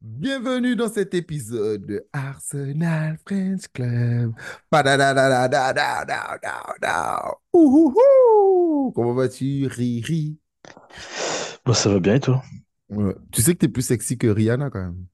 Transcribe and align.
Bienvenue 0.00 0.76
dans 0.76 0.88
cet 0.88 1.12
épisode 1.14 1.84
de 1.84 2.06
Arsenal 2.12 3.18
French 3.26 3.62
Club. 3.72 4.32
Comment 8.94 9.14
vas-tu, 9.14 9.66
Riri? 9.66 10.38
Bon, 11.66 11.72
Ça 11.72 11.90
va 11.90 11.98
bien 11.98 12.14
et 12.14 12.20
toi? 12.20 12.44
Tu 13.32 13.42
sais 13.42 13.54
que 13.54 13.58
t'es 13.58 13.68
plus 13.68 13.82
sexy 13.82 14.16
que 14.16 14.28
Rihanna 14.28 14.70
quand 14.70 14.82
même. 14.82 15.04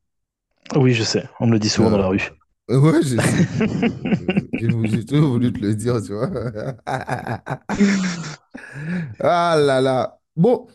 Oui, 0.76 0.92
je 0.92 1.02
sais. 1.02 1.26
On 1.40 1.46
me 1.46 1.52
le 1.52 1.58
dit 1.58 1.70
souvent 1.70 1.90
dans 1.90 1.98
la 1.98 2.08
rue. 2.08 2.30
Euh, 2.70 2.78
ouais, 2.78 3.02
je 3.02 3.16
sais. 3.16 4.48
J'ai 4.88 5.04
toujours 5.06 5.30
voulu 5.30 5.50
te 5.50 5.60
le 5.60 5.74
dire, 5.74 6.02
tu 6.02 6.12
vois. 6.12 6.30
ah 9.20 9.56
là 9.58 9.80
là. 9.80 10.20
Bon, 10.36 10.66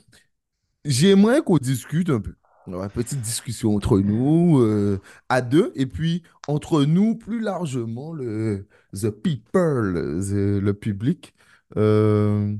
j'aimerais 0.83 1.41
qu'on 1.41 1.57
discute 1.57 2.09
un 2.09 2.21
peu. 2.21 2.33
Une 2.73 2.89
petite 2.89 3.21
discussion 3.21 3.75
entre 3.75 3.99
nous, 3.99 4.59
euh, 4.59 4.99
à 5.29 5.41
deux, 5.41 5.71
et 5.75 5.86
puis 5.86 6.23
entre 6.47 6.83
nous, 6.86 7.15
plus 7.15 7.39
largement, 7.39 8.14
le 8.14 8.68
the 8.93 9.09
people, 9.09 9.93
le 9.93 10.71
public, 10.73 11.33
euh, 11.78 12.55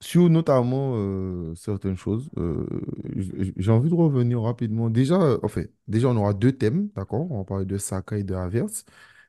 sur 0.00 0.28
notamment 0.30 0.94
euh, 0.96 1.54
certaines 1.54 1.96
choses. 1.96 2.28
J'ai 3.56 3.70
envie 3.70 3.90
de 3.90 3.94
revenir 3.94 4.42
rapidement. 4.42 4.90
Déjà, 4.90 5.38
en 5.42 5.48
fait, 5.48 5.72
déjà, 5.88 6.08
on 6.08 6.16
aura 6.16 6.32
deux 6.34 6.52
thèmes, 6.52 6.88
d'accord? 6.96 7.30
On 7.30 7.38
va 7.38 7.44
parler 7.44 7.66
de 7.66 7.78
Saka 7.78 8.18
et 8.18 8.24
de 8.24 8.34
Havertz. 8.34 8.84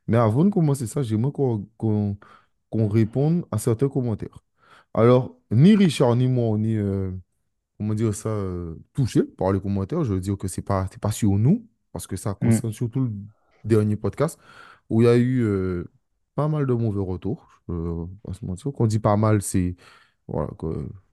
Mais 0.07 0.17
avant 0.17 0.43
de 0.45 0.49
commencer 0.49 0.87
ça, 0.87 1.01
j'aimerais 1.03 1.31
qu'on 1.31 2.17
réponde 2.87 3.45
à 3.51 3.57
certains 3.57 3.89
commentaires. 3.89 4.43
Alors, 4.93 5.37
ni 5.51 5.75
Richard, 5.75 6.15
ni 6.15 6.27
moi, 6.27 6.57
euh, 6.59 7.11
comment 7.77 7.93
dire 7.95 8.13
ça, 8.15 8.29
euh, 8.29 8.75
touché 8.93 9.23
par 9.23 9.51
les 9.53 9.59
commentaires. 9.61 10.03
Je 10.03 10.13
veux 10.13 10.19
dire 10.19 10.37
que 10.37 10.47
c'est 10.47 10.61
pas, 10.61 10.87
c'est 10.91 11.01
pas 11.01 11.11
sur 11.11 11.31
nous, 11.37 11.67
parce 11.91 12.07
que 12.07 12.15
ça 12.15 12.33
Mm. 12.41 12.59
concerne 12.59 12.73
surtout 12.73 13.01
le 13.05 13.11
dernier 13.63 13.95
podcast, 13.95 14.39
où 14.89 15.01
il 15.01 15.05
y 15.05 15.07
a 15.07 15.17
eu 15.17 15.41
euh, 15.43 15.85
pas 16.35 16.47
mal 16.47 16.65
de 16.65 16.73
mauvais 16.73 17.01
retours. 17.01 17.49
Pas 18.23 18.33
se 18.33 18.45
mentir. 18.45 18.71
Quand 18.73 18.83
on 18.83 18.87
dit 18.87 18.99
pas 18.99 19.15
mal, 19.17 19.41
c'est, 19.41 19.75
voilà, 20.27 20.49
que- 20.57 20.67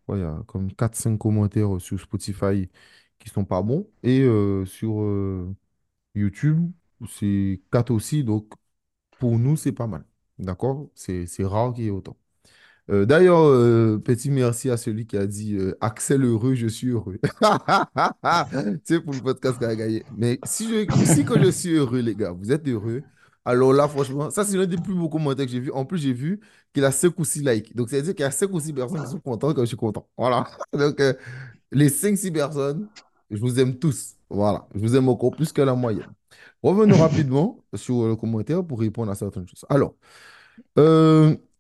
ouais, 0.09 0.19
il 0.19 0.21
y 0.21 0.23
a 0.25 0.43
comme 0.47 0.73
quatre 0.75 0.97
cinq 0.97 1.19
commentaires 1.19 1.81
sur 1.81 2.01
Spotify 2.01 2.69
qui 3.19 3.29
sont 3.31 3.45
pas 3.45 3.62
bons. 3.62 3.89
Et 4.03 4.21
euh, 4.23 4.65
sur 4.67 5.03
euh, 5.03 5.55
YouTube, 6.15 6.71
c'est 7.09 7.62
4 7.73 7.93
aussi. 7.93 8.25
Donc, 8.25 8.53
pour 9.19 9.39
nous, 9.39 9.56
c'est 9.56 9.73
pas 9.73 9.87
mal. 9.89 10.05
D'accord? 10.39 10.91
C'est, 10.95 11.27
c'est 11.27 11.45
rare 11.45 11.75
qu'il 11.75 11.84
y 11.84 11.89
ait 11.89 11.91
autant. 11.91 12.19
Euh, 12.91 13.07
d'ailleurs, 13.07 13.43
euh, 13.45 13.99
petit 13.99 14.31
merci 14.31 14.69
à 14.69 14.77
celui 14.77 15.07
qui 15.07 15.17
a 15.17 15.27
dit 15.27 15.57
euh, 15.57 15.77
Axel 15.81 16.25
heureux, 16.25 16.55
je 16.55 16.67
suis 16.67 16.89
heureux. 16.89 17.19
Sais, 18.85 19.01
pour 19.01 19.15
le 19.15 19.21
podcast 19.21 19.59
qu'on 19.59 19.67
a 19.67 19.77
gagné. 19.77 20.05
Mais 20.17 20.41
si, 20.45 20.69
je, 20.69 21.05
si 21.05 21.25
que 21.25 21.41
je 21.41 21.51
suis 21.51 21.75
heureux, 21.75 22.01
les 22.01 22.17
gars, 22.17 22.33
vous 22.33 22.51
êtes 22.51 22.67
heureux. 22.67 23.03
Alors 23.45 23.73
là, 23.73 23.87
franchement, 23.87 24.31
ça, 24.31 24.45
c'est 24.45 24.57
l'un 24.57 24.67
des 24.67 24.77
plus 24.77 24.95
beaux 24.95 25.09
commentaires 25.09 25.47
que 25.47 25.53
j'ai 25.53 25.61
vu. 25.61 25.71
En 25.71 25.85
plus, 25.85 25.99
j'ai 25.99 26.13
vu 26.13 26.41
qu'il 26.75 26.85
a 26.85 26.91
5 26.91 27.17
ou 27.19 27.25
6 27.25 27.43
likes. 27.43 27.77
Donc, 27.77 27.91
ça 27.91 27.97
veut 27.97 28.03
dire 28.03 28.15
qu'il 28.15 28.25
y 28.25 28.27
a 28.29 28.31
5 28.31 28.53
ou 28.53 28.59
6 28.61 28.73
personnes 28.73 29.05
qui 29.05 29.11
sont 29.11 29.21
contentes 29.21 29.55
quand 29.55 29.63
je 29.63 29.67
suis 29.67 29.77
content. 29.77 30.09
Voilà. 30.19 30.47
Donc, 30.73 31.01
les 31.73 31.89
cinq 31.89 32.19
six 32.19 32.33
personnes, 32.33 32.89
je 33.31 33.39
vous 33.39 33.61
aime 33.61 33.77
tous. 33.79 34.17
Voilà. 34.29 34.67
Je 34.75 34.81
vous 34.81 34.97
aime 34.97 35.09
encore 35.09 35.31
plus 35.31 35.53
que 35.53 35.63
la 35.63 35.75
moyenne. 35.75 36.11
Revenons 36.63 36.97
rapidement 37.01 37.65
sur 37.75 38.09
le 38.09 38.17
commentaire 38.17 38.65
pour 38.65 38.81
répondre 38.81 39.13
à 39.13 39.15
certaines 39.15 39.47
choses. 39.47 39.65
Alors, 39.69 39.95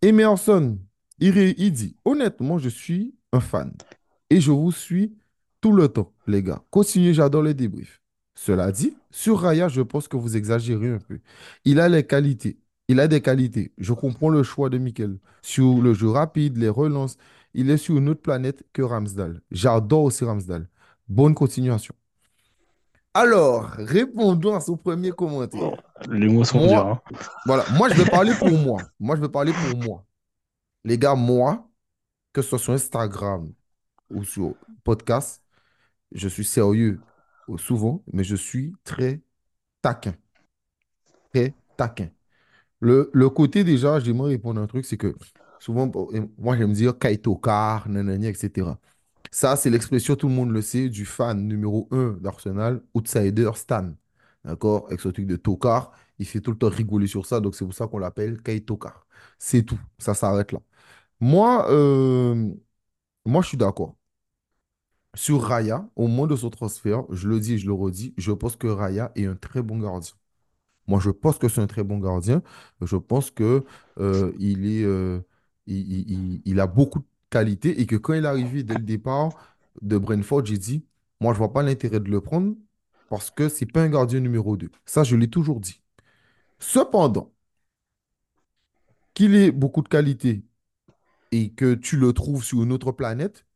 Emerson, 0.02 0.78
il, 1.20 1.72
dit, 1.72 1.96
honnêtement, 2.04 2.58
je 2.58 2.68
suis 2.68 3.14
un 3.32 3.40
fan 3.40 3.72
et 4.30 4.40
je 4.40 4.50
vous 4.50 4.72
suis 4.72 5.16
tout 5.60 5.72
le 5.72 5.88
temps, 5.88 6.12
les 6.26 6.42
gars. 6.42 6.62
Continuez, 6.70 7.14
j'adore 7.14 7.42
les 7.42 7.54
débriefs. 7.54 8.00
Cela 8.34 8.72
dit, 8.72 8.96
sur 9.10 9.40
Raya, 9.40 9.68
je 9.68 9.82
pense 9.82 10.08
que 10.08 10.16
vous 10.16 10.36
exagérez 10.36 10.88
un 10.88 10.98
peu. 10.98 11.20
Il 11.64 11.78
a 11.78 11.88
les 11.88 12.06
qualités. 12.06 12.58
Il 12.88 12.98
a 13.00 13.06
des 13.06 13.20
qualités. 13.20 13.72
Je 13.78 13.92
comprends 13.92 14.30
le 14.30 14.42
choix 14.42 14.70
de 14.70 14.78
Mikel. 14.78 15.18
Sur 15.42 15.80
le 15.80 15.94
jeu 15.94 16.08
rapide, 16.08 16.56
les 16.56 16.68
relances, 16.68 17.18
il 17.54 17.70
est 17.70 17.76
sur 17.76 17.96
une 17.98 18.08
autre 18.08 18.22
planète 18.22 18.64
que 18.72 18.82
Ramsdale. 18.82 19.42
J'adore 19.50 20.04
aussi 20.04 20.24
Ramsdale. 20.24 20.68
Bonne 21.08 21.34
continuation. 21.34 21.94
Alors, 23.12 23.64
répondons 23.76 24.54
à 24.54 24.60
son 24.60 24.76
premier 24.76 25.10
commentaire. 25.10 25.72
Les 26.08 26.28
mots 26.28 26.44
sont 26.44 26.64
Moi, 26.64 27.00
hein. 27.06 27.12
voilà, 27.44 27.64
moi, 27.76 27.88
je 27.88 27.94
vais 27.94 28.08
parler 28.08 28.32
pour 28.38 28.50
moi. 28.50 28.80
Moi, 29.00 29.16
je 29.16 29.20
vais 29.20 29.28
parler 29.28 29.52
pour 29.52 29.78
moi. 29.80 30.04
Les 30.84 30.98
gars, 30.98 31.14
moi, 31.14 31.68
que 32.32 32.42
ce 32.42 32.50
soit 32.50 32.58
sur 32.60 32.72
Instagram 32.74 33.52
ou 34.10 34.24
sur 34.24 34.56
podcast, 34.84 35.42
je 36.12 36.28
suis 36.28 36.44
sérieux 36.44 37.00
euh, 37.50 37.58
souvent, 37.58 38.04
mais 38.12 38.24
je 38.24 38.36
suis 38.36 38.74
très 38.84 39.22
taquin. 39.82 40.14
Très 41.32 41.54
taquin. 41.76 42.08
Le, 42.80 43.10
le 43.14 43.30
côté 43.30 43.64
déjà, 43.64 44.00
j'aimerais 44.00 44.30
répondre 44.32 44.60
à 44.60 44.64
un 44.64 44.66
truc, 44.66 44.86
c'est 44.86 44.98
que 44.98 45.16
souvent, 45.58 45.90
moi, 46.38 46.56
j'aime 46.56 46.72
dire 46.74 46.98
Kaitokar, 46.98 47.88
nanani, 47.88 48.28
etc. 48.28 48.78
Ça, 49.32 49.56
c'est 49.56 49.70
l'expression, 49.70 50.16
tout 50.16 50.28
le 50.28 50.34
monde 50.34 50.52
le 50.52 50.62
sait, 50.62 50.88
du 50.88 51.06
fan 51.06 51.46
numéro 51.48 51.88
un 51.92 52.12
d'Arsenal, 52.20 52.82
outsider 52.94 53.50
Stan. 53.56 53.92
D'accord? 54.44 54.86
Avec 54.88 55.00
ce 55.00 55.08
truc 55.10 55.26
de 55.26 55.36
Tokar, 55.36 55.92
il 56.18 56.26
fait 56.26 56.40
tout 56.40 56.52
le 56.52 56.58
temps 56.58 56.70
rigoler 56.70 57.06
sur 57.08 57.26
ça, 57.26 57.40
donc 57.40 57.54
c'est 57.56 57.64
pour 57.64 57.74
ça 57.74 57.86
qu'on 57.88 57.98
l'appelle 57.98 58.42
Kaitokar. 58.42 59.06
C'est 59.38 59.64
tout, 59.64 59.80
ça 59.98 60.14
s'arrête 60.14 60.52
là. 60.52 60.60
Moi, 61.20 61.66
euh, 61.70 62.54
moi, 63.26 63.42
je 63.42 63.48
suis 63.48 63.56
d'accord. 63.58 63.96
Sur 65.14 65.42
Raya, 65.42 65.88
au 65.96 66.06
moment 66.06 66.26
de 66.28 66.36
son 66.36 66.50
transfert, 66.50 67.04
je 67.10 67.28
le 67.28 67.40
dis 67.40 67.54
et 67.54 67.58
je 67.58 67.66
le 67.66 67.72
redis, 67.72 68.14
je 68.16 68.30
pense 68.32 68.54
que 68.56 68.68
Raya 68.68 69.10
est 69.16 69.26
un 69.26 69.34
très 69.34 69.60
bon 69.62 69.78
gardien. 69.80 70.12
Moi, 70.88 71.00
je 71.00 71.10
pense 71.10 71.38
que 71.38 71.48
c'est 71.48 71.60
un 71.62 71.66
très 71.68 71.84
bon 71.84 71.98
gardien. 71.98 72.42
Je 72.82 72.96
pense 72.96 73.30
que 73.30 73.64
euh, 74.00 74.32
euh, 74.40 75.22
a 76.60 76.66
beaucoup 76.66 77.00
de 77.00 77.06
qualités 77.30 77.80
et 77.80 77.86
que 77.86 77.96
quand 77.96 78.14
il 78.14 78.24
est 78.24 78.28
arrivé 78.28 78.62
dès 78.64 78.74
le 78.74 78.82
départ 78.84 79.30
de 79.82 79.98
Brentford, 79.98 80.46
j'ai 80.46 80.58
dit, 80.58 80.84
moi, 81.20 81.32
je 81.34 81.38
vois 81.38 81.52
pas 81.52 81.62
l'intérêt 81.62 82.00
de 82.00 82.10
le 82.10 82.20
prendre 82.20 82.54
parce 83.08 83.30
que 83.30 83.48
c'est 83.48 83.66
pas 83.66 83.82
un 83.82 83.88
gardien 83.90 84.20
numéro 84.20 84.56
2. 84.56 84.70
Ça, 84.86 85.04
je 85.04 85.16
l'ai 85.16 85.28
toujours 85.30 85.60
dit. 85.60 85.82
Cependant, 86.60 87.32
qu'il 89.14 89.34
ait 89.36 89.50
beaucoup 89.52 89.82
de 89.82 89.88
qualités 89.88 90.42
et 91.32 91.52
que 91.52 91.74
tu 91.74 91.96
le 91.96 92.12
trouves 92.12 92.44
sur 92.44 92.62
une 92.62 92.72
autre 92.72 92.92
planète, 92.92 93.46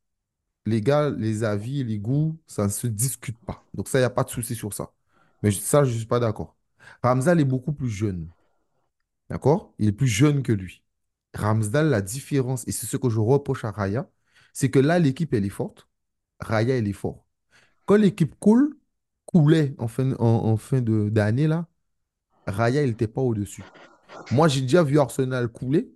les 0.66 0.80
gars, 0.82 1.10
les 1.10 1.44
avis 1.44 1.84
les 1.84 1.98
goûts, 1.98 2.38
ça 2.46 2.64
ne 2.64 2.70
se 2.70 2.86
discute 2.88 3.38
pas. 3.46 3.64
Donc 3.74 3.88
ça, 3.88 3.98
il 3.98 4.02
n'y 4.02 4.06
a 4.06 4.10
pas 4.10 4.24
de 4.24 4.30
souci 4.30 4.54
sur 4.56 4.72
ça. 4.74 4.92
Mais 5.42 5.50
ça, 5.52 5.84
je 5.84 5.92
ne 5.92 5.98
suis 5.98 6.06
pas 6.06 6.20
d'accord. 6.20 6.56
Ramsdale 7.02 7.40
est 7.40 7.44
beaucoup 7.44 7.72
plus 7.72 7.90
jeune. 7.90 8.28
D'accord? 9.30 9.74
Il 9.78 9.88
est 9.88 9.92
plus 9.92 10.06
jeune 10.06 10.42
que 10.42 10.52
lui. 10.52 10.82
Ramsdale, 11.34 11.88
la 11.90 12.02
différence, 12.02 12.66
et 12.68 12.72
c'est 12.72 12.86
ce 12.86 12.96
que 12.96 13.08
je 13.10 13.18
reproche 13.20 13.64
à 13.64 13.70
Raya, 13.70 14.10
c'est 14.52 14.70
que 14.70 14.78
là, 14.78 14.98
l'équipe, 14.98 15.32
elle 15.34 15.44
est 15.44 15.48
forte. 15.50 15.88
Raya, 16.40 16.76
elle 16.78 16.88
est 16.88 16.92
fort. 16.92 17.26
Quand 17.86 17.96
l'équipe 17.96 18.36
coule, 18.40 18.78
coulait 19.26 19.74
en 19.78 19.88
fin, 19.88 20.12
en, 20.14 20.26
en 20.26 20.56
fin 20.58 20.80
de, 20.82 21.08
d'année, 21.10 21.48
là, 21.48 21.68
Raya, 22.46 22.82
il 22.84 22.90
n'était 22.90 23.08
pas 23.08 23.22
au-dessus. 23.22 23.64
Moi, 24.30 24.48
j'ai 24.48 24.62
déjà 24.62 24.82
vu 24.84 24.98
Arsenal 25.00 25.48
couler. 25.48 25.94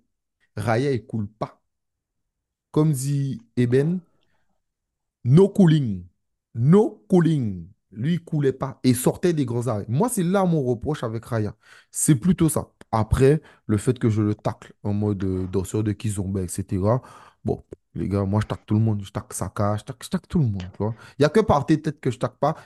Raya, 0.56 0.92
il 0.92 1.06
coule 1.06 1.28
pas. 1.28 1.57
Comme 2.70 2.92
dit 2.92 3.40
Eben, 3.56 4.00
No 5.24 5.48
cooling. 5.48 6.04
No 6.54 7.04
cooling. 7.08 7.68
Lui, 7.92 8.14
il 8.14 8.24
coulait 8.24 8.52
pas 8.52 8.78
et 8.84 8.94
sortait 8.94 9.32
des 9.32 9.46
grands 9.46 9.66
arrêts. 9.66 9.86
Moi, 9.88 10.08
c'est 10.08 10.22
là 10.22 10.44
mon 10.44 10.62
reproche 10.62 11.02
avec 11.04 11.24
Raya. 11.24 11.54
C'est 11.90 12.14
plutôt 12.14 12.48
ça. 12.48 12.68
Après, 12.92 13.40
le 13.66 13.76
fait 13.78 13.98
que 13.98 14.10
je 14.10 14.22
le 14.22 14.34
tacle 14.34 14.74
en 14.82 14.92
mode 14.92 15.24
euh, 15.24 15.46
danseur 15.46 15.82
de 15.84 15.92
Kizomba, 15.92 16.42
etc. 16.42 17.00
Bon, 17.44 17.62
les 17.94 18.08
gars, 18.08 18.24
moi, 18.24 18.40
je 18.42 18.46
tacle 18.46 18.64
tout 18.66 18.74
le 18.74 18.80
monde. 18.80 19.02
Je 19.04 19.10
tacle 19.10 19.34
Saka, 19.34 19.76
je 19.78 19.84
tacle, 19.84 19.98
je 20.04 20.10
tacle 20.10 20.26
tout 20.28 20.38
le 20.38 20.46
monde. 20.46 20.62
Il 20.80 20.92
n'y 21.20 21.26
a 21.26 21.28
que 21.30 21.40
par 21.40 21.64
tes 21.66 21.80
têtes 21.80 22.00
que 22.00 22.10
je 22.10 22.18
tacle 22.18 22.36
pas. 22.40 22.56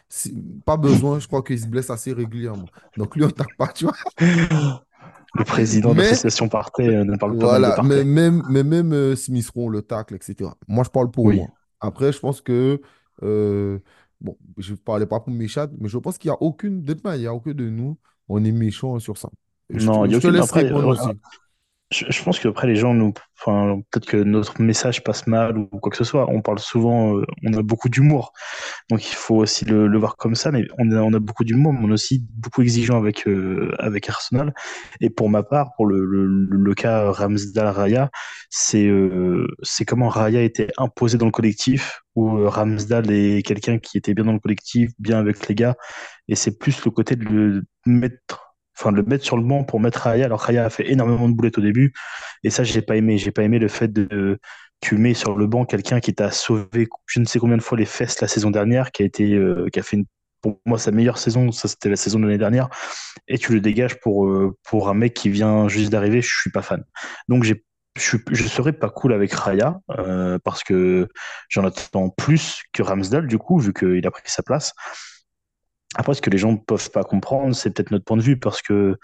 Pas 0.65 0.77
besoin, 0.77 1.19
je 1.21 1.27
crois 1.27 1.43
qu'il 1.43 1.61
se 1.61 1.67
blesse 1.67 1.91
assez 1.91 2.13
régulièrement. 2.13 2.67
Donc, 2.97 3.15
lui, 3.17 3.25
on 3.25 3.31
tacle 3.31 3.55
pas, 3.57 3.69
tu 3.69 3.85
vois. 3.87 3.95
Le 5.35 5.45
président 5.45 5.91
de 5.91 5.97
Mais 5.97 6.03
l'association 6.03 6.49
Partey 6.49 6.89
euh, 6.89 7.05
ne 7.05 7.17
parle 7.17 7.39
pas 7.39 7.61
mal 7.61 7.63
de 7.63 7.67
Voilà, 7.67 7.83
mais 7.83 8.05
même, 8.05 8.43
mais 8.51 8.63
même 8.63 8.93
euh, 8.93 9.15
le 9.71 9.81
tacle, 9.83 10.15
etc. 10.15 10.51
Moi, 10.69 10.85
je 10.85 10.91
parle 10.91 11.11
pour 11.11 11.25
Oui. 11.25 11.37
moi. 11.37 11.49
Après, 11.81 12.13
je 12.13 12.19
pense 12.19 12.41
que, 12.41 12.81
euh, 13.23 13.79
bon, 14.21 14.37
je 14.59 14.73
ne 14.73 14.77
parlais 14.77 15.07
pas 15.07 15.21
pour 15.21 15.33
Méchat, 15.33 15.69
mais 15.79 15.89
je 15.89 15.99
pense 15.99 16.19
qu'il 16.19 16.31
n'y 16.31 16.35
a 16.35 16.43
aucune, 16.43 16.83
de 16.83 16.97
il 17.15 17.21
n'y 17.21 17.27
a 17.27 17.35
aucun 17.35 17.53
de 17.55 17.69
nous, 17.69 17.99
on 18.29 18.45
est 18.45 18.53
méchant 18.53 18.99
sur 18.99 19.17
ça. 19.17 19.31
Je 19.71 19.87
Non, 19.87 20.05
te, 20.05 20.11
je 20.11 20.17
aucune. 20.17 20.31
laisse 20.33 20.53
répondre 20.53 20.89
euh, 20.89 20.93
aussi. 20.93 21.19
Je, 21.93 22.23
pense 22.23 22.41
qu'après, 22.41 22.67
les 22.67 22.77
gens 22.77 22.95
nous. 22.95 23.13
Enfin, 23.39 23.81
peut-être 23.91 24.07
que 24.07 24.17
notre 24.17 24.63
message 24.63 25.03
passe 25.05 25.27
mal 25.27 25.59
ou 25.59 25.67
quoi 25.67 25.91
que 25.91 25.97
ce 25.97 26.05
soit. 26.05 26.27
On 26.31 26.41
parle 26.41 26.59
souvent, 26.59 27.19
euh, 27.19 27.25
on 27.45 27.53
a 27.53 27.63
beaucoup 27.63 27.89
d'humour. 27.89 28.33
Donc 28.91 29.05
il 29.11 29.15
faut 29.15 29.37
aussi 29.37 29.65
le, 29.65 29.99
voir 29.99 30.17
comme 30.17 30.35
ça. 30.35 30.51
Mais 30.53 30.65
on 30.79 31.13
a, 31.13 31.19
beaucoup 31.19 31.45
d'humour, 31.45 31.73
mais 31.75 31.81
on 31.83 31.89
est 31.91 31.93
aussi 31.93 32.25
beaucoup 32.31 32.63
exigeant 32.63 32.97
avec, 32.97 33.27
euh, 33.29 33.73
avec 33.79 34.09
Arsenal. 34.09 34.55
Et 35.01 35.11
pour 35.11 35.29
ma 35.29 35.43
part, 35.43 35.75
pour 35.77 35.87
le, 35.87 36.05
le, 36.05 36.75
cas 36.75 37.11
Ramsdale-Raya, 37.11 38.11
c'est 38.49 38.87
euh, 38.87 39.47
c'est 39.63 39.85
comment 39.85 40.09
Raya 40.09 40.43
était 40.43 40.69
imposé 40.79 41.19
dans 41.19 41.27
le 41.27 41.33
collectif, 41.33 42.03
où 42.15 42.49
Ramsdale 42.49 43.11
est 43.11 43.43
quelqu'un 43.47 43.79
qui 43.79 43.99
était 43.99 44.15
bien 44.15 44.25
dans 44.25 44.33
le 44.33 44.41
collectif, 44.41 44.91
bien 44.99 45.19
avec 45.19 45.47
les 45.49 45.55
gars. 45.55 45.77
Et 46.29 46.37
c'est 46.37 46.59
plus 46.59 46.85
le 46.85 46.91
côté 46.91 47.17
de 47.17 47.25
le 47.25 47.63
mettre 47.85 48.42
enfin 48.79 48.93
de 48.93 48.97
le 48.97 49.03
mettre 49.03 49.25
sur 49.25 49.37
le 49.37 49.43
banc 49.45 49.65
pour 49.65 49.81
mettre 49.81 50.01
Raya. 50.01 50.25
Alors 50.27 50.41
Raya 50.41 50.65
a 50.65 50.71
fait 50.71 50.91
énormément 50.91 51.29
de 51.29 51.35
boulettes 51.35 51.59
au 51.59 51.63
début, 51.63 51.93
et 52.45 52.51
ça 52.51 52.65
j'ai 52.65 52.83
pas 52.83 52.97
aimé. 52.97 53.19
J'ai 53.19 53.33
pas 53.33 53.43
aimé 53.43 53.59
le 53.59 53.69
fait 53.69 53.93
de 53.93 54.39
tu 54.81 54.97
mets 54.97 55.15
sur 55.15 55.37
le 55.37 55.47
banc 55.47 55.65
quelqu'un 55.65 56.01
qui 56.01 56.13
t'a 56.13 56.33
sauvé 56.33 56.89
je 57.07 57.21
ne 57.21 57.25
sais 57.25 57.39
combien 57.39 57.57
de 57.57 57.63
fois 57.63 57.79
les 57.79 57.87
fesses 57.87 58.21
la 58.21 58.29
saison 58.29 58.51
dernière, 58.51 58.91
qui 58.91 59.03
a 59.03 59.07
été 59.07 59.35
euh, 59.35 59.69
qui 59.73 59.79
a 59.79 59.83
fait 59.83 59.99
pour 60.43 60.61
moi 60.67 60.77
sa 60.77 60.91
meilleure 60.91 61.19
saison, 61.19 61.53
ça 61.53 61.69
c'était 61.69 61.89
la 61.89 61.97
saison 61.97 62.19
de 62.19 62.25
l'année 62.25 62.39
dernière, 62.39 62.69
et 63.29 63.39
tu 63.39 63.53
le 63.53 63.61
dégages 63.61 64.01
pour 64.01 64.27
euh, 64.27 64.57
pour 64.65 64.89
un 64.89 64.95
mec 64.95 65.15
qui 65.15 65.31
vient 65.31 65.69
juste 65.69 65.91
d'arriver. 65.91 66.21
Je 66.21 66.35
suis 66.35 66.51
pas 66.51 66.63
fan. 66.63 66.85
Donc 67.29 67.45
je, 67.45 67.55
je 67.97 68.45
serais 68.45 68.73
pas 68.73 68.91
cool 68.91 69.13
avec 69.13 69.33
Raya 69.33 69.81
euh, 69.99 70.39
parce 70.45 70.65
que 70.65 71.09
j'en 71.49 71.65
attends 71.65 72.11
plus 72.11 72.63
que 72.73 72.83
Ramsdale 72.83 73.29
du 73.29 73.39
coup 73.39 73.59
vu 73.59 73.73
qu'il 73.73 74.05
a 74.07 74.11
pris 74.11 74.23
sa 74.27 74.43
place. 74.43 74.73
Après, 75.95 76.15
ce 76.15 76.23
que 76.23 76.31
les 76.31 76.39
gens 76.39 76.53
ne 76.53 76.59
peuvent 76.59 76.91
pas 76.91 77.05
comprendre, 77.05 77.55
c'est 77.55 77.71
peut-être 77.71 77.91
notre 77.91 78.05
point 78.05 78.17
de 78.17 78.23
vue, 78.23 78.39
parce 78.39 78.63
que 78.63 78.97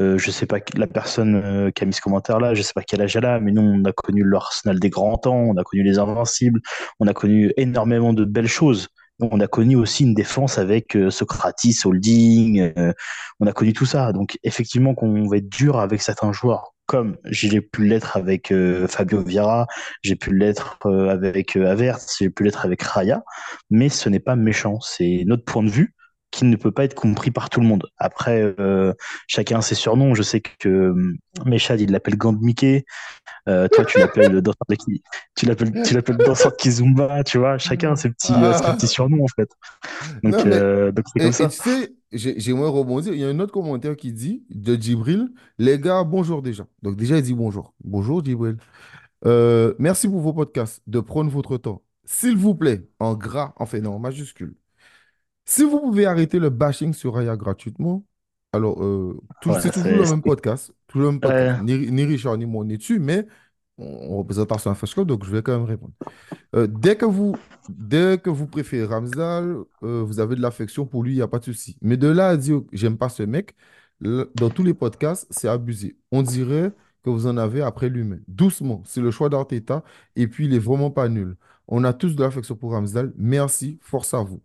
euh, 0.00 0.18
je 0.18 0.30
sais 0.30 0.46
pas 0.46 0.58
la 0.76 0.86
personne 0.86 1.34
euh, 1.34 1.70
qui 1.70 1.82
a 1.82 1.86
mis 1.86 1.92
ce 1.92 2.00
commentaire-là, 2.00 2.54
je 2.54 2.62
sais 2.62 2.72
pas 2.74 2.82
quel 2.82 3.02
âge 3.02 3.16
elle 3.16 3.26
a, 3.26 3.40
mais 3.40 3.52
nous, 3.52 3.62
on 3.62 3.84
a 3.84 3.92
connu 3.92 4.22
l'Arsenal 4.24 4.78
des 4.78 4.90
grands 4.90 5.18
temps, 5.18 5.36
on 5.36 5.56
a 5.56 5.64
connu 5.64 5.82
les 5.82 5.98
Invincibles, 5.98 6.60
on 7.00 7.06
a 7.06 7.12
connu 7.14 7.52
énormément 7.56 8.12
de 8.12 8.24
belles 8.24 8.48
choses. 8.48 8.88
On 9.20 9.38
a 9.40 9.46
connu 9.46 9.76
aussi 9.76 10.04
une 10.04 10.14
défense 10.14 10.56
avec 10.56 10.96
euh, 10.96 11.10
Socrates, 11.10 11.84
Holding, 11.84 12.72
euh, 12.78 12.92
on 13.38 13.46
a 13.46 13.52
connu 13.52 13.74
tout 13.74 13.84
ça. 13.84 14.12
Donc, 14.12 14.38
effectivement, 14.44 14.94
qu'on 14.94 15.28
va 15.28 15.36
être 15.36 15.48
dur 15.50 15.78
avec 15.78 16.00
certains 16.00 16.32
joueurs, 16.32 16.72
comme 16.90 17.18
j'ai 17.24 17.60
pu 17.60 17.86
l'être 17.86 18.16
avec 18.16 18.50
euh, 18.50 18.88
Fabio 18.88 19.22
Vieira, 19.22 19.68
j'ai 20.02 20.16
pu 20.16 20.36
l'être 20.36 20.76
euh, 20.86 21.08
avec 21.08 21.56
euh, 21.56 21.70
Havertz, 21.70 22.16
j'ai 22.18 22.30
pu 22.30 22.42
l'être 22.42 22.64
avec 22.64 22.82
Raya, 22.82 23.22
mais 23.70 23.88
ce 23.88 24.08
n'est 24.08 24.18
pas 24.18 24.34
méchant, 24.34 24.80
c'est 24.80 25.22
notre 25.24 25.44
point 25.44 25.62
de 25.62 25.68
vue 25.68 25.94
qui 26.30 26.44
ne 26.44 26.56
peut 26.56 26.70
pas 26.70 26.84
être 26.84 26.94
compris 26.94 27.30
par 27.30 27.50
tout 27.50 27.60
le 27.60 27.66
monde. 27.66 27.86
Après, 27.98 28.54
euh, 28.60 28.92
chacun 29.26 29.58
a 29.58 29.62
ses 29.62 29.74
surnoms. 29.74 30.14
Je 30.14 30.22
sais 30.22 30.40
que 30.40 30.68
euh, 30.68 31.14
Meshad, 31.44 31.80
il 31.80 31.90
l'appelle 31.90 32.16
Gand 32.16 32.36
Mickey. 32.40 32.84
Euh, 33.48 33.66
toi, 33.68 33.84
tu 33.84 33.98
l'appelles 33.98 34.40
danseur 34.40 34.66
de 34.68 34.74
qui 34.76 35.02
Tu 35.36 35.46
l'appelles, 35.46 35.72
tu 35.84 35.94
l'appelles 35.94 36.18
danseur 36.18 36.52
de 36.52 36.56
Kizumba, 36.56 37.24
tu 37.24 37.38
vois. 37.38 37.58
Chacun 37.58 37.92
a 37.92 37.96
ses 37.96 38.10
petits, 38.10 38.32
euh, 38.32 38.52
ses 38.52 38.62
petits 38.72 38.86
Ah, 38.86 38.86
surnoms, 38.86 39.24
en 39.24 39.28
fait. 39.28 39.50
Donc, 40.22 40.32
non, 40.34 40.44
mais 40.44 40.54
euh, 40.54 40.92
donc 40.92 41.04
c'est 41.12 41.18
comme 41.20 41.28
et 41.28 41.32
ça. 41.32 41.48
tu 41.48 41.56
sais, 41.56 41.92
j'ai- 42.12 42.38
j'aimerais 42.38 42.68
rebondir. 42.70 43.12
Il 43.12 43.18
y 43.20 43.24
a 43.24 43.28
un 43.28 43.38
autre 43.40 43.52
commentaire 43.52 43.96
qui 43.96 44.12
dit 44.12 44.44
de 44.50 44.76
Djibril, 44.76 45.30
les 45.58 45.78
gars, 45.80 46.04
bonjour 46.04 46.42
déjà. 46.42 46.66
Donc 46.82 46.96
déjà, 46.96 47.16
il 47.16 47.22
dit 47.22 47.34
bonjour. 47.34 47.74
Bonjour 47.82 48.24
Djibril. 48.24 48.56
Merci 49.24 50.08
pour 50.08 50.20
vos 50.20 50.32
podcasts, 50.32 50.82
de 50.86 51.00
prendre 51.00 51.30
votre 51.30 51.56
temps. 51.56 51.82
S'il 52.04 52.36
vous 52.36 52.54
plaît, 52.54 52.88
en 52.98 53.14
gras, 53.14 53.52
enfin 53.56 53.80
non, 53.80 53.94
en 53.94 53.98
majuscule. 53.98 54.54
Si 55.50 55.64
vous 55.64 55.80
pouvez 55.80 56.06
arrêter 56.06 56.38
le 56.38 56.50
bashing 56.50 56.92
sur 56.92 57.14
Raya 57.14 57.36
gratuitement, 57.36 58.04
alors 58.52 58.82
euh, 58.84 59.18
tout- 59.40 59.50
Ouais, 59.50 59.60
c'est 59.60 59.70
toujours 59.72 59.90
le 59.92 60.10
même 60.10 60.22
podcast, 60.22 60.72
toujours 60.86 61.06
le 61.06 61.12
même 61.12 61.20
podcast. 61.20 61.62
Ni, 61.64 61.90
ni 61.92 62.04
Richard 62.04 62.36
ni 62.38 62.46
moi 62.46 62.64
on 62.64 62.68
est 62.68 62.76
dessus, 62.76 63.00
mais 63.00 63.26
on, 63.78 63.84
on 64.12 64.18
représente 64.18 64.48
Fast 64.76 64.94
Club, 64.94 65.08
donc 65.08 65.24
je 65.24 65.30
vais 65.30 65.42
quand 65.42 65.52
même 65.58 65.64
répondre. 65.66 65.92
Euh, 66.54 66.66
dès 66.68 66.96
que 66.96 67.04
vous, 67.06 67.36
dès 67.68 68.18
que 68.22 68.30
vous 68.30 68.46
préférez 68.46 68.86
Ramsdale, 68.86 69.56
euh, 69.82 70.02
vous 70.04 70.20
avez 70.20 70.36
de 70.36 70.40
l'affection 70.42 70.86
pour 70.86 71.02
lui, 71.02 71.12
il 71.12 71.16
n'y 71.16 71.22
a 71.22 71.28
pas 71.28 71.38
de 71.40 71.44
souci. 71.44 71.76
Mais 71.82 71.96
de 71.96 72.08
là 72.08 72.28
à 72.28 72.36
dire 72.36 72.60
que 72.60 72.76
j'aime 72.76 72.96
pas 72.98 73.08
ce 73.08 73.22
mec, 73.24 73.54
le- 74.00 74.30
dans 74.36 74.50
tous 74.50 74.62
les 74.64 74.74
podcasts, 74.74 75.26
c'est 75.30 75.48
abusé. 75.48 75.96
On 76.12 76.22
dirait 76.22 76.72
que 77.04 77.10
vous 77.10 77.26
en 77.26 77.36
avez 77.38 77.62
après 77.62 77.88
l'humain. 77.88 78.18
Doucement, 78.28 78.82
c'est 78.86 79.00
le 79.00 79.10
choix 79.10 79.28
d'Arteta 79.30 79.82
et 80.16 80.28
puis 80.28 80.46
il 80.46 80.54
est 80.54 80.58
vraiment 80.58 80.90
pas 80.90 81.08
nul. 81.08 81.36
On 81.68 81.84
a 81.84 81.92
tous 81.92 82.14
de 82.16 82.22
l'affection 82.22 82.56
pour 82.56 82.72
Ramsdale. 82.72 83.12
Merci, 83.16 83.78
force 83.82 84.14
à 84.14 84.22
vous. 84.22 84.40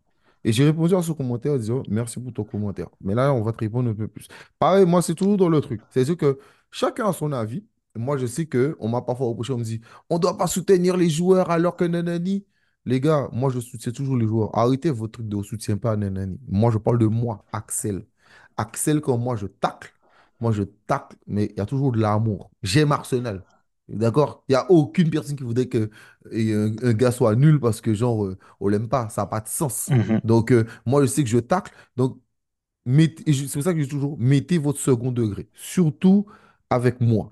Et 0.45 0.53
j'ai 0.53 0.63
répondu 0.63 0.95
à 0.95 1.01
ce 1.01 1.12
commentaire 1.12 1.53
en 1.53 1.57
disant 1.57 1.81
merci 1.89 2.19
pour 2.19 2.31
ton 2.31 2.44
commentaire. 2.44 2.88
Mais 3.01 3.15
là, 3.15 3.33
on 3.33 3.42
va 3.42 3.51
te 3.51 3.57
répondre 3.59 3.89
un 3.89 3.95
peu 3.95 4.07
plus. 4.07 4.27
Pareil, 4.59 4.86
moi, 4.86 5.01
c'est 5.01 5.15
toujours 5.15 5.38
dans 5.38 5.50
le 5.50 5.59
truc. 5.59 5.81
C'est-à-dire 5.89 6.18
que 6.18 6.39
chacun 6.71 7.07
a 7.07 7.13
son 7.13 7.31
avis. 7.31 7.65
Moi, 7.95 8.18
je 8.18 8.27
sais 8.27 8.45
que 8.45 8.75
on 8.80 8.88
m'a 8.89 9.01
parfois 9.01 9.27
reproché, 9.27 9.53
on 9.53 9.57
me 9.57 9.63
dit 9.63 9.81
on 10.09 10.15
ne 10.15 10.19
doit 10.19 10.38
pas 10.38 10.47
soutenir 10.47 10.97
les 10.97 11.09
joueurs 11.09 11.50
alors 11.50 11.75
que 11.75 11.83
nanani. 11.86 12.45
Les 12.86 13.00
gars, 13.01 13.27
moi, 13.33 13.50
je 13.50 13.59
soutiens 13.59 13.92
toujours 13.92 14.18
les 14.18 14.27
joueurs. 14.27 14.56
Arrêtez 14.57 14.92
votre 14.92 15.13
truc 15.13 15.27
de 15.27 15.42
soutien 15.42 15.77
pas 15.77 15.97
nanani. 15.97 16.39
Moi, 16.48 16.71
je 16.71 16.77
parle 16.77 17.00
de 17.00 17.07
moi, 17.07 17.44
Axel. 17.51 18.06
Axel, 18.57 19.01
quand 19.01 19.18
moi, 19.18 19.36
je 19.36 19.48
tacle, 19.48 19.94
moi, 20.39 20.51
je 20.51 20.63
tacle, 20.63 21.18
mais 21.27 21.45
il 21.51 21.57
y 21.57 21.62
a 21.62 21.65
toujours 21.65 21.91
de 21.91 22.00
l'amour. 22.00 22.51
J'aime 22.63 22.91
Arsenal. 22.91 23.44
D'accord? 23.87 24.43
Il 24.49 24.53
n'y 24.53 24.55
a 24.55 24.69
aucune 24.71 25.09
personne 25.11 25.35
qui 25.35 25.43
voudrait 25.43 25.67
que 25.67 25.89
euh, 26.33 26.73
un, 26.83 26.87
un 26.89 26.93
gars 26.93 27.11
soit 27.11 27.35
nul 27.35 27.59
parce 27.59 27.81
que, 27.81 27.93
genre, 27.93 28.25
euh, 28.25 28.37
on 28.59 28.67
l'aime 28.67 28.89
pas. 28.89 29.09
Ça 29.09 29.21
n'a 29.23 29.27
pas 29.27 29.41
de 29.41 29.47
sens. 29.47 29.89
Mhm. 29.89 30.21
Donc, 30.23 30.51
euh, 30.51 30.65
moi, 30.85 31.01
je 31.03 31.07
sais 31.07 31.23
que 31.23 31.29
je 31.29 31.37
tacle. 31.37 31.71
Donc, 31.95 32.19
mettez- 32.85 33.23
et 33.29 33.33
je- 33.33 33.45
c'est 33.47 33.53
pour 33.59 33.63
ça 33.63 33.73
que 33.73 33.79
je 33.79 33.85
dis 33.85 33.89
toujours, 33.91 34.17
mettez 34.19 34.57
votre 34.59 34.79
second 34.79 35.11
degré. 35.11 35.49
Surtout 35.53 36.27
avec 36.69 37.01
moi. 37.01 37.31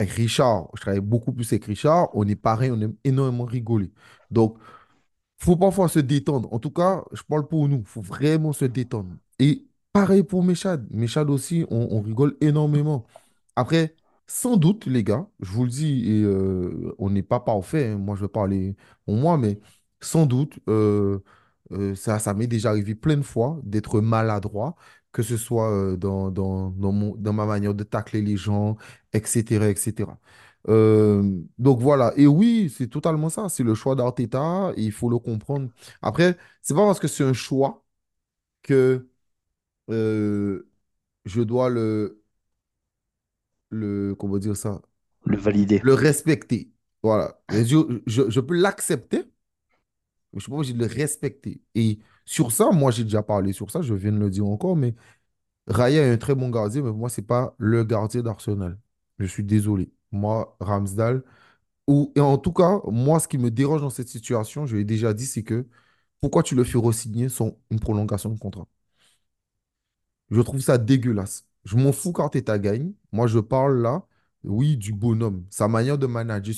Avec 0.00 0.12
Richard, 0.14 0.68
je 0.76 0.80
travaille 0.82 1.00
beaucoup 1.00 1.32
plus 1.32 1.50
avec 1.52 1.64
Richard. 1.66 2.08
On 2.14 2.26
est 2.28 2.36
pareil, 2.36 2.70
on 2.70 2.80
aime 2.80 2.96
énormément 3.04 3.44
rigoler. 3.46 3.92
Donc, 4.30 4.58
faut 5.38 5.56
parfois 5.56 5.88
se 5.88 5.98
détendre. 6.00 6.52
En 6.52 6.58
tout 6.58 6.70
cas, 6.70 7.04
je 7.12 7.22
parle 7.22 7.46
pour 7.48 7.68
nous. 7.68 7.84
faut 7.84 8.00
vraiment 8.02 8.52
se 8.52 8.64
détendre. 8.64 9.10
Et 9.38 9.66
pareil 9.92 10.22
pour 10.22 10.42
Méchad. 10.44 10.86
Méchad 10.90 11.28
aussi, 11.30 11.64
on, 11.70 11.88
on 11.92 12.00
rigole 12.02 12.36
énormément. 12.40 13.06
Après, 13.56 13.94
sans 14.26 14.56
doute, 14.56 14.86
les 14.86 15.04
gars, 15.04 15.28
je 15.40 15.50
vous 15.52 15.64
le 15.64 15.70
dis, 15.70 16.10
et 16.10 16.22
euh, 16.22 16.94
on 16.98 17.10
n'est 17.10 17.22
pas 17.22 17.40
parfait. 17.40 17.88
hein. 17.92 17.98
Moi, 17.98 18.16
je 18.16 18.22
vais 18.22 18.28
parler 18.28 18.76
pour 19.04 19.14
moi, 19.16 19.38
mais 19.38 19.60
sans 20.00 20.26
doute, 20.26 20.58
euh, 20.68 21.20
euh, 21.72 21.94
ça, 21.94 22.34
m'est 22.34 22.46
déjà 22.46 22.70
arrivé 22.70 22.94
plein 22.94 23.16
de 23.16 23.22
fois 23.22 23.60
d'être 23.64 24.00
maladroit, 24.00 24.76
que 25.12 25.22
ce 25.22 25.36
soit 25.36 25.96
dans, 25.96 26.30
ma 27.32 27.46
manière 27.46 27.74
de 27.74 27.84
tacler 27.84 28.22
les 28.22 28.36
gens, 28.36 28.76
etc., 29.12 29.70
etc. 29.70 30.18
Donc 31.58 31.80
voilà, 31.80 32.12
et 32.16 32.26
oui, 32.26 32.72
c'est 32.76 32.88
totalement 32.88 33.28
ça, 33.30 33.48
c'est 33.48 33.62
le 33.62 33.74
choix 33.74 33.94
d'Arteta, 33.94 34.72
et 34.76 34.82
il 34.82 34.92
faut 34.92 35.08
le 35.08 35.18
comprendre. 35.18 35.70
Après, 36.02 36.36
c'est 36.62 36.74
pas 36.74 36.84
parce 36.86 36.98
que 37.00 37.08
c'est 37.08 37.24
un 37.24 37.32
choix 37.32 37.84
que 38.62 39.08
je 39.88 41.42
dois 41.42 41.68
le, 41.70 42.22
le, 43.76 44.14
comment 44.16 44.38
dire 44.38 44.56
ça, 44.56 44.82
Le 45.26 45.36
valider. 45.36 45.82
le 45.82 45.94
respecter. 45.94 46.70
Voilà, 47.02 47.40
je, 47.50 48.00
je, 48.06 48.30
je 48.30 48.40
peux 48.40 48.54
l'accepter, 48.56 49.24
mais 50.32 50.38
je 50.40 50.40
suis 50.40 50.50
pas 50.50 50.56
obligé 50.56 50.72
de 50.74 50.78
le 50.78 50.86
respecter. 50.86 51.60
Et 51.74 51.98
sur 52.24 52.52
ça, 52.52 52.70
moi 52.72 52.90
j'ai 52.90 53.04
déjà 53.04 53.22
parlé 53.22 53.52
sur 53.52 53.70
ça, 53.70 53.82
je 53.82 53.94
viens 53.94 54.12
de 54.12 54.18
le 54.18 54.30
dire 54.30 54.46
encore, 54.46 54.76
mais 54.76 54.94
Raya 55.68 56.02
est 56.06 56.12
un 56.12 56.18
très 56.18 56.34
bon 56.36 56.50
gardien, 56.50 56.82
mais 56.82 56.92
moi, 56.92 57.08
c'est 57.10 57.22
pas 57.22 57.54
le 57.58 57.84
gardien 57.84 58.22
d'Arsenal. 58.22 58.78
Je 59.18 59.26
suis 59.26 59.44
désolé. 59.44 59.92
Moi, 60.12 60.56
Ramsdale, 60.60 61.24
Ou, 61.88 62.12
et 62.16 62.20
en 62.20 62.38
tout 62.38 62.52
cas, 62.52 62.80
moi, 62.86 63.20
ce 63.20 63.28
qui 63.28 63.38
me 63.38 63.50
dérange 63.50 63.82
dans 63.82 63.90
cette 63.90 64.08
situation, 64.08 64.66
je 64.66 64.76
l'ai 64.76 64.84
déjà 64.84 65.14
dit, 65.14 65.26
c'est 65.26 65.44
que 65.44 65.66
pourquoi 66.20 66.42
tu 66.44 66.54
le 66.56 66.64
fais 66.64 66.78
re-signer 66.78 67.28
sans 67.30 67.58
une 67.70 67.80
prolongation 67.80 68.30
de 68.30 68.38
contrat? 68.40 68.68
Je 70.30 70.40
trouve 70.40 70.60
ça 70.60 70.78
dégueulasse. 70.78 71.46
Je 71.66 71.76
m'en 71.76 71.92
fous 71.92 72.12
quand 72.12 72.30
gagne. 72.58 72.94
Moi, 73.12 73.26
je 73.26 73.40
parle 73.40 73.82
là, 73.82 74.06
oui, 74.44 74.78
du 74.78 74.92
bonhomme. 74.94 75.44
Sa 75.50 75.68
manière 75.68 75.98
de 75.98 76.06
manager 76.06 76.54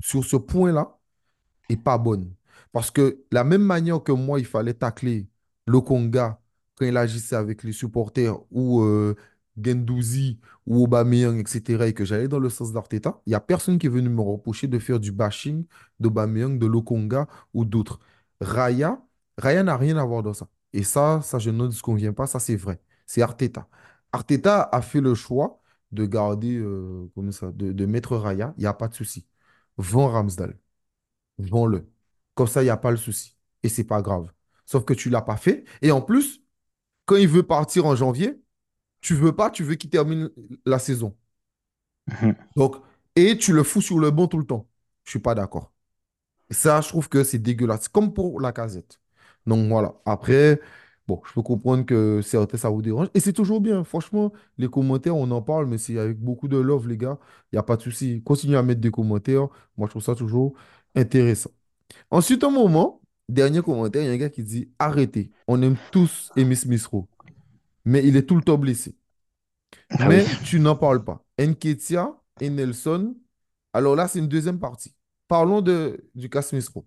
sur 0.00 0.24
ce 0.24 0.36
point-là, 0.36 0.98
est 1.68 1.76
pas 1.76 1.98
bonne. 1.98 2.32
Parce 2.72 2.90
que 2.90 3.24
la 3.32 3.44
même 3.44 3.62
manière 3.62 4.02
que 4.02 4.12
moi, 4.12 4.40
il 4.40 4.46
fallait 4.46 4.74
tacler 4.74 5.28
le 5.66 5.80
quand 5.80 6.84
il 6.86 6.96
agissait 6.96 7.36
avec 7.36 7.62
les 7.64 7.72
supporters 7.72 8.36
ou 8.50 8.82
euh, 8.82 9.14
ou 10.66 10.84
Aubameyang, 10.84 11.38
etc., 11.40 11.84
et 11.88 11.92
que 11.94 12.04
j'allais 12.04 12.28
dans 12.28 12.38
le 12.38 12.48
sens 12.50 12.72
d'Arteta, 12.72 13.20
il 13.26 13.30
n'y 13.30 13.34
a 13.34 13.40
personne 13.40 13.78
qui 13.78 13.86
est 13.86 13.90
venu 13.90 14.08
me 14.08 14.20
reprocher 14.20 14.68
de 14.68 14.78
faire 14.78 15.00
du 15.00 15.12
bashing 15.12 15.64
d'Aubameyang, 16.00 16.58
de 16.58 16.66
Lokonga 16.66 17.26
ou 17.54 17.64
d'autres. 17.64 17.98
Raya, 18.40 19.00
Raya 19.36 19.62
n'a 19.64 19.76
rien 19.76 19.96
à 19.96 20.04
voir 20.04 20.22
dans 20.22 20.34
ça. 20.34 20.48
Et 20.72 20.82
ça, 20.84 21.20
ça, 21.22 21.38
je 21.38 21.50
ne 21.50 21.66
disconviens 21.66 22.12
pas, 22.12 22.26
ça 22.26 22.38
c'est 22.38 22.56
vrai. 22.56 22.80
C'est 23.06 23.22
Arteta. 23.22 23.68
Arteta 24.12 24.62
a 24.72 24.82
fait 24.82 25.00
le 25.00 25.14
choix 25.14 25.60
de 25.92 26.06
garder, 26.06 26.56
euh, 26.58 27.10
comment 27.14 27.32
ça, 27.32 27.50
de, 27.52 27.72
de 27.72 27.86
mettre 27.86 28.16
Raya, 28.16 28.54
il 28.58 28.60
n'y 28.62 28.66
a 28.66 28.74
pas 28.74 28.88
de 28.88 28.94
souci. 28.94 29.26
Vends 29.78 30.08
Ramsdale. 30.08 30.58
Vends-le. 31.38 31.88
Comme 32.34 32.46
ça, 32.46 32.62
il 32.62 32.66
n'y 32.66 32.70
a 32.70 32.76
pas 32.76 32.90
le 32.90 32.96
souci. 32.96 33.36
Et 33.62 33.68
c'est 33.68 33.84
pas 33.84 34.02
grave. 34.02 34.32
Sauf 34.66 34.84
que 34.84 34.94
tu 34.94 35.10
l'as 35.10 35.22
pas 35.22 35.36
fait. 35.36 35.64
Et 35.82 35.90
en 35.92 36.02
plus, 36.02 36.42
quand 37.06 37.16
il 37.16 37.28
veut 37.28 37.44
partir 37.44 37.86
en 37.86 37.96
janvier, 37.96 38.40
tu 39.02 39.14
veux 39.14 39.34
pas, 39.36 39.50
tu 39.50 39.64
veux 39.64 39.76
qu'il 39.76 39.90
termine 39.90 40.30
la 40.66 40.78
saison. 40.78 41.16
Donc, 42.56 42.76
et 43.16 43.36
tu 43.38 43.52
le 43.52 43.62
fous 43.62 43.80
sur 43.82 43.98
le 43.98 44.10
banc 44.10 44.28
tout 44.28 44.38
le 44.38 44.46
temps. 44.46 44.68
Je 45.04 45.10
suis 45.10 45.18
pas 45.18 45.34
d'accord. 45.34 45.72
Ça, 46.50 46.80
je 46.82 46.88
trouve 46.88 47.08
que 47.08 47.24
c'est 47.24 47.38
dégueulasse, 47.38 47.88
comme 47.88 48.14
pour 48.14 48.40
la 48.40 48.52
casette. 48.52 49.00
Donc 49.46 49.68
voilà. 49.68 49.94
Après, 50.06 50.60
bon, 51.08 51.22
je 51.26 51.32
peux 51.32 51.42
comprendre 51.42 51.84
que 51.86 52.20
certains, 52.22 52.58
ça 52.58 52.68
vous 52.68 52.82
dérange. 52.82 53.08
Et 53.14 53.20
c'est 53.20 53.32
toujours 53.32 53.60
bien. 53.60 53.82
Franchement, 53.82 54.32
les 54.58 54.68
commentaires, 54.68 55.16
on 55.16 55.30
en 55.30 55.42
parle, 55.42 55.66
mais 55.66 55.78
c'est 55.78 55.98
avec 55.98 56.18
beaucoup 56.20 56.48
de 56.48 56.58
love, 56.58 56.86
les 56.88 56.98
gars. 56.98 57.18
Il 57.50 57.56
n'y 57.56 57.58
a 57.58 57.62
pas 57.62 57.76
de 57.76 57.82
souci. 57.82 58.22
Continuez 58.22 58.56
à 58.58 58.62
mettre 58.62 58.80
des 58.80 58.90
commentaires. 58.90 59.48
Moi, 59.76 59.86
je 59.86 59.90
trouve 59.90 60.02
ça 60.02 60.14
toujours 60.14 60.54
intéressant. 60.94 61.50
Ensuite, 62.10 62.44
un 62.44 62.50
moment, 62.50 63.00
dernier 63.28 63.62
commentaire, 63.62 64.02
il 64.02 64.06
y 64.06 64.10
a 64.10 64.12
un 64.12 64.16
gars 64.18 64.30
qui 64.30 64.42
dit 64.42 64.70
Arrêtez. 64.78 65.32
On 65.48 65.62
aime 65.62 65.76
tous 65.90 66.30
Amy 66.36 66.56
Smith-Rowe, 66.56 67.08
mais 67.84 68.06
il 68.06 68.16
est 68.16 68.24
tout 68.24 68.36
le 68.36 68.42
temps 68.42 68.58
blessé. 68.58 68.94
Ah 69.90 70.08
oui. 70.08 70.16
Mais 70.16 70.26
tu 70.44 70.60
n'en 70.60 70.76
parles 70.76 71.04
pas. 71.04 71.24
Nketiah 71.40 72.14
et 72.40 72.50
Nelson. 72.50 73.16
Alors 73.72 73.96
là, 73.96 74.08
c'est 74.08 74.18
une 74.18 74.28
deuxième 74.28 74.58
partie. 74.58 74.94
Parlons 75.28 75.62
de, 75.62 76.04
du 76.14 76.28
cas 76.28 76.42
Smith-Rowe. 76.42 76.86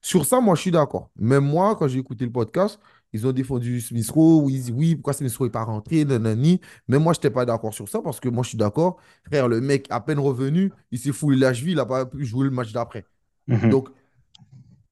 Sur 0.00 0.26
ça, 0.26 0.40
moi, 0.40 0.54
je 0.54 0.60
suis 0.62 0.70
d'accord. 0.70 1.10
Même 1.16 1.44
moi, 1.44 1.76
quand 1.76 1.88
j'ai 1.88 1.98
écouté 1.98 2.24
le 2.26 2.32
podcast, 2.32 2.78
ils 3.14 3.26
ont 3.28 3.32
défendu 3.32 3.80
Smith-Rowe. 3.80 4.50
Ils 4.50 4.60
disent 4.60 4.70
oui, 4.72 4.96
pourquoi 4.96 5.12
Smith-Rowe 5.12 5.46
n'est 5.46 5.52
pas 5.52 5.62
rentré, 5.62 6.04
nanani. 6.04 6.60
Mais 6.88 6.98
moi, 6.98 7.12
je 7.12 7.18
n'étais 7.18 7.30
pas 7.30 7.46
d'accord 7.46 7.72
sur 7.72 7.88
ça 7.88 8.02
parce 8.02 8.18
que 8.18 8.28
moi, 8.28 8.42
je 8.42 8.50
suis 8.50 8.58
d'accord. 8.58 8.98
Frère, 9.24 9.48
le 9.48 9.60
mec, 9.60 9.86
à 9.88 10.00
peine 10.00 10.18
revenu, 10.18 10.72
il 10.90 10.98
s'est 10.98 11.12
foulé 11.12 11.38
la 11.38 11.54
cheville, 11.54 11.72
il 11.72 11.76
n'a 11.76 11.86
pas 11.86 12.06
pu 12.06 12.26
jouer 12.26 12.44
le 12.44 12.50
match 12.50 12.72
d'après. 12.72 13.06
Mhm. 13.46 13.70
Donc, 13.70 13.88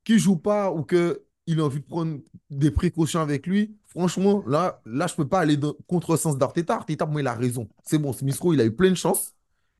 qui 0.04 0.20
joue 0.20 0.36
pas 0.36 0.72
ou 0.72 0.84
qu'il 0.84 1.58
a 1.58 1.64
envie 1.64 1.80
de 1.80 1.84
prendre 1.84 2.20
des 2.48 2.70
précautions 2.70 3.20
avec 3.20 3.48
lui, 3.48 3.76
franchement, 3.86 4.44
là, 4.46 4.80
là 4.86 5.08
je 5.08 5.14
ne 5.14 5.16
peux 5.16 5.28
pas 5.28 5.40
aller 5.40 5.56
dans 5.56 5.74
contre-sens 5.88 6.38
d'Arteta. 6.38 6.76
Arteta, 6.76 7.04
moi, 7.06 7.22
il 7.22 7.26
a 7.26 7.34
raison. 7.34 7.68
C'est 7.82 7.98
bon, 7.98 8.12
Smith-Rowe, 8.12 8.54
il 8.54 8.60
a 8.60 8.64
eu 8.64 8.72
plein 8.72 8.90
de 8.90 8.94
chance. 8.94 9.34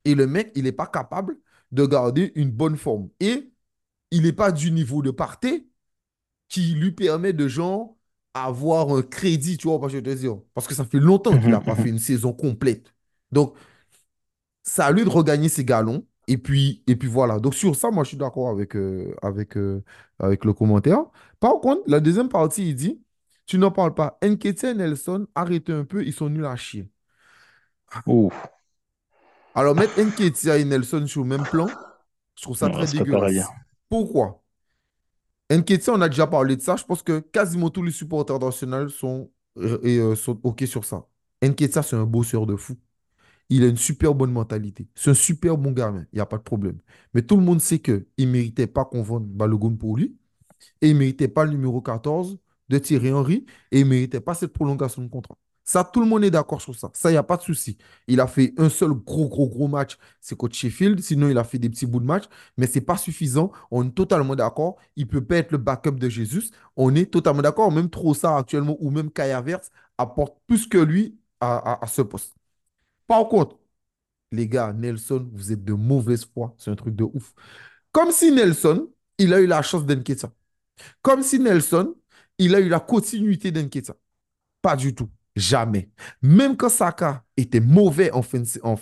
Et 0.04 0.16
le 0.16 0.26
mec, 0.26 0.50
il 0.56 0.64
n'est 0.64 0.72
pas 0.72 0.88
capable 0.88 1.38
de 1.70 1.86
garder 1.86 2.32
une 2.34 2.50
bonne 2.50 2.76
forme. 2.76 3.08
Et 3.20 3.52
il 4.10 4.22
n'est 4.22 4.32
pas 4.32 4.50
du 4.50 4.72
niveau 4.72 5.00
de 5.00 5.12
Partey 5.12 5.64
qui 6.48 6.74
lui 6.74 6.90
permet 6.90 7.32
de 7.32 7.46
genre 7.46 7.96
avoir 8.34 8.90
un 8.94 9.02
crédit, 9.02 9.56
tu 9.58 9.68
vois, 9.68 9.80
pas 9.80 9.88
je 9.88 9.98
te 9.98 10.10
dire. 10.10 10.38
Parce 10.54 10.66
que 10.66 10.74
ça 10.74 10.84
fait 10.84 10.98
longtemps 11.00 11.38
qu'il 11.38 11.50
n'a 11.50 11.60
pas 11.60 11.76
fait 11.76 11.88
une 11.90 11.98
saison 11.98 12.32
complète. 12.32 12.94
Donc, 13.32 13.54
c'est 14.62 14.82
à 14.82 14.90
lui 14.92 15.04
de 15.04 15.08
regagner 15.10 15.48
ses 15.48 15.64
galons. 15.64 16.06
Et 16.28 16.38
puis, 16.38 16.82
et 16.86 16.94
puis 16.96 17.08
voilà. 17.08 17.40
Donc, 17.40 17.54
sur 17.54 17.74
ça, 17.74 17.90
moi, 17.90 18.04
je 18.04 18.08
suis 18.10 18.16
d'accord 18.16 18.48
avec, 18.48 18.76
euh, 18.76 19.14
avec, 19.22 19.56
euh, 19.56 19.82
avec 20.20 20.44
le 20.44 20.52
commentaire. 20.52 21.04
Par 21.40 21.60
contre, 21.60 21.82
la 21.88 21.98
deuxième 22.00 22.28
partie, 22.28 22.68
il 22.70 22.74
dit 22.76 23.02
Tu 23.46 23.58
n'en 23.58 23.72
parles 23.72 23.94
pas. 23.94 24.18
Nketiah 24.22 24.70
et 24.70 24.74
Nelson, 24.74 25.26
arrêtez 25.34 25.72
un 25.72 25.84
peu, 25.84 26.04
ils 26.06 26.12
sont 26.12 26.28
nuls 26.30 26.46
à 26.46 26.54
chier. 26.56 26.88
Alors, 29.54 29.74
mettre 29.74 29.98
Nketiah 30.00 30.58
et 30.58 30.64
Nelson 30.64 31.06
sur 31.06 31.22
le 31.22 31.28
même 31.28 31.46
plan, 31.46 31.68
je 32.36 32.42
trouve 32.42 32.56
ça 32.56 32.68
Non, 32.68 32.72
très 32.76 32.88
dégueulasse. 32.88 33.54
Pourquoi? 33.88 34.41
Nketiah, 35.52 35.92
on 35.94 36.00
a 36.00 36.08
déjà 36.08 36.26
parlé 36.26 36.56
de 36.56 36.62
ça. 36.62 36.76
Je 36.76 36.84
pense 36.84 37.02
que 37.02 37.20
quasiment 37.20 37.70
tous 37.70 37.82
les 37.82 37.90
supporters 37.92 38.38
d'Arsenal 38.38 38.90
sont, 38.90 39.30
euh, 39.58 39.78
euh, 39.84 40.34
OK 40.42 40.64
sur 40.66 40.84
ça. 40.84 41.06
Nketiah, 41.42 41.82
c'est 41.82 41.96
un 41.96 42.04
bosseur 42.06 42.46
de 42.46 42.56
fou. 42.56 42.76
Il 43.50 43.64
a 43.64 43.68
une 43.68 43.76
super 43.78 44.14
bonne 44.14 44.32
mentalité. 44.32 44.88
C'est 44.94 45.10
un 45.10 45.14
super 45.14 45.58
bon 45.58 45.72
gamin. 45.72 46.06
Il 46.12 46.16
n'y 46.16 46.20
a 46.22 46.26
pas 46.26 46.38
de 46.38 46.42
problème. 46.42 46.78
Mais 47.14 47.22
tout 47.22 47.36
le 47.36 47.42
monde 47.44 47.60
sait 47.60 47.80
qu'il 47.80 48.06
ne 48.18 48.26
méritait 48.26 48.66
pas 48.68 48.84
qu'on 48.86 49.02
vende 49.02 49.26
Balogun 49.28 49.76
pour 49.76 49.96
lui. 49.98 50.16
Et 50.82 50.90
il 50.90 50.94
ne 50.94 51.00
méritait 51.00 51.28
pas 51.28 51.44
le 51.44 51.52
numéro 51.52 51.82
14 51.82 52.38
de 52.70 52.78
Thierry 52.78 53.12
Henry. 53.12 53.46
Et 53.72 53.80
il 53.80 53.84
ne 53.86 53.90
méritait 53.90 54.20
pas 54.20 54.34
cette 54.34 54.52
prolongation 54.54 55.02
de 55.02 55.08
contrat. 55.08 55.38
Ça, 55.64 55.84
tout 55.84 56.00
le 56.00 56.06
monde 56.06 56.24
est 56.24 56.30
d'accord 56.30 56.60
sur 56.60 56.74
ça. 56.74 56.90
Ça, 56.94 57.10
il 57.10 57.14
n'y 57.14 57.18
a 57.18 57.22
pas 57.22 57.36
de 57.36 57.42
souci. 57.42 57.78
Il 58.08 58.20
a 58.20 58.26
fait 58.26 58.52
un 58.58 58.68
seul 58.68 58.90
gros, 58.92 59.28
gros, 59.28 59.48
gros 59.48 59.68
match. 59.68 59.96
C'est 60.20 60.36
contre 60.36 60.56
Sheffield. 60.56 61.00
Sinon, 61.00 61.28
il 61.28 61.38
a 61.38 61.44
fait 61.44 61.58
des 61.58 61.68
petits 61.70 61.86
bouts 61.86 62.00
de 62.00 62.04
match. 62.06 62.24
Mais 62.56 62.66
ce 62.66 62.76
n'est 62.78 62.84
pas 62.84 62.96
suffisant. 62.96 63.52
On 63.70 63.86
est 63.86 63.90
totalement 63.94 64.34
d'accord. 64.34 64.76
Il 64.96 65.04
ne 65.06 65.10
peut 65.10 65.24
pas 65.24 65.36
être 65.36 65.52
le 65.52 65.58
backup 65.58 65.92
de 65.92 66.08
Jesus. 66.08 66.50
On 66.76 66.94
est 66.94 67.06
totalement 67.12 67.42
d'accord. 67.42 67.70
Même 67.72 67.90
Trossard 67.90 68.36
actuellement 68.36 68.76
ou 68.80 68.90
même 68.90 69.10
Kaya 69.10 69.40
Verts 69.40 69.60
apporte 69.98 70.36
plus 70.46 70.66
que 70.66 70.78
lui 70.78 71.16
à, 71.40 71.84
à- 71.84 71.86
ce 71.86 72.02
poste. 72.02 72.34
Par 73.06 73.28
contre, 73.28 73.58
les 74.32 74.48
gars, 74.48 74.72
Nelson, 74.72 75.28
vous 75.32 75.52
êtes 75.52 75.64
de 75.64 75.72
mauvaise 75.74 76.24
foi. 76.26 76.54
C'est 76.58 76.70
un 76.70 76.76
truc 76.76 76.96
de 76.96 77.04
ouf. 77.04 77.34
Comme 77.92 78.12
si 78.12 78.32
Nelson, 78.32 78.90
il 79.18 79.34
a 79.34 79.40
eu 79.40 79.46
la 79.46 79.62
chance 79.62 79.86
d'Enqueta. 79.86 80.32
Comme 81.02 81.22
si 81.22 81.38
Nelson, 81.40 81.94
il 82.38 82.54
a 82.54 82.60
eu 82.60 82.68
la 82.68 82.80
continuité 82.80 83.52
d'Enqueta. 83.52 83.96
Pas 84.62 84.76
du 84.76 84.94
tout. 84.94 85.10
Jamais. 85.34 85.88
Même 86.20 86.56
quand 86.56 86.68
Saka 86.68 87.24
était 87.36 87.60
mauvais 87.60 88.10
en 88.12 88.22
fin 88.22 88.42
en 88.62 88.76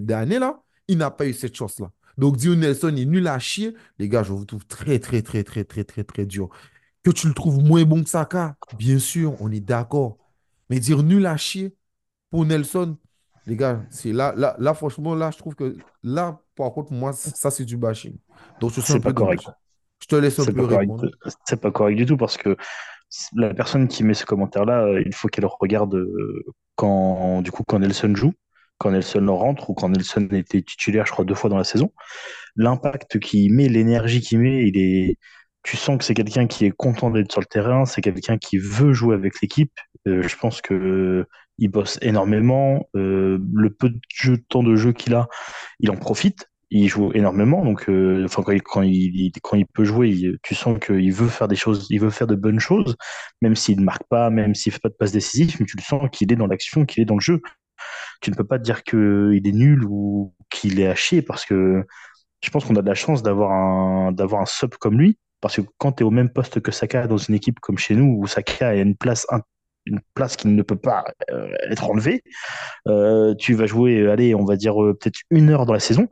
d'année, 0.00 0.38
là, 0.38 0.62
il 0.86 0.98
n'a 0.98 1.10
pas 1.10 1.26
eu 1.26 1.32
cette 1.34 1.56
chance-là. 1.56 1.90
Donc, 2.16 2.36
dire 2.36 2.56
Nelson 2.56 2.94
est 2.96 3.04
nul 3.04 3.26
à 3.28 3.38
chier, 3.38 3.74
les 3.98 4.08
gars, 4.08 4.22
je 4.22 4.32
vous 4.32 4.44
trouve 4.44 4.66
très, 4.66 4.98
très, 4.98 5.22
très, 5.22 5.44
très, 5.44 5.64
très, 5.64 5.84
très, 5.84 6.04
très 6.04 6.26
dur. 6.26 6.48
Que 7.02 7.10
tu 7.10 7.28
le 7.28 7.34
trouves 7.34 7.62
moins 7.62 7.84
bon 7.84 8.02
que 8.02 8.10
Saka, 8.10 8.56
bien 8.76 8.98
sûr, 8.98 9.40
on 9.40 9.50
est 9.50 9.60
d'accord. 9.60 10.18
Mais 10.70 10.80
dire 10.80 11.02
nul 11.02 11.26
à 11.26 11.36
chier 11.36 11.74
pour 12.30 12.44
Nelson, 12.44 12.96
les 13.46 13.56
gars, 13.56 13.82
c'est 13.90 14.12
là, 14.12 14.34
là, 14.36 14.56
là, 14.58 14.74
franchement, 14.74 15.14
là, 15.14 15.30
je 15.30 15.38
trouve 15.38 15.54
que 15.54 15.76
là, 16.02 16.40
par 16.54 16.72
contre, 16.72 16.92
moi, 16.92 17.12
ça, 17.12 17.50
c'est 17.50 17.64
du 17.64 17.76
bashing. 17.76 18.16
Donc, 18.60 18.72
je 18.72 18.80
suis 18.80 18.92
un 18.92 18.96
C'est 18.96 19.00
peu 19.00 19.12
pas 19.12 19.12
correct. 19.14 19.42
dommage. 19.44 19.56
Je 20.00 20.06
te 20.06 20.16
laisse 20.16 20.38
un 20.38 20.44
peu 20.44 20.66
pas 20.66 20.66
répondre. 20.66 21.08
C'est 21.44 21.60
pas 21.60 21.70
correct 21.70 21.96
du 21.96 22.06
tout 22.06 22.16
parce 22.16 22.36
que 22.36 22.56
la 23.34 23.54
personne 23.54 23.88
qui 23.88 24.04
met 24.04 24.14
ce 24.14 24.26
commentaire-là, 24.26 24.84
euh, 24.84 25.02
il 25.04 25.14
faut 25.14 25.28
qu'elle 25.28 25.46
regarde 25.46 25.94
euh, 25.94 26.44
quand, 26.76 27.42
du 27.42 27.50
coup, 27.50 27.62
quand 27.66 27.78
Nelson 27.78 28.14
joue, 28.14 28.32
quand 28.78 28.90
Nelson 28.90 29.26
rentre 29.28 29.70
ou 29.70 29.74
quand 29.74 29.88
Nelson 29.88 30.28
était 30.32 30.62
titulaire, 30.62 31.06
je 31.06 31.12
crois, 31.12 31.24
deux 31.24 31.34
fois 31.34 31.50
dans 31.50 31.56
la 31.56 31.64
saison. 31.64 31.92
L'impact 32.56 33.18
qu'il 33.18 33.52
met, 33.54 33.68
l'énergie 33.68 34.20
qu'il 34.20 34.40
met, 34.40 34.66
il 34.68 34.78
est, 34.78 35.18
tu 35.62 35.76
sens 35.76 35.98
que 35.98 36.04
c'est 36.04 36.14
quelqu'un 36.14 36.46
qui 36.46 36.64
est 36.66 36.70
content 36.70 37.10
d'être 37.10 37.32
sur 37.32 37.40
le 37.40 37.46
terrain, 37.46 37.84
c'est 37.86 38.00
quelqu'un 38.00 38.38
qui 38.38 38.58
veut 38.58 38.92
jouer 38.92 39.14
avec 39.14 39.40
l'équipe. 39.40 39.72
Euh, 40.06 40.22
je 40.22 40.36
pense 40.36 40.60
que 40.60 41.26
il 41.58 41.68
bosse 41.68 41.98
énormément. 42.02 42.88
Le 42.94 43.68
peu 43.70 43.90
de 43.90 43.98
jeu- 44.14 44.38
temps 44.48 44.62
de 44.62 44.76
jeu 44.76 44.92
qu'il 44.92 45.14
a, 45.14 45.28
il 45.80 45.90
en 45.90 45.96
profite. 45.96 46.48
Il 46.70 46.86
joue 46.88 47.12
énormément, 47.14 47.64
donc 47.64 47.88
euh, 47.88 48.26
quand 48.28 48.50
il, 48.52 48.62
quand 48.62 48.82
il 48.82 49.32
quand 49.42 49.56
il 49.56 49.64
peut 49.66 49.84
jouer, 49.84 50.34
tu 50.42 50.54
sens 50.54 50.78
qu'il 50.78 51.10
veut 51.14 51.28
faire 51.28 51.48
des 51.48 51.56
choses, 51.56 51.86
il 51.88 51.98
veut 51.98 52.10
faire 52.10 52.26
de 52.26 52.34
bonnes 52.34 52.60
choses, 52.60 52.94
même 53.40 53.56
s'il 53.56 53.78
ne 53.80 53.84
marque 53.84 54.04
pas, 54.10 54.28
même 54.28 54.54
s'il 54.54 54.72
fait 54.72 54.78
pas 54.78 54.90
de 54.90 54.94
passe 54.94 55.12
décisive, 55.12 55.56
mais 55.60 55.66
tu 55.66 55.78
le 55.78 55.82
sens 55.82 56.10
qu'il 56.12 56.30
est 56.30 56.36
dans 56.36 56.46
l'action, 56.46 56.84
qu'il 56.84 57.02
est 57.02 57.06
dans 57.06 57.14
le 57.14 57.20
jeu. 57.20 57.40
Tu 58.20 58.30
ne 58.30 58.36
peux 58.36 58.44
pas 58.44 58.58
dire 58.58 58.82
qu'il 58.84 59.40
est 59.46 59.52
nul 59.52 59.84
ou 59.84 60.34
qu'il 60.50 60.80
est 60.80 60.88
à 60.88 60.94
chier 60.94 61.22
parce 61.22 61.44
que 61.46 61.84
je 62.42 62.50
pense 62.50 62.64
qu'on 62.64 62.76
a 62.76 62.82
de 62.82 62.88
la 62.88 62.94
chance 62.94 63.22
d'avoir 63.22 63.52
un, 63.52 64.12
d'avoir 64.12 64.42
un 64.42 64.46
sub 64.46 64.74
comme 64.76 64.98
lui. 64.98 65.18
Parce 65.40 65.56
que 65.56 65.62
quand 65.78 65.92
tu 65.92 66.02
es 66.04 66.06
au 66.06 66.10
même 66.10 66.30
poste 66.30 66.60
que 66.60 66.72
Saka 66.72 67.06
dans 67.08 67.18
une 67.18 67.34
équipe 67.36 67.60
comme 67.60 67.78
chez 67.78 67.96
nous, 67.96 68.16
où 68.18 68.26
Saka 68.26 68.68
a 68.70 68.74
une 68.76 68.96
place, 68.96 69.26
un- 69.30 69.42
une 69.86 70.00
place 70.14 70.36
qui 70.36 70.48
ne 70.48 70.62
peut 70.62 70.76
pas 70.76 71.04
euh, 71.30 71.48
être 71.70 71.90
enlevée, 71.90 72.22
euh, 72.88 73.34
tu 73.36 73.54
vas 73.54 73.66
jouer, 73.66 74.08
allez, 74.10 74.34
on 74.34 74.44
va 74.44 74.56
dire 74.56 74.82
euh, 74.82 74.94
peut-être 74.94 75.20
une 75.30 75.50
heure 75.50 75.66
dans 75.66 75.72
la 75.72 75.80
saison. 75.80 76.08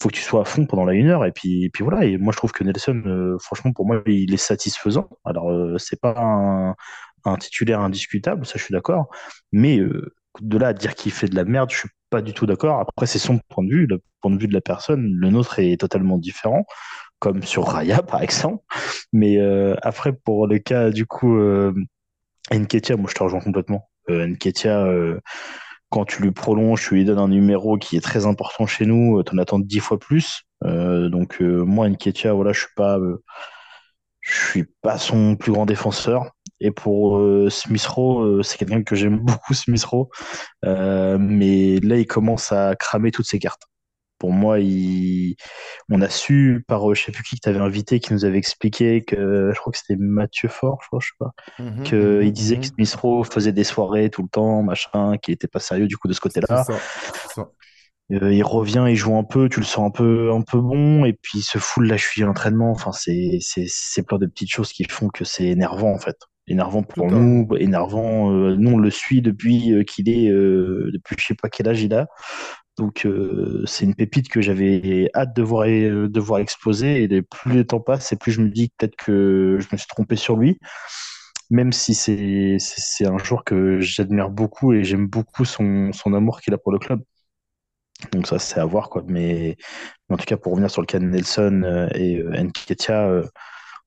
Faut 0.00 0.08
que 0.08 0.14
tu 0.14 0.22
sois 0.22 0.42
à 0.42 0.44
fond 0.44 0.66
pendant 0.66 0.84
la 0.84 0.94
une 0.94 1.08
heure. 1.08 1.24
Et 1.26 1.32
puis, 1.32 1.64
et 1.64 1.70
puis 1.70 1.84
voilà. 1.84 2.04
Et 2.04 2.16
moi, 2.16 2.32
je 2.32 2.38
trouve 2.38 2.52
que 2.52 2.64
Nelson, 2.64 3.02
euh, 3.06 3.38
franchement, 3.38 3.72
pour 3.72 3.86
moi, 3.86 4.02
il 4.06 4.32
est 4.32 4.38
satisfaisant. 4.38 5.08
Alors, 5.24 5.50
euh, 5.50 5.76
c'est 5.78 6.00
pas 6.00 6.14
un, 6.18 6.74
un 7.24 7.36
titulaire 7.36 7.80
indiscutable, 7.80 8.46
ça, 8.46 8.54
je 8.56 8.64
suis 8.64 8.72
d'accord. 8.72 9.08
Mais 9.52 9.78
euh, 9.78 10.14
de 10.40 10.58
là 10.58 10.68
à 10.68 10.72
dire 10.72 10.94
qu'il 10.94 11.12
fait 11.12 11.28
de 11.28 11.36
la 11.36 11.44
merde, 11.44 11.70
je 11.70 11.78
suis 11.78 11.88
pas 12.10 12.22
du 12.22 12.32
tout 12.34 12.46
d'accord. 12.46 12.80
Après, 12.80 13.06
c'est 13.06 13.18
son 13.18 13.38
point 13.48 13.64
de 13.64 13.70
vue, 13.70 13.86
le 13.86 14.02
point 14.20 14.30
de 14.30 14.38
vue 14.38 14.48
de 14.48 14.54
la 14.54 14.60
personne. 14.60 15.12
Le 15.14 15.30
nôtre 15.30 15.58
est 15.58 15.78
totalement 15.80 16.18
différent, 16.18 16.64
comme 17.18 17.42
sur 17.42 17.66
Raya, 17.66 18.02
par 18.02 18.22
exemple. 18.22 18.62
Mais 19.12 19.38
euh, 19.38 19.76
après, 19.82 20.12
pour 20.12 20.46
le 20.46 20.58
cas, 20.58 20.90
du 20.90 21.06
coup, 21.06 21.36
euh, 21.36 21.74
Nketiah, 22.52 22.96
moi, 22.96 23.08
je 23.08 23.14
te 23.14 23.22
rejoins 23.22 23.40
complètement. 23.40 23.88
Euh, 24.10 24.26
Nketiah, 24.26 24.84
euh, 24.84 25.20
quand 25.90 26.04
tu 26.04 26.22
lui 26.22 26.30
prolonges, 26.30 26.82
tu 26.88 26.94
lui 26.94 27.04
donnes 27.04 27.18
un 27.18 27.28
numéro 27.28 27.76
qui 27.76 27.96
est 27.96 28.00
très 28.00 28.26
important 28.26 28.66
chez 28.66 28.86
nous, 28.86 29.22
tu 29.24 29.34
en 29.34 29.38
attends 29.38 29.58
dix 29.58 29.80
fois 29.80 29.98
plus. 29.98 30.42
Euh, 30.64 31.08
donc, 31.08 31.40
euh, 31.42 31.64
moi, 31.64 31.88
Nketiah, 31.88 32.32
voilà, 32.32 32.52
je 32.52 32.60
suis 32.60 32.74
pas, 32.76 32.98
euh, 32.98 33.22
je 34.20 34.34
suis 34.34 34.64
pas 34.82 34.98
son 34.98 35.36
plus 35.36 35.52
grand 35.52 35.66
défenseur. 35.66 36.30
Et 36.60 36.70
pour 36.70 37.18
euh, 37.18 37.48
Smith 37.50 37.86
Rowe, 37.86 38.22
euh, 38.22 38.42
c'est 38.42 38.58
quelqu'un 38.58 38.82
que 38.82 38.94
j'aime 38.94 39.18
beaucoup, 39.18 39.54
Smith 39.54 39.84
Rowe. 39.84 40.08
Euh, 40.64 41.18
mais 41.18 41.80
là, 41.80 41.96
il 41.96 42.06
commence 42.06 42.52
à 42.52 42.76
cramer 42.76 43.10
toutes 43.10 43.26
ses 43.26 43.38
cartes. 43.38 43.62
Pour 44.20 44.30
moi, 44.30 44.60
il... 44.60 45.34
on 45.90 46.00
a 46.00 46.08
su 46.08 46.64
par 46.68 46.94
je 46.94 47.06
sais 47.06 47.10
plus 47.12 47.24
qui 47.24 47.36
que 47.36 47.40
tu 47.42 47.48
avais 47.48 47.58
invité 47.58 47.98
qui 47.98 48.12
nous 48.12 48.24
avait 48.24 48.38
expliqué 48.38 49.02
que 49.02 49.50
je 49.52 49.58
crois 49.58 49.72
que 49.72 49.78
c'était 49.78 49.96
Mathieu 49.96 50.48
Fort, 50.48 50.78
je 50.82 50.86
crois, 50.86 51.00
je 51.02 51.08
sais 51.08 51.16
pas, 51.18 51.30
Mhm, 51.58 51.82
qu'il 51.82 51.98
mhm, 51.98 52.30
disait 52.30 52.56
que 52.56 52.66
mhm. 52.66 52.72
Smith 52.74 52.94
Rowe 52.94 53.24
faisait 53.24 53.52
des 53.52 53.64
soirées 53.64 54.10
tout 54.10 54.22
le 54.22 54.28
temps, 54.28 54.62
machin, 54.62 55.16
qu'il 55.18 55.34
était 55.34 55.48
pas 55.48 55.60
sérieux 55.60 55.86
du 55.86 55.96
coup 55.96 56.08
de 56.08 56.12
ce 56.12 56.20
côté-là. 56.20 56.64
Euh, 58.12 58.32
il 58.32 58.42
revient, 58.42 58.86
il 58.88 58.96
joue 58.96 59.16
un 59.16 59.22
peu, 59.22 59.48
tu 59.48 59.60
le 59.60 59.66
sens 59.66 59.86
un 59.86 59.90
peu, 59.90 60.32
un 60.32 60.42
peu 60.42 60.58
bon, 60.58 61.04
et 61.04 61.12
puis 61.12 61.38
il 61.38 61.42
se 61.42 61.58
fout 61.58 61.84
de 61.84 61.88
la 61.88 61.96
cheville 61.96 62.24
à 62.24 62.26
l'entraînement. 62.26 62.72
Enfin, 62.72 62.90
c'est, 62.92 63.38
plein 64.02 64.18
de 64.18 64.26
petites 64.26 64.50
choses 64.50 64.72
qui 64.72 64.84
font 64.84 65.08
que 65.08 65.24
c'est 65.24 65.46
énervant 65.46 65.92
en 65.92 65.98
fait. 65.98 66.16
Énervant 66.48 66.82
pour 66.82 67.06
nous, 67.06 67.46
énervant. 67.58 68.32
euh, 68.32 68.56
nous, 68.56 68.72
on 68.72 68.78
le 68.78 68.90
suit 68.90 69.22
depuis 69.22 69.72
euh, 69.72 69.84
qu'il 69.84 70.08
est, 70.08 70.28
euh, 70.28 70.90
depuis 70.92 71.14
je 71.16 71.26
sais 71.26 71.34
pas 71.40 71.48
quel 71.48 71.68
âge 71.68 71.82
il 71.82 71.94
a. 71.94 72.08
Donc, 72.80 73.04
euh, 73.04 73.62
c'est 73.66 73.84
une 73.84 73.94
pépite 73.94 74.30
que 74.30 74.40
j'avais 74.40 75.10
hâte 75.14 75.36
de 75.36 75.42
voir, 75.42 75.66
de 75.66 76.20
voir 76.20 76.40
exploser. 76.40 77.02
Et 77.02 77.22
plus 77.22 77.52
le 77.52 77.66
temps 77.66 77.78
passe, 77.78 78.10
et 78.12 78.16
plus 78.16 78.32
je 78.32 78.40
me 78.40 78.48
dis 78.48 78.72
peut-être 78.76 78.96
que 78.96 79.58
je 79.60 79.68
me 79.70 79.76
suis 79.76 79.86
trompé 79.86 80.16
sur 80.16 80.36
lui. 80.36 80.58
Même 81.50 81.72
si 81.74 81.94
c'est 81.94 83.06
un 83.06 83.18
joueur 83.18 83.44
que 83.44 83.80
j'admire 83.80 84.30
beaucoup 84.30 84.72
et 84.72 84.82
j'aime 84.82 85.08
beaucoup 85.08 85.44
son, 85.44 85.92
son 85.92 86.14
amour 86.14 86.40
qu'il 86.40 86.54
a 86.54 86.58
pour 86.58 86.72
le 86.72 86.78
club. 86.78 87.02
Donc 88.12 88.26
ça, 88.26 88.38
c'est 88.38 88.58
à 88.58 88.64
voir, 88.64 88.88
quoi. 88.88 89.02
Mais, 89.06 89.58
en 90.08 90.16
tout 90.16 90.24
cas, 90.24 90.38
pour 90.38 90.52
revenir 90.52 90.70
sur 90.70 90.80
le 90.80 90.86
cas 90.86 90.98
de 90.98 91.04
Nelson 91.04 91.62
euh, 91.64 91.88
et 91.94 92.16
euh, 92.16 92.50
euh, 92.88 93.26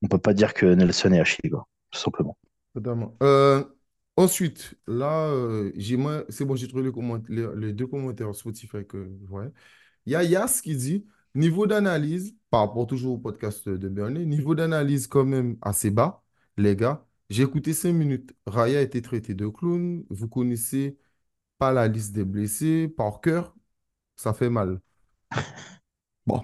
on 0.04 0.08
peut 0.08 0.20
pas 0.20 0.36
dire 0.36 0.54
que 0.54 0.68
Nelson 0.68 1.14
est 1.14 1.20
Achille, 1.20 1.50
quoi, 1.50 1.68
tout 1.90 2.00
simplement. 2.00 2.38
Euh, 3.24 3.64
ensuite, 4.18 4.76
là, 4.88 5.28
euh, 5.30 5.72
j'ai 5.76 5.98
moins... 5.98 6.24
c'est 6.30 6.46
bon, 6.46 6.56
j'ai 6.56 6.68
trouvé 6.68 6.84
les, 6.84 6.92
commentaires, 6.92 7.30
les, 7.56 7.68
les 7.68 7.74
deux 7.74 7.88
commentaires 7.88 8.34
Spotify 8.36 8.86
que 8.88 9.10
ouais. 9.30 9.52
Il 10.08 10.14
y 10.14 10.16
a 10.16 10.24
Yas 10.24 10.62
qui 10.64 10.76
dit, 10.78 11.06
niveau 11.36 11.68
d'analyse, 11.68 12.36
par 12.52 12.62
rapport 12.62 12.88
toujours 12.88 13.16
au 13.16 13.20
podcast 13.20 13.70
de 13.70 13.90
Burnley, 13.90 14.26
niveau 14.26 14.56
d'analyse 14.56 15.08
quand 15.08 15.26
même 15.26 15.58
assez 15.64 15.92
bas, 15.92 16.24
les 16.58 16.76
gars. 16.78 17.06
J'ai 17.30 17.44
écouté 17.44 17.74
cinq 17.74 17.94
minutes. 17.94 18.36
Raya 18.48 18.80
a 18.80 18.82
été 18.84 19.02
traité 19.02 19.36
de 19.36 19.48
clown. 19.50 20.06
Vous 20.12 20.30
connaissez 20.30 20.98
pas 21.60 21.74
la 21.74 21.88
liste 21.88 22.14
des 22.14 22.26
blessés 22.26 22.88
par 22.90 23.22
cœur. 23.22 23.56
Ça 24.18 24.34
fait 24.34 24.50
mal. 24.50 24.82
Bon, 26.26 26.42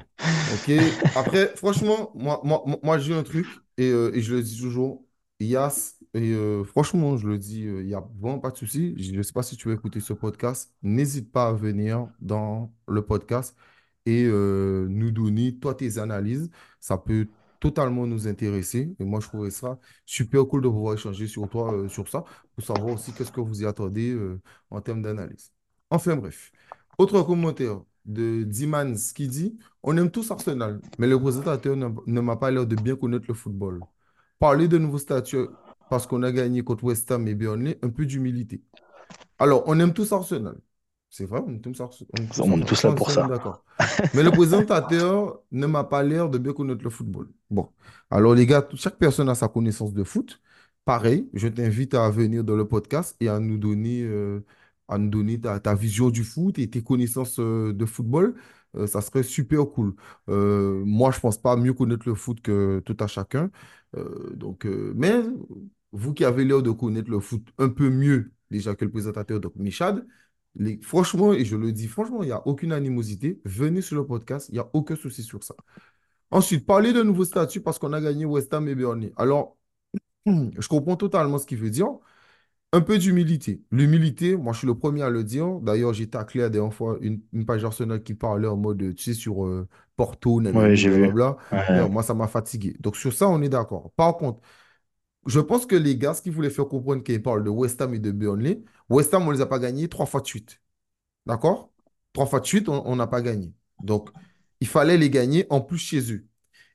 ok. 0.49 0.71
Après, 1.15 1.55
franchement, 1.55 2.11
moi, 2.15 2.41
moi, 2.43 2.63
moi, 2.65 2.79
moi, 2.83 2.99
j'ai 2.99 3.13
un 3.13 3.23
truc 3.23 3.47
et, 3.77 3.89
euh, 3.91 4.11
et 4.15 4.21
je 4.21 4.35
le 4.35 4.43
dis 4.43 4.57
toujours. 4.59 5.05
Yas, 5.39 5.99
et 6.13 6.33
euh, 6.33 6.63
franchement, 6.63 7.17
je 7.17 7.27
le 7.27 7.37
dis, 7.37 7.65
euh, 7.65 7.81
il 7.81 7.87
n'y 7.87 7.93
a 7.93 8.03
vraiment 8.19 8.39
pas 8.39 8.51
de 8.51 8.57
souci. 8.57 8.95
Je 8.97 9.13
ne 9.15 9.21
sais 9.21 9.31
pas 9.33 9.43
si 9.43 9.55
tu 9.57 9.67
veux 9.69 9.75
écouter 9.75 9.99
ce 9.99 10.13
podcast. 10.13 10.73
N'hésite 10.81 11.31
pas 11.31 11.47
à 11.49 11.53
venir 11.53 12.07
dans 12.19 12.73
le 12.87 13.01
podcast 13.05 13.55
et 14.05 14.25
euh, 14.25 14.87
nous 14.89 15.11
donner, 15.11 15.55
toi, 15.57 15.75
tes 15.75 15.97
analyses. 15.99 16.49
Ça 16.79 16.97
peut 16.97 17.27
totalement 17.59 18.07
nous 18.07 18.27
intéresser. 18.27 18.95
Et 18.99 19.03
moi, 19.05 19.19
je 19.19 19.27
trouverais 19.27 19.51
ça 19.51 19.79
super 20.05 20.45
cool 20.47 20.61
de 20.63 20.67
pouvoir 20.69 20.95
échanger 20.95 21.27
sur 21.27 21.47
toi, 21.49 21.87
sur 21.89 22.07
ça, 22.07 22.23
pour 22.55 22.65
savoir 22.65 22.95
aussi 22.95 23.13
qu'est-ce 23.13 23.31
que 23.31 23.41
vous 23.41 23.61
y 23.63 23.65
attendez 23.65 24.17
en 24.71 24.81
termes 24.81 25.01
d'analyse. 25.01 25.51
Enfin, 25.89 26.15
bref. 26.15 26.51
Autre 26.97 27.21
commentaire 27.23 27.81
de 28.05 28.43
Dimans 28.43 28.95
qui 29.15 29.27
dit, 29.27 29.57
On 29.83 29.95
aime 29.97 30.11
tous 30.11 30.31
Arsenal, 30.31 30.81
mais 30.97 31.07
le 31.07 31.19
présentateur 31.19 31.75
ne 31.75 32.21
m'a 32.21 32.35
pas 32.37 32.51
l'air 32.51 32.65
de 32.67 32.75
bien 32.75 32.95
connaître 32.95 33.25
le 33.27 33.33
football. 33.33 33.81
Parler 34.39 34.67
de 34.67 34.77
nouveaux 34.77 34.97
statuts 34.97 35.47
parce 35.89 36.07
qu'on 36.07 36.23
a 36.23 36.31
gagné 36.31 36.63
contre 36.63 36.83
West 36.85 37.11
Ham 37.11 37.27
et 37.27 37.35
Burnley, 37.35 37.77
un 37.81 37.89
peu 37.89 38.05
d'humilité. 38.05 38.61
Alors, 39.37 39.63
on 39.67 39.79
aime 39.79 39.93
tous 39.93 40.11
Arsenal. 40.11 40.57
C'est 41.09 41.25
vrai, 41.25 41.41
on 41.45 41.55
est 41.55 41.59
tous, 41.59 41.81
Ars- 41.81 41.89
on 42.17 42.21
est 42.23 42.27
tous 42.27 42.39
On 42.41 42.57
est 42.59 42.61
Arsenal. 42.61 42.65
tous 42.65 42.75
Ça, 42.75 42.89
là 42.89 42.93
pour 42.95 43.11
ça, 43.11 43.27
d'accord. 43.27 43.63
Mais 44.13 44.21
le 44.23 44.31
présentateur 44.31 45.39
ne 45.51 45.65
m'a 45.65 45.83
pas 45.83 46.03
l'air 46.03 46.29
de 46.29 46.37
bien 46.37 46.53
connaître 46.53 46.83
le 46.83 46.89
football. 46.89 47.27
Bon, 47.49 47.69
alors 48.11 48.35
les 48.35 48.45
gars, 48.45 48.67
chaque 48.75 48.97
personne 48.97 49.27
a 49.29 49.35
sa 49.35 49.47
connaissance 49.47 49.93
de 49.93 50.03
foot. 50.03 50.39
Pareil, 50.85 51.29
je 51.33 51.47
t'invite 51.47 51.93
à 51.95 52.09
venir 52.09 52.43
dans 52.43 52.55
le 52.55 52.67
podcast 52.67 53.15
et 53.19 53.27
à 53.29 53.39
nous 53.39 53.57
donner, 53.57 54.03
euh, 54.03 54.45
à 54.87 54.97
nous 54.99 55.09
donner 55.09 55.39
ta, 55.41 55.59
ta 55.59 55.73
vision 55.75 56.09
du 56.11 56.23
foot 56.23 56.59
et 56.59 56.69
tes 56.69 56.83
connaissances 56.83 57.39
euh, 57.39 57.73
de 57.73 57.85
football. 57.85 58.35
Euh, 58.75 58.85
ça 58.85 59.01
serait 59.01 59.23
super 59.23 59.65
cool. 59.71 59.95
Moi, 60.27 61.11
je 61.11 61.19
pense 61.19 61.39
pas 61.39 61.55
mieux 61.55 61.73
connaître 61.73 62.07
le 62.07 62.13
foot 62.13 62.39
que 62.41 62.81
tout 62.85 62.95
à 62.99 63.07
chacun. 63.07 63.49
Euh, 63.95 64.35
donc, 64.35 64.65
euh, 64.65 64.93
mais 64.95 65.13
vous 65.91 66.13
qui 66.13 66.25
avez 66.25 66.45
l'air 66.45 66.61
de 66.61 66.71
connaître 66.71 67.09
le 67.09 67.19
foot 67.19 67.47
un 67.57 67.69
peu 67.69 67.89
mieux 67.89 68.31
déjà 68.51 68.75
que 68.75 68.85
le 68.85 68.91
présentateur, 68.91 69.39
donc 69.39 69.55
Michad, 69.55 70.05
franchement, 70.81 71.33
et 71.33 71.45
je 71.45 71.55
le 71.55 71.71
dis 71.71 71.87
franchement, 71.87 72.23
il 72.23 72.27
n'y 72.27 72.31
a 72.31 72.45
aucune 72.47 72.71
animosité. 72.71 73.39
Venez 73.45 73.81
sur 73.81 73.95
le 73.95 74.05
podcast, 74.05 74.49
il 74.49 74.53
n'y 74.53 74.59
a 74.59 74.69
aucun 74.73 74.95
souci 74.95 75.23
sur 75.23 75.43
ça. 75.43 75.55
Ensuite, 76.31 76.65
parler 76.65 76.93
de 76.93 77.03
nouveaux 77.03 77.25
statuts 77.25 77.61
parce 77.61 77.79
qu'on 77.79 77.93
a 77.93 78.01
gagné 78.01 78.25
West 78.25 78.53
Ham 78.53 78.67
et 78.67 78.75
Burnley. 78.75 79.13
Alors, 79.17 79.57
je 80.27 80.67
comprends 80.67 80.95
totalement 80.97 81.39
ce 81.39 81.45
qu'il 81.47 81.59
veut 81.59 81.69
dire. 81.71 81.87
Un 82.73 82.81
peu 82.81 82.99
d'humilité. 82.99 83.63
L'humilité, 83.71 84.37
moi, 84.37 84.53
je 84.53 84.59
suis 84.59 84.67
le 84.67 84.77
premier 84.77 85.01
à 85.01 85.09
le 85.09 85.23
dire. 85.23 85.59
D'ailleurs, 85.61 85.93
j'ai 85.93 86.09
taclé 86.09 86.41
la 86.41 86.49
dernière 86.49 86.73
fois 86.73 86.97
une, 87.01 87.21
une 87.33 87.45
page 87.45 87.65
Arsenal 87.65 88.03
qui 88.03 88.13
parlait 88.13 88.47
en 88.47 88.57
mode, 88.57 88.95
tu 88.95 89.03
sais, 89.03 89.13
sur 89.15 89.45
euh, 89.45 89.67
Porto, 89.99 90.41
Ouais, 90.41 90.51
blablabla. 90.77 91.37
Ouais, 91.51 91.63
Frère, 91.63 91.89
moi, 91.89 92.03
ça 92.03 92.13
m'a 92.13 92.27
fatigué. 92.27 92.75
Donc, 92.79 92.95
sur 92.95 93.13
ça, 93.13 93.27
on 93.29 93.41
est 93.41 93.49
d'accord. 93.49 93.91
Par 93.97 94.15
contre, 94.17 94.39
je 95.27 95.39
pense 95.39 95.65
que 95.65 95.75
les 95.75 95.97
gars, 95.97 96.13
ce 96.13 96.21
qu'ils 96.21 96.31
voulaient 96.31 96.49
faire 96.49 96.67
comprendre 96.67 97.03
qu'ils 97.03 97.21
parlent 97.21 97.43
de 97.43 97.49
West 97.49 97.81
Ham 97.81 97.93
et 97.93 97.99
de 97.99 98.11
Burnley, 98.11 98.63
West 98.89 99.13
Ham, 99.13 99.23
on 99.23 99.27
ne 99.31 99.33
les 99.35 99.41
a 99.41 99.45
pas 99.45 99.59
gagnés 99.59 99.89
trois 99.89 100.05
fois 100.05 100.21
de 100.21 100.27
suite. 100.27 100.61
D'accord? 101.25 101.71
Trois 102.13 102.25
fois 102.27 102.39
de 102.39 102.45
suite, 102.47 102.69
on 102.69 102.95
n'a 102.95 103.07
pas 103.07 103.21
gagné. 103.21 103.53
Donc, 103.83 104.09
il 104.61 104.67
fallait 104.67 104.97
les 104.97 105.09
gagner 105.09 105.45
en 105.49 105.61
plus 105.61 105.77
chez 105.79 106.11
eux. 106.13 106.27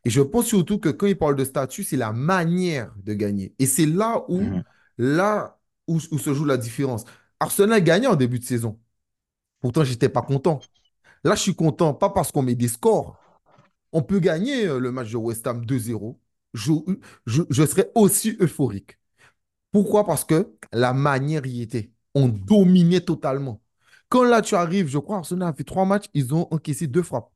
Et 0.04 0.10
je 0.10 0.20
pense 0.20 0.46
surtout 0.46 0.78
que 0.78 0.90
quand 0.90 1.06
ils 1.06 1.18
parlent 1.18 1.36
de 1.36 1.44
statut, 1.44 1.84
c'est 1.84 1.96
la 1.96 2.12
manière 2.12 2.94
de 3.02 3.14
gagner. 3.14 3.54
Et 3.58 3.66
c'est 3.66 3.86
là 3.86 4.24
où, 4.28 4.40
Mhm. 4.40 4.64
là 4.98 5.58
où, 5.88 5.96
où 6.12 6.18
se 6.18 6.34
joue 6.34 6.44
la 6.44 6.56
différence. 6.58 7.04
Arsenal 7.40 7.82
gagnait 7.82 8.06
en 8.06 8.16
début 8.16 8.38
de 8.38 8.44
saison. 8.44 8.78
Pourtant, 9.60 9.84
je 9.84 9.92
n'étais 9.92 10.08
pas 10.08 10.22
content. 10.22 10.60
Là, 11.24 11.34
je 11.34 11.40
suis 11.42 11.54
content, 11.54 11.94
pas 11.94 12.10
parce 12.10 12.32
qu'on 12.32 12.42
met 12.42 12.54
des 12.54 12.68
scores. 12.68 13.18
On 13.92 14.02
peut 14.02 14.20
gagner 14.20 14.66
euh, 14.66 14.78
le 14.78 14.92
match 14.92 15.10
de 15.12 15.16
West 15.16 15.46
Ham 15.46 15.64
2-0. 15.64 16.18
Je, 16.54 16.72
je, 17.26 17.42
je 17.50 17.66
serais 17.66 17.90
aussi 17.94 18.36
euphorique. 18.40 18.98
Pourquoi? 19.72 20.06
Parce 20.06 20.24
que 20.24 20.54
la 20.72 20.92
manière 20.92 21.46
y 21.46 21.62
était. 21.62 21.90
On 22.14 22.28
dominait 22.28 23.00
totalement. 23.00 23.62
Quand 24.08 24.24
là, 24.24 24.42
tu 24.42 24.54
arrives, 24.54 24.88
je 24.88 24.98
crois, 24.98 25.18
Arsenal 25.18 25.48
a 25.48 25.52
fait 25.54 25.64
trois 25.64 25.84
matchs, 25.84 26.06
ils 26.14 26.34
ont 26.34 26.48
encaissé 26.52 26.86
deux 26.86 27.02
frappes. 27.02 27.30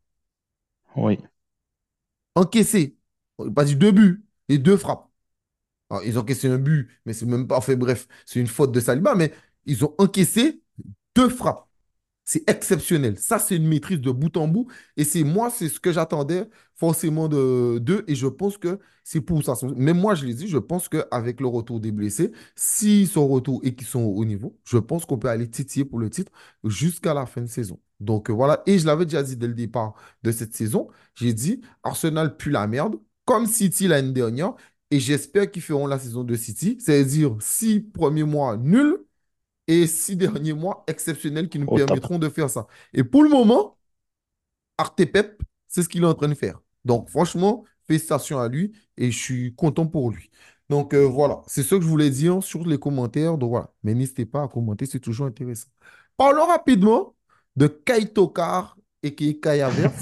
Oui. 0.96 1.18
Encaissé. 2.34 2.96
Pas 3.54 3.64
dit 3.64 3.76
deux 3.76 3.92
buts, 3.92 4.24
et 4.48 4.58
deux 4.58 4.76
frappes. 4.76 5.08
Alors, 5.90 6.04
ils 6.04 6.18
ont 6.18 6.22
encaissé 6.22 6.48
un 6.48 6.58
but, 6.58 6.90
mais 7.06 7.14
c'est 7.14 7.26
même 7.26 7.48
pas 7.48 7.60
fait. 7.62 7.76
Bref, 7.76 8.08
c'est 8.26 8.40
une 8.40 8.48
faute 8.48 8.72
de 8.72 8.80
Saliba, 8.80 9.14
mais 9.16 9.32
ils 9.66 9.84
ont 9.84 9.94
encaissé 9.98 10.62
deux 11.16 11.30
frappes. 11.30 11.67
C'est 12.30 12.48
exceptionnel. 12.50 13.16
Ça, 13.18 13.38
c'est 13.38 13.56
une 13.56 13.66
maîtrise 13.66 14.00
de 14.02 14.10
bout 14.10 14.36
en 14.36 14.46
bout. 14.48 14.68
Et 14.98 15.04
c'est 15.04 15.24
moi, 15.24 15.48
c'est 15.48 15.70
ce 15.70 15.80
que 15.80 15.92
j'attendais 15.92 16.44
forcément 16.74 17.26
de 17.26 17.78
d'eux. 17.78 18.04
Et 18.06 18.14
je 18.14 18.26
pense 18.26 18.58
que 18.58 18.78
c'est 19.02 19.22
pour 19.22 19.42
ça. 19.42 19.54
Mais 19.76 19.94
moi, 19.94 20.14
je 20.14 20.26
l'ai 20.26 20.34
dit, 20.34 20.46
je 20.46 20.58
pense 20.58 20.90
qu'avec 20.90 21.40
le 21.40 21.46
retour 21.46 21.80
des 21.80 21.90
blessés, 21.90 22.32
s'ils 22.54 23.08
sont 23.08 23.26
retour 23.26 23.60
et 23.64 23.74
qu'ils 23.74 23.86
sont 23.86 24.02
au 24.02 24.26
niveau, 24.26 24.58
je 24.64 24.76
pense 24.76 25.06
qu'on 25.06 25.16
peut 25.18 25.28
aller 25.30 25.48
titiller 25.48 25.86
pour 25.86 25.98
le 25.98 26.10
titre 26.10 26.30
jusqu'à 26.64 27.14
la 27.14 27.24
fin 27.24 27.40
de 27.40 27.46
saison. 27.46 27.80
Donc 27.98 28.28
euh, 28.28 28.34
voilà. 28.34 28.62
Et 28.66 28.78
je 28.78 28.84
l'avais 28.84 29.06
déjà 29.06 29.22
dit 29.22 29.36
dès 29.38 29.46
le 29.46 29.54
départ 29.54 29.94
de 30.22 30.30
cette 30.30 30.54
saison. 30.54 30.88
J'ai 31.14 31.32
dit, 31.32 31.62
Arsenal 31.82 32.36
pue 32.36 32.50
la 32.50 32.66
merde, 32.66 32.96
comme 33.24 33.46
City 33.46 33.88
l'année 33.88 34.12
dernière. 34.12 34.54
Et 34.90 35.00
j'espère 35.00 35.50
qu'ils 35.50 35.62
feront 35.62 35.86
la 35.86 35.98
saison 35.98 36.24
de 36.24 36.34
City. 36.36 36.76
C'est-à-dire 36.78 37.36
six 37.40 37.80
premiers 37.80 38.24
mois 38.24 38.58
nuls 38.58 38.98
et 39.68 39.86
six 39.86 40.16
derniers 40.16 40.54
mois 40.54 40.84
exceptionnels 40.88 41.48
qui 41.48 41.58
nous 41.58 41.66
permettront 41.66 42.18
de 42.18 42.28
faire 42.28 42.50
ça. 42.50 42.66
Et 42.94 43.04
pour 43.04 43.22
le 43.22 43.28
moment, 43.28 43.78
Arte 44.78 45.04
Pep, 45.04 45.42
c'est 45.68 45.82
ce 45.82 45.88
qu'il 45.88 46.02
est 46.02 46.06
en 46.06 46.14
train 46.14 46.28
de 46.28 46.34
faire. 46.34 46.60
Donc, 46.84 47.10
franchement, 47.10 47.64
félicitations 47.86 48.38
à 48.38 48.48
lui 48.48 48.72
et 48.96 49.10
je 49.10 49.18
suis 49.18 49.54
content 49.54 49.86
pour 49.86 50.10
lui. 50.10 50.30
Donc, 50.70 50.94
euh, 50.94 51.06
voilà, 51.06 51.42
c'est 51.46 51.62
ce 51.62 51.74
que 51.74 51.82
je 51.82 51.86
voulais 51.86 52.10
dire 52.10 52.42
sur 52.42 52.66
les 52.66 52.78
commentaires. 52.78 53.38
Donc, 53.38 53.50
voilà, 53.50 53.72
mais 53.82 53.94
n'hésitez 53.94 54.26
pas 54.26 54.42
à 54.42 54.48
commenter, 54.48 54.86
c'est 54.86 55.00
toujours 55.00 55.26
intéressant. 55.26 55.68
Parlons 56.16 56.46
rapidement 56.46 57.14
de 57.56 57.66
Kai 57.68 58.06
Tokar 58.12 58.78
et 59.02 59.14
qui 59.14 59.30
est 59.30 59.40
Kai 59.40 59.60
Havertz, 59.62 60.00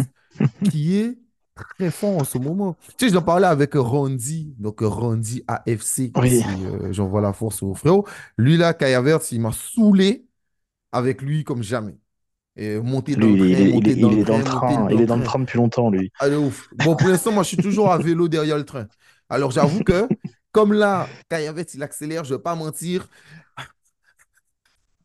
qui 0.71 0.97
est 0.97 1.19
très 1.57 1.91
fort 1.91 2.19
en 2.19 2.25
ce 2.25 2.39
moment. 2.39 2.77
Tu 2.99 3.09
sais, 3.09 3.13
j'en 3.13 3.23
parlais 3.23 3.47
avec 3.47 3.75
Randy, 3.75 4.55
donc 4.59 4.81
Randy 4.81 5.43
AFC, 5.49 6.13
Oui. 6.17 6.43
euh, 6.45 6.93
j'envoie 6.93 7.21
la 7.21 7.33
force 7.33 7.63
au 7.63 7.75
frérot. 7.75 8.07
Lui, 8.39 8.57
là, 8.57 8.75
Kai 8.75 8.95
Havertz, 8.95 9.33
il 9.33 9.41
m'a 9.41 9.53
saoulé 9.53 10.27
avec 10.93 11.23
lui 11.23 11.45
comme 11.45 11.63
jamais. 11.63 11.97
Et 12.57 12.79
monter 12.81 13.17
dans 13.17 13.29
Lui, 13.29 13.33
le 13.33 13.37
il 13.37 13.61
train, 13.61 13.61
est, 13.61 13.71
il 13.71 14.01
dans 14.01 14.11
il 14.13 14.19
le 14.19 14.19
est 14.19 14.25
dans 14.25 14.39
train, 14.39 14.89
le 14.89 14.95
Il 14.95 15.01
est 15.03 15.07
dans 15.07 15.17
le 15.17 15.25
train. 15.25 15.41
depuis 15.41 15.59
longtemps, 15.59 15.91
lui. 15.91 16.11
Allez, 16.19 16.37
ouf. 16.37 16.69
Bon, 16.73 16.97
pour 16.97 17.09
l'instant, 17.09 17.33
moi, 17.33 17.43
je 17.43 17.49
suis 17.49 17.59
toujours 17.59 17.93
à 17.93 17.99
vélo 17.99 18.29
derrière 18.29 18.57
le 18.57 18.65
train. 18.65 18.89
Alors, 19.29 19.51
j'avoue 19.51 19.83
que, 19.83 20.09
comme 20.53 20.73
là, 20.73 21.09
Kai 21.29 21.47
Havertz, 21.47 21.75
il 21.75 21.83
accélère, 21.83 22.25
je 22.25 22.33
ne 22.33 22.39
vais 22.39 22.43
pas 22.43 22.55
mentir, 22.55 23.09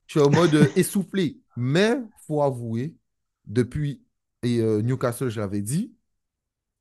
je 0.07 0.19
suis 0.19 0.27
en 0.27 0.29
mode 0.29 0.55
euh, 0.55 0.67
essoufflé. 0.75 1.39
Mais, 1.55 1.91
il 1.97 2.25
faut 2.27 2.41
avouer, 2.41 2.95
depuis 3.45 4.03
et, 4.43 4.59
euh, 4.59 4.81
Newcastle, 4.81 5.29
j'avais 5.29 5.61
dit, 5.61 5.93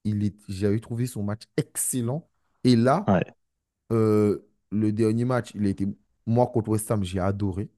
il 0.05 0.33
j'avais 0.49 0.81
trouvé 0.81 1.07
son 1.07 1.23
match 1.23 1.43
excellent. 1.57 2.29
Et 2.65 2.77
là, 2.77 3.09
Ouais. 3.09 3.35
euh, 3.93 4.49
le 4.73 4.93
dernier 4.93 5.25
match, 5.27 5.53
il 5.55 5.67
a 5.67 5.71
été, 5.71 5.87
moi, 6.27 6.49
contre 6.49 6.71
West 6.71 6.91
Ham, 6.91 7.05
j'ai 7.05 7.21
adoré. 7.21 7.71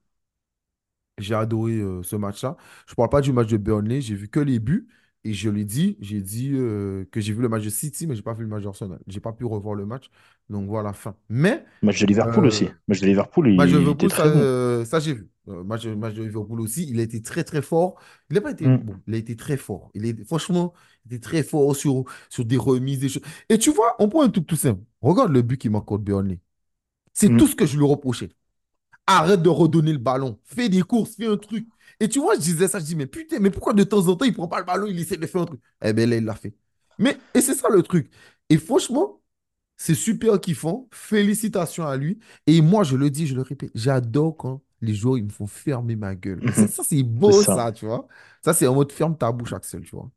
J'ai 1.18 1.34
adoré 1.34 1.74
euh, 1.74 2.02
ce 2.02 2.16
match-là. 2.16 2.56
Je 2.86 2.92
ne 2.92 2.96
parle 2.96 3.10
pas 3.10 3.20
du 3.20 3.32
match 3.32 3.48
de 3.48 3.56
Burnley, 3.56 4.00
j'ai 4.00 4.14
vu 4.14 4.28
que 4.28 4.40
les 4.40 4.58
buts. 4.58 4.88
Et 5.24 5.34
je 5.34 5.50
l'ai 5.50 5.64
dit, 5.64 5.96
j'ai 6.00 6.20
dit 6.20 6.50
euh, 6.54 7.04
que 7.12 7.20
j'ai 7.20 7.32
vu 7.32 7.42
le 7.42 7.48
match 7.48 7.62
de 7.64 7.70
City, 7.70 8.06
mais 8.08 8.14
je 8.14 8.20
n'ai 8.20 8.24
pas 8.24 8.32
vu 8.34 8.42
le 8.42 8.48
match 8.48 8.64
d'Arsenal. 8.64 8.98
Je 9.06 9.14
n'ai 9.14 9.20
pas 9.20 9.32
pu 9.32 9.44
revoir 9.44 9.74
le 9.76 9.86
match. 9.86 10.10
Donc 10.52 10.68
voilà, 10.68 10.92
fin. 10.92 11.16
Mais 11.28 11.64
Match 11.82 12.00
de 12.00 12.06
Liverpool 12.06 12.46
aussi. 12.46 12.66
euh, 12.66 12.80
Match 12.88 13.00
de 13.00 13.06
Liverpool, 13.06 13.48
match 13.56 13.72
de 13.72 13.78
il 13.78 13.88
était 13.88 14.08
Liverpool, 14.08 14.10
ça, 14.12 14.24
très 14.24 14.30
bon. 14.30 14.46
euh, 14.46 14.84
ça 14.84 15.00
j'ai 15.00 15.14
vu. 15.14 15.30
Euh, 15.48 15.64
match, 15.64 15.84
de- 15.84 15.94
match 15.94 16.14
de 16.14 16.22
Liverpool 16.22 16.60
aussi, 16.60 16.86
il 16.88 17.00
a 17.00 17.02
été 17.02 17.22
très 17.22 17.44
très 17.44 17.62
fort. 17.62 17.96
Il 18.30 18.34
n'a 18.34 18.40
pas 18.42 18.52
été 18.52 18.66
Mm, 18.66 18.82
bon, 18.82 19.00
il 19.06 19.14
a 19.14 19.18
été 19.18 19.36
très 19.36 19.56
fort. 19.56 19.90
Il 19.94 20.06
est, 20.06 20.24
franchement, 20.24 20.72
il 21.06 21.14
était 21.14 21.20
très 21.22 21.42
fort 21.42 21.74
sur, 21.76 22.04
sur 22.30 22.44
des 22.44 22.56
remises, 22.58 23.00
des 23.00 23.08
choses. 23.08 23.22
Et 23.48 23.58
tu 23.58 23.72
vois, 23.72 23.96
on 24.00 24.08
prend 24.08 24.22
un 24.22 24.30
truc 24.30 24.46
tout 24.46 24.56
simple. 24.56 24.82
Regarde 25.02 25.32
le 25.32 25.42
but 25.42 25.58
qu'il 25.58 25.70
m'accorde 25.72 26.04
Burnley. 26.04 26.40
C'est 27.14 27.36
mm, 27.36 27.36
tout 27.36 27.48
ce 27.48 27.56
que 27.56 27.66
je 27.66 27.78
lui 27.78 27.86
reprochais. 27.86 28.30
Arrête 29.06 29.42
de 29.42 29.50
redonner 29.50 29.92
le 29.92 29.98
ballon. 29.98 30.40
Fais 30.44 30.68
des 30.68 30.82
courses, 30.82 31.16
fais 31.16 31.26
un 31.26 31.36
truc. 31.38 31.68
Et 32.00 32.08
tu 32.08 32.20
vois, 32.20 32.34
je 32.36 32.40
disais 32.40 32.68
ça, 32.68 32.80
je 32.80 32.84
dis, 32.86 32.96
mais 32.96 33.06
putain, 33.06 33.40
mais 33.40 33.50
pourquoi 33.50 33.74
de 33.74 33.84
temps 33.84 34.06
en 34.08 34.16
temps, 34.16 34.26
il 34.26 34.34
prend 34.34 34.48
pas 34.48 34.60
le 34.60 34.66
ballon, 34.66 34.86
il 34.88 34.98
essaie 35.00 35.16
de 35.18 35.26
faire 35.26 35.42
un 35.42 35.46
truc? 35.46 35.60
Eh 35.84 35.92
bien 35.94 36.06
là, 36.06 36.16
il 36.16 36.24
l'a 36.24 36.34
fait. 36.36 36.54
Mais, 36.98 37.18
et 37.34 37.40
c'est 37.42 37.54
ça 37.54 37.68
le 37.70 37.82
truc. 37.82 38.10
Et 38.50 38.58
franchement, 38.58 39.21
c'est 39.82 39.96
super 39.96 40.40
kiffant. 40.40 40.86
Félicitations 40.92 41.86
à 41.86 41.96
lui. 41.96 42.20
Et 42.46 42.60
moi, 42.60 42.84
je 42.84 42.96
le 42.96 43.10
dis, 43.10 43.26
je 43.26 43.34
le 43.34 43.42
répète, 43.42 43.72
j'adore 43.74 44.36
quand 44.36 44.62
les 44.80 44.94
joueurs, 44.94 45.18
ils 45.18 45.24
me 45.24 45.30
font 45.30 45.48
fermer 45.48 45.96
ma 45.96 46.14
gueule. 46.14 46.40
Ça, 46.54 46.68
ça, 46.68 46.82
c'est 46.84 47.02
beau, 47.02 47.42
ça. 47.42 47.56
ça, 47.56 47.72
tu 47.72 47.86
vois. 47.86 48.06
Ça, 48.44 48.54
c'est 48.54 48.68
en 48.68 48.74
mode 48.74 48.92
ferme 48.92 49.16
ta 49.16 49.32
bouche, 49.32 49.52
Axel, 49.52 49.82
tu 49.82 49.96
vois. 49.96 50.08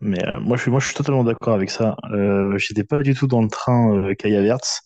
Mais 0.00 0.22
euh, 0.22 0.40
moi, 0.40 0.58
je 0.58 0.62
suis, 0.62 0.70
moi, 0.70 0.80
je 0.80 0.86
suis 0.86 0.94
totalement 0.94 1.24
d'accord 1.24 1.54
avec 1.54 1.70
ça. 1.70 1.96
Euh, 2.12 2.58
j'étais 2.58 2.84
pas 2.84 3.00
du 3.00 3.14
tout 3.14 3.26
dans 3.26 3.40
le 3.40 3.48
train 3.48 3.96
euh, 3.96 4.14
Kai 4.14 4.36
Havertz. 4.36 4.82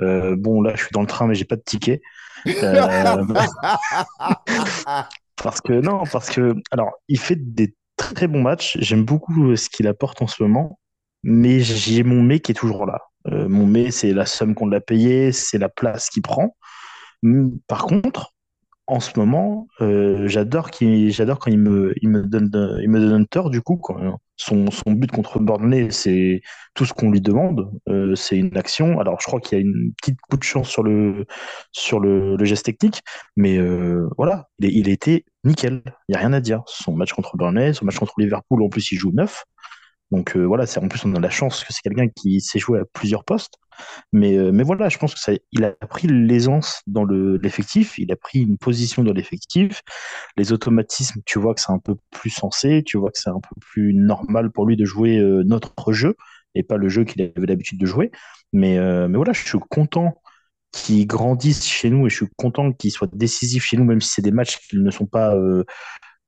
Euh, 0.00 0.34
bon, 0.36 0.60
là, 0.60 0.72
je 0.74 0.82
suis 0.82 0.92
dans 0.92 1.02
le 1.02 1.06
train, 1.06 1.28
mais 1.28 1.36
j'ai 1.36 1.44
pas 1.44 1.56
de 1.56 1.64
ticket. 1.64 2.00
Euh, 2.62 3.24
parce 5.36 5.60
que, 5.60 5.72
non, 5.72 6.04
parce 6.12 6.30
que, 6.30 6.54
alors, 6.70 6.92
il 7.08 7.18
fait 7.18 7.36
des 7.36 7.74
très 7.96 8.28
bons 8.28 8.42
matchs. 8.42 8.76
J'aime 8.80 9.04
beaucoup 9.04 9.56
ce 9.56 9.68
qu'il 9.68 9.88
apporte 9.88 10.22
en 10.22 10.28
ce 10.28 10.42
moment. 10.42 10.78
Mais 11.28 11.58
j'ai 11.58 12.04
mon 12.04 12.22
mais 12.22 12.38
qui 12.38 12.52
est 12.52 12.54
toujours 12.54 12.86
là. 12.86 13.00
Euh, 13.26 13.48
mon 13.48 13.66
mais, 13.66 13.90
c'est 13.90 14.12
la 14.12 14.26
somme 14.26 14.54
qu'on 14.54 14.68
l'a 14.68 14.80
payé, 14.80 15.32
c'est 15.32 15.58
la 15.58 15.68
place 15.68 16.08
qu'il 16.08 16.22
prend. 16.22 16.56
Par 17.66 17.86
contre, 17.86 18.32
en 18.86 19.00
ce 19.00 19.18
moment, 19.18 19.66
euh, 19.80 20.28
j'adore 20.28 20.70
j'adore 21.08 21.40
quand 21.40 21.50
il 21.50 21.58
me, 21.58 21.92
il 22.00 22.10
me 22.10 22.22
donne, 22.22 22.48
il 22.80 22.88
me 22.88 23.00
donne 23.00 23.26
tort 23.26 23.50
du 23.50 23.60
coup. 23.60 23.82
Son, 24.36 24.70
son 24.70 24.92
but 24.92 25.10
contre 25.10 25.40
Burnley, 25.40 25.90
c'est 25.90 26.42
tout 26.74 26.84
ce 26.84 26.92
qu'on 26.92 27.10
lui 27.10 27.20
demande. 27.20 27.72
Euh, 27.88 28.14
c'est 28.14 28.36
une 28.36 28.56
action. 28.56 29.00
Alors, 29.00 29.20
je 29.20 29.26
crois 29.26 29.40
qu'il 29.40 29.58
y 29.58 29.60
a 29.60 29.64
une 29.64 29.92
petite 30.00 30.20
coup 30.30 30.36
de 30.36 30.44
chance 30.44 30.68
sur 30.68 30.84
le, 30.84 31.26
sur 31.72 31.98
le, 31.98 32.36
geste 32.44 32.66
technique, 32.66 33.02
mais 33.34 33.58
voilà, 34.16 34.48
il, 34.60 34.76
il 34.76 34.88
été 34.88 35.24
nickel. 35.42 35.82
Il 36.08 36.12
n'y 36.12 36.14
a 36.14 36.20
rien 36.20 36.32
à 36.32 36.40
dire. 36.40 36.62
Son 36.66 36.94
match 36.94 37.12
contre 37.12 37.36
Burnley, 37.36 37.72
son 37.72 37.84
match 37.84 37.98
contre 37.98 38.14
Liverpool, 38.18 38.62
en 38.62 38.68
plus, 38.68 38.92
il 38.92 38.98
joue 38.98 39.10
neuf. 39.10 39.44
Donc 40.12 40.36
euh, 40.36 40.44
voilà, 40.44 40.66
c'est 40.66 40.78
en 40.80 40.88
plus 40.88 41.04
on 41.04 41.14
a 41.14 41.20
la 41.20 41.30
chance 41.30 41.64
que 41.64 41.72
c'est 41.72 41.82
quelqu'un 41.82 42.08
qui 42.08 42.40
sait 42.40 42.58
jouer 42.58 42.80
à 42.80 42.84
plusieurs 42.92 43.24
postes. 43.24 43.54
Mais, 44.12 44.36
euh, 44.38 44.52
mais 44.52 44.62
voilà, 44.62 44.88
je 44.88 44.98
pense 44.98 45.12
que 45.14 45.20
ça, 45.20 45.32
il 45.52 45.64
a 45.64 45.72
pris 45.86 46.06
l'aisance 46.06 46.80
dans 46.86 47.04
le, 47.04 47.36
l'effectif, 47.38 47.98
il 47.98 48.10
a 48.12 48.16
pris 48.16 48.40
une 48.40 48.56
position 48.56 49.02
dans 49.02 49.12
l'effectif. 49.12 49.82
Les 50.36 50.52
automatismes, 50.52 51.20
tu 51.26 51.38
vois 51.38 51.54
que 51.54 51.60
c'est 51.60 51.72
un 51.72 51.78
peu 51.78 51.96
plus 52.10 52.30
sensé, 52.30 52.82
tu 52.86 52.98
vois 52.98 53.10
que 53.10 53.18
c'est 53.18 53.30
un 53.30 53.40
peu 53.40 53.54
plus 53.60 53.92
normal 53.94 54.50
pour 54.50 54.66
lui 54.66 54.76
de 54.76 54.84
jouer 54.84 55.18
euh, 55.18 55.42
notre 55.44 55.92
jeu 55.92 56.16
et 56.54 56.62
pas 56.62 56.76
le 56.76 56.88
jeu 56.88 57.04
qu'il 57.04 57.20
avait 57.22 57.46
l'habitude 57.46 57.78
de 57.78 57.86
jouer. 57.86 58.10
Mais, 58.52 58.78
mais 59.08 59.16
voilà, 59.16 59.32
je 59.34 59.44
suis 59.44 59.58
content 59.68 60.14
qu'il 60.72 61.06
grandisse 61.06 61.66
chez 61.66 61.90
nous 61.90 62.06
et 62.06 62.10
je 62.10 62.16
suis 62.16 62.28
content 62.38 62.72
qu'il 62.72 62.90
soit 62.90 63.10
décisif 63.14 63.64
chez 63.64 63.76
nous, 63.76 63.84
même 63.84 64.00
si 64.00 64.10
c'est 64.10 64.22
des 64.22 64.30
matchs 64.30 64.56
qui 64.66 64.78
ne 64.78 64.90
sont 64.90 65.04
pas, 65.04 65.36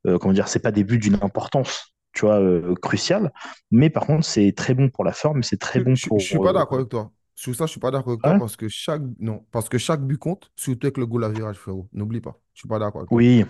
comment 0.04 0.34
dire, 0.34 0.48
c'est 0.48 0.58
pas 0.58 0.72
des 0.72 0.84
buts 0.84 0.98
d'une 0.98 1.18
importance. 1.22 1.94
Tu 2.18 2.26
vois, 2.26 2.40
euh, 2.40 2.74
cruciale. 2.82 3.32
Mais 3.70 3.90
par 3.90 4.06
contre, 4.06 4.24
c'est 4.24 4.52
très 4.52 4.74
bon 4.74 4.88
pour 4.90 5.04
la 5.04 5.12
forme, 5.12 5.42
c'est 5.42 5.56
très 5.58 5.78
Je, 5.78 5.84
bon 5.84 5.94
je, 5.94 6.08
je 6.18 6.24
suis 6.24 6.34
pour. 6.36 6.44
pas 6.44 6.50
euh, 6.50 6.52
d'accord 6.52 6.78
avec 6.78 6.88
toi. 6.88 7.10
Sur 7.34 7.54
ça, 7.54 7.66
je 7.66 7.70
suis 7.70 7.80
pas 7.80 7.92
d'accord 7.92 8.10
avec 8.14 8.22
toi 8.22 8.32
ouais, 8.32 8.38
parce 8.38 8.56
que 8.56 8.68
chaque, 8.68 9.02
non, 9.20 9.44
parce 9.52 9.68
que 9.68 9.78
chaque 9.78 10.00
but 10.04 10.18
compte, 10.18 10.50
surtout 10.56 10.86
avec 10.86 10.96
le 10.98 11.06
goal 11.06 11.22
à 11.24 11.28
virage, 11.28 11.56
frérot. 11.56 11.88
N'oublie 11.92 12.20
pas. 12.20 12.36
Je 12.54 12.60
suis 12.60 12.68
pas 12.68 12.80
d'accord 12.80 13.06
oui, 13.10 13.44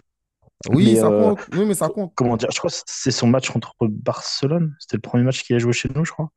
Oui, 0.68 0.84
mais 0.92 0.96
ça 0.96 1.06
euh, 1.06 1.34
compte. 1.34 1.48
Oui, 1.54 1.64
mais 1.64 1.74
ça 1.74 1.88
compte. 1.88 2.12
comment 2.14 2.36
dire, 2.36 2.50
je 2.52 2.58
crois 2.58 2.70
que 2.70 2.76
c'est 2.86 3.10
son 3.10 3.26
match 3.28 3.50
contre 3.50 3.74
Barcelone. 3.80 4.74
C'était 4.80 4.96
le 4.98 5.00
premier 5.02 5.24
match 5.24 5.42
qu'il 5.42 5.56
a 5.56 5.58
joué 5.58 5.72
chez 5.72 5.88
nous, 5.94 6.04
je 6.04 6.12
crois. 6.12 6.30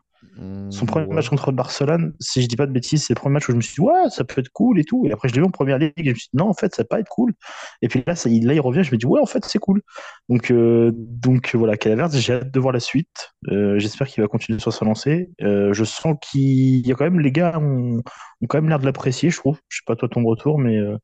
Son 0.70 0.86
Hmm, 0.86 0.86
premier 0.86 1.06
ouais. 1.06 1.14
match 1.14 1.28
contre 1.30 1.52
Barcelone, 1.52 2.14
si 2.22 2.42
je 2.42 2.48
dis 2.48 2.56
pas 2.56 2.66
de 2.66 2.72
bêtises, 2.72 3.04
c'est 3.06 3.14
le 3.14 3.20
premier 3.20 3.34
match 3.34 3.50
où 3.50 3.52
je 3.52 3.58
me 3.58 3.62
suis 3.62 3.76
dit, 3.76 3.82
ouais, 3.82 4.10
ça 4.10 4.24
peut 4.24 4.40
être 4.40 4.50
cool 4.54 4.80
et 4.80 4.86
tout. 4.86 5.06
Et 5.06 5.12
après, 5.12 5.28
je 5.28 5.34
l'ai 5.34 5.42
vu 5.42 5.46
en 5.46 5.52
première 5.52 5.78
ligue 5.78 5.92
et 5.98 6.06
je 6.06 6.10
me 6.12 6.16
suis 6.16 6.30
dit, 6.32 6.38
non, 6.38 6.48
en 6.48 6.54
fait, 6.54 6.74
ça 6.74 6.84
va 6.84 6.88
pas 6.88 7.00
être 7.02 7.10
cool. 7.10 7.34
Et 7.82 7.90
puis 7.90 8.02
là, 8.08 8.16
ça, 8.16 8.30
il, 8.30 8.46
là, 8.48 8.54
il 8.54 8.62
revient, 8.62 8.82
je 8.84 8.92
me 8.94 8.98
dis, 8.98 9.06
ouais, 9.06 9.20
en 9.20 9.26
fait, 9.26 9.44
c'est 9.44 9.60
cool. 9.60 9.82
Donc, 10.30 10.50
euh, 10.50 10.92
donc 10.96 11.56
voilà, 11.56 11.76
Calavert, 11.76 12.10
j'ai 12.12 12.34
hâte 12.34 12.52
de 12.54 12.60
voir 12.62 12.72
la 12.74 12.80
suite. 12.80 13.34
Euh, 13.50 13.80
j'espère 13.80 14.08
qu'il 14.08 14.24
va 14.24 14.30
continuer 14.30 14.60
sur 14.60 14.72
sa 14.72 14.86
lancée. 14.86 15.30
Euh, 15.42 15.74
je 15.74 15.84
sens 15.84 16.16
qu'il 16.22 16.88
y 16.88 16.92
a 16.92 16.96
quand 16.96 17.04
même, 17.04 17.20
les 17.20 17.32
gars 17.34 17.60
ont, 17.60 17.98
ont 18.00 18.48
quand 18.48 18.58
même 18.60 18.70
l'air 18.70 18.80
de 18.80 18.86
l'apprécier, 18.86 19.30
je 19.30 19.38
trouve. 19.38 19.60
Je 19.68 19.78
sais 19.80 19.84
pas 19.86 19.98
toi 19.98 20.08
ton 20.10 20.24
retour, 20.24 20.58
mais 20.58 20.78
euh, 20.78 20.98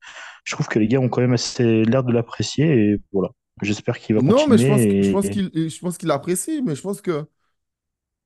je 0.45 0.55
trouve 0.55 0.67
que 0.67 0.79
les 0.79 0.87
gars 0.87 0.99
ont 0.99 1.09
quand 1.09 1.21
même 1.21 1.33
assez 1.33 1.83
l'air 1.83 2.03
de 2.05 2.13
l'apprécier 2.13 2.65
et 2.93 3.01
voilà. 3.11 3.29
J'espère 3.61 3.99
qu'il 3.99 4.15
va 4.15 4.21
Non, 4.21 4.47
mais 4.47 4.57
je 4.57 4.65
pense, 4.65 4.85
que- 4.87 4.95
je 4.99 5.09
continuer 5.09 5.11
pense 5.11 5.29
et, 5.29 5.29
qu'il, 5.29 5.51
je 5.53 5.79
pense 5.79 5.97
qu'il 5.97 6.09
apprécie, 6.11 6.61
mais 6.63 6.75
je 6.75 6.81
pense 6.81 7.01
que, 7.01 7.27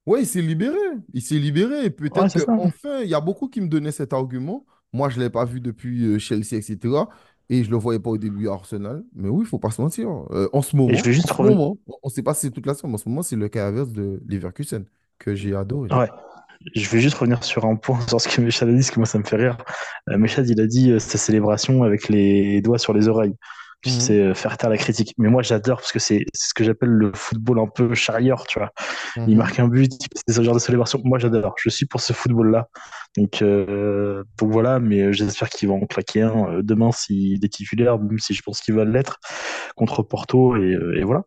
ouais, 0.06 0.22
il 0.22 0.26
s'est 0.26 0.42
libéré. 0.42 0.78
Il 1.14 1.22
s'est 1.22 1.36
libéré. 1.36 1.86
Et 1.86 1.90
peut-être 1.90 2.30
c'est 2.30 2.40
que, 2.40 2.46
ça. 2.46 2.54
enfin, 2.54 3.02
il 3.02 3.10
y 3.10 3.16
a 3.16 3.22
beaucoup 3.22 3.48
qui 3.48 3.62
me 3.62 3.68
donnaient 3.68 3.92
cet 3.92 4.14
argument. 4.14 4.66
Moi, 4.94 5.10
je 5.10 5.20
ne 5.20 5.24
l'ai 5.24 5.30
pas 5.30 5.46
vu 5.46 5.62
depuis 5.62 6.06
euh, 6.06 6.20
Chelsea, 6.20 6.54
etc. 6.54 6.80
Et 7.50 7.64
je 7.64 7.70
ne 7.70 7.72
le 7.72 7.78
voyais 7.78 8.00
pas 8.00 8.10
au 8.10 8.18
début 8.18 8.48
à 8.48 8.54
Arsenal. 8.54 9.04
Mais 9.14 9.30
oui, 9.30 9.40
il 9.40 9.44
ne 9.44 9.48
faut 9.48 9.60
pas 9.60 9.72
se 9.72 9.82
mentir. 9.82 10.10
Euh, 10.32 10.50
en 10.54 10.62
ce 10.62 10.72
je 10.72 10.78
moment, 10.78 10.92
en 10.94 10.98
ce 10.98 11.42
on 12.04 12.08
ne 12.08 12.12
sait 12.12 12.24
pas 12.24 12.34
si 12.34 12.42
c'est 12.42 12.52
toute 12.52 12.66
la 12.66 12.74
semaine, 12.74 12.92
mais 12.92 12.96
en 12.96 12.98
ce 12.98 13.10
moment, 13.10 13.22
c'est 13.22 13.36
le 13.36 13.50
cas 13.50 13.68
inverse 13.68 13.92
de 13.92 14.22
Leverkusen, 14.28 14.86
que 15.20 15.36
j'ai 15.36 15.56
adoré. 15.56 15.90
Ouais. 15.94 16.10
Je 16.76 16.90
vais 16.90 17.00
juste 17.00 17.18
revenir 17.18 17.44
sur 17.44 17.66
un 17.66 17.76
point, 17.76 18.00
sur 18.08 18.22
ce 18.22 18.28
que 18.28 18.42
Méchad 18.42 18.70
a 18.70 18.72
dit, 18.72 18.78
parce 18.80 18.92
que 18.92 19.00
moi 19.00 19.06
ça 19.06 19.20
me 19.20 19.24
fait 19.24 19.36
rire. 19.38 19.58
Euh, 20.10 20.18
Méchad, 20.18 20.48
il 20.48 20.60
a 20.62 20.68
dit 20.68 20.92
euh, 20.92 21.00
sa 21.00 21.18
célébration 21.18 21.84
avec 21.84 22.10
les 22.10 22.62
doigts 22.62 22.78
sur 22.78 22.94
les 22.94 23.08
oreilles. 23.08 23.36
Puis 23.82 23.92
Mhm, 23.92 24.00
C'est 24.00 24.20
euh, 24.20 24.34
faire 24.34 24.58
taire 24.58 24.70
la 24.70 24.78
critique. 24.78 25.14
Mais 25.18 25.30
moi 25.30 25.42
j'adore 25.42 25.78
parce 25.78 25.92
que 25.92 26.00
c'est 26.00 26.26
ce 26.34 26.54
que 26.54 26.64
j'appelle 26.64 26.90
le 26.90 27.12
football 27.14 27.60
un 27.60 27.68
peu 27.68 27.94
charrieur, 27.96 28.46
tu 28.48 28.60
vois. 28.60 28.72
Il 29.16 29.24
mhm. 29.24 29.36
marque 29.36 29.60
un 29.60 29.68
but, 29.68 29.92
c'est 30.28 30.34
ce 30.34 30.42
genre 30.44 30.54
de 30.54 30.60
célébration. 30.60 31.02
Moi 31.04 31.20
j'adore. 31.20 31.56
Je 31.58 31.70
suis 31.70 31.86
pour 31.86 32.02
ce 32.02 32.14
football-là. 32.14 32.70
Donc, 33.18 33.42
euh, 33.42 34.24
donc 34.40 34.52
voilà, 34.52 34.80
mais 34.80 35.02
euh, 35.02 35.12
j'espère 35.12 35.50
qu'il 35.50 35.68
va 35.68 35.76
en 35.76 35.86
claquer 35.86 36.22
un 36.22 36.62
demain 36.62 36.92
s'il 36.92 37.44
est 37.44 37.50
titulaire, 37.50 38.00
même 38.00 38.20
si 38.20 38.34
je 38.34 38.42
pense 38.42 38.62
qu'il 38.62 38.76
va 38.76 38.86
l'être, 38.86 39.20
contre 39.76 40.04
Porto. 40.04 40.56
Et, 40.56 40.78
et 40.96 41.04
voilà. 41.04 41.24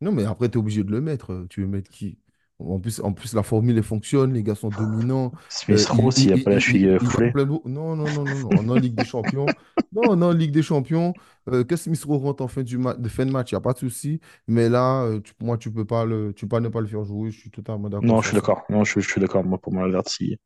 Non, 0.00 0.12
mais 0.12 0.24
après, 0.24 0.48
tu 0.48 0.54
es 0.54 0.58
obligé 0.58 0.82
de 0.82 0.90
le 0.90 1.00
mettre. 1.00 1.46
Tu 1.50 1.60
veux 1.60 1.66
mettre 1.66 1.90
qui? 1.90 2.18
En 2.60 2.78
plus, 2.78 3.00
en 3.00 3.12
plus, 3.12 3.32
la 3.34 3.42
formule 3.42 3.76
elle 3.78 3.82
fonctionne, 3.82 4.34
les 4.34 4.42
gars 4.42 4.54
sont 4.54 4.68
dominants. 4.68 5.32
Smith 5.48 5.78
euh, 5.78 5.94
il, 5.94 6.00
Rowe, 6.00 6.10
il, 6.10 6.12
s'il 6.12 6.32
a 6.32 6.36
il, 6.36 6.44
pas 6.44 6.50
la 6.50 6.56
il, 6.56 6.60
cheville 6.60 6.82
il- 6.82 6.88
euh, 6.90 6.98
foulée. 6.98 7.32
Non, 7.34 7.96
non, 7.96 7.96
non, 7.96 8.10
non, 8.10 8.24
non. 8.24 8.48
On 8.58 8.68
est 8.68 8.70
en 8.70 8.76
Ligue 8.76 8.94
des 8.94 9.04
Champions. 9.04 9.46
Non, 9.92 10.02
on 10.08 10.20
est 10.20 10.24
en 10.24 10.32
Ligue 10.32 10.52
des 10.52 10.62
Champions. 10.62 11.14
Euh, 11.48 11.64
que 11.64 11.74
Smith 11.76 12.02
Rowe 12.04 12.18
rentre 12.18 12.42
en 12.44 12.48
fin, 12.48 12.62
du 12.62 12.76
de 12.76 13.08
fin 13.08 13.24
de 13.26 13.30
match, 13.30 13.50
il 13.52 13.54
n'y 13.54 13.58
a 13.58 13.60
pas 13.62 13.72
de 13.72 13.78
souci. 13.78 14.20
Mais 14.46 14.68
là, 14.68 15.04
euh, 15.04 15.20
tu- 15.20 15.32
moi, 15.40 15.56
tu 15.56 15.72
peux 15.72 15.84
pas 15.86 16.04
le, 16.04 16.32
tu 16.34 16.44
peux 16.46 16.56
pas 16.56 16.60
ne 16.60 16.68
pas 16.68 16.80
le 16.80 16.86
faire 16.86 17.04
jouer. 17.04 17.30
Je 17.30 17.40
suis 17.40 17.50
totalement 17.50 17.88
d'accord 17.88 18.06
Non, 18.06 18.20
je 18.20 18.28
suis 18.28 18.34
d'accord. 18.36 18.62
Non, 18.68 18.84
je, 18.84 19.00
je 19.00 19.08
suis 19.08 19.20
d'accord. 19.20 19.42
Moi, 19.44 19.58
pour 19.58 19.72
moi, 19.72 19.88
Verti. 19.88 20.36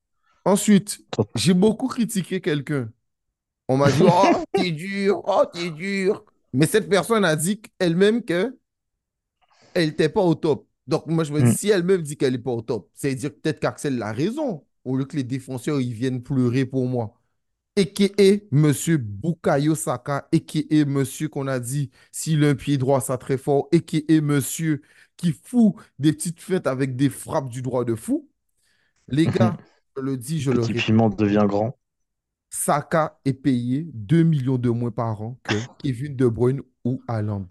Ensuite, 0.44 1.00
j'ai 1.34 1.54
beaucoup 1.54 1.88
critiqué 1.88 2.40
quelqu'un. 2.40 2.90
On 3.68 3.76
m'a 3.78 3.90
dit, 3.90 4.02
oh, 4.06 4.44
t'es 4.52 4.70
dur, 4.70 5.22
oh, 5.26 5.44
t'es 5.52 5.70
dur. 5.70 6.24
Mais 6.52 6.66
cette 6.66 6.88
personne 6.88 7.24
a 7.24 7.34
dit 7.34 7.60
elle-même 7.78 8.22
que 8.22 8.56
elle 9.74 9.88
n'était 9.88 10.08
pas 10.08 10.20
au 10.20 10.34
top. 10.34 10.66
Donc, 10.86 11.06
moi, 11.06 11.24
je 11.24 11.32
me 11.32 11.42
dis, 11.42 11.50
Mm. 11.50 11.52
si 11.52 11.70
elle-même 11.70 12.02
dit 12.02 12.16
qu'elle 12.16 12.32
n'est 12.34 12.38
pas 12.38 12.50
au 12.52 12.62
top, 12.62 12.90
c'est 12.94 13.14
dire 13.14 13.30
peut-être 13.34 13.60
qu'Axel 13.60 14.00
a 14.02 14.12
raison, 14.12 14.64
au 14.84 14.96
lieu 14.96 15.04
que 15.06 15.16
les 15.16 15.24
défenseurs, 15.24 15.80
ils 15.80 15.92
viennent 15.94 16.22
pleurer 16.22 16.66
pour 16.66 16.86
moi. 16.86 17.20
Et 17.76 17.92
qui 17.92 18.12
est 18.18 18.46
Monsieur 18.52 18.98
Bukayo 18.98 19.74
Saka, 19.74 20.28
et 20.32 20.44
qui 20.44 20.66
est 20.70 20.84
Monsieur 20.84 21.28
qu'on 21.28 21.48
a 21.48 21.58
dit, 21.60 21.90
s'il 22.12 22.44
a 22.44 22.50
un 22.50 22.54
pied 22.54 22.78
droit, 22.78 23.00
ça 23.00 23.18
très 23.18 23.38
fort, 23.38 23.68
et 23.72 23.80
qui 23.82 24.04
est 24.08 24.20
Monsieur 24.20 24.82
qui 25.16 25.32
fout 25.32 25.74
des 25.98 26.12
petites 26.12 26.40
fêtes 26.40 26.66
avec 26.66 26.96
des 26.96 27.10
frappes 27.10 27.48
du 27.48 27.62
droit 27.62 27.84
de 27.84 27.94
fou. 27.94 28.28
Les 29.08 29.28
gars, 29.28 29.56
je 29.96 30.02
le 30.02 30.16
dis, 30.16 30.40
je 30.40 30.50
le 30.52 30.60
Petit 30.60 30.72
répète, 30.72 30.86
piment 30.86 31.10
devient 31.10 31.44
grand. 31.46 31.78
Saka 32.50 33.20
est 33.26 33.34
payé 33.34 33.86
2 33.92 34.22
millions 34.22 34.56
de 34.58 34.70
moins 34.70 34.90
par 34.90 35.20
an 35.22 35.38
que 35.42 35.54
Kevin 35.82 36.16
De 36.16 36.26
Bruyne 36.28 36.62
ou 36.84 37.02
Haaland. 37.08 37.46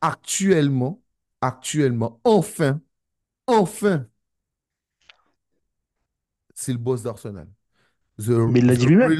Actuellement, 0.00 1.02
actuellement, 1.40 2.20
enfin, 2.24 2.80
enfin, 3.46 4.06
c'est 6.54 6.72
le 6.72 6.78
boss 6.78 7.02
d'Arsenal. 7.02 7.48
The, 8.18 8.30
Mais 8.46 8.60
il 8.60 8.66
l'a 8.66 8.74
dit 8.76 8.86
lui-même. 8.86 9.16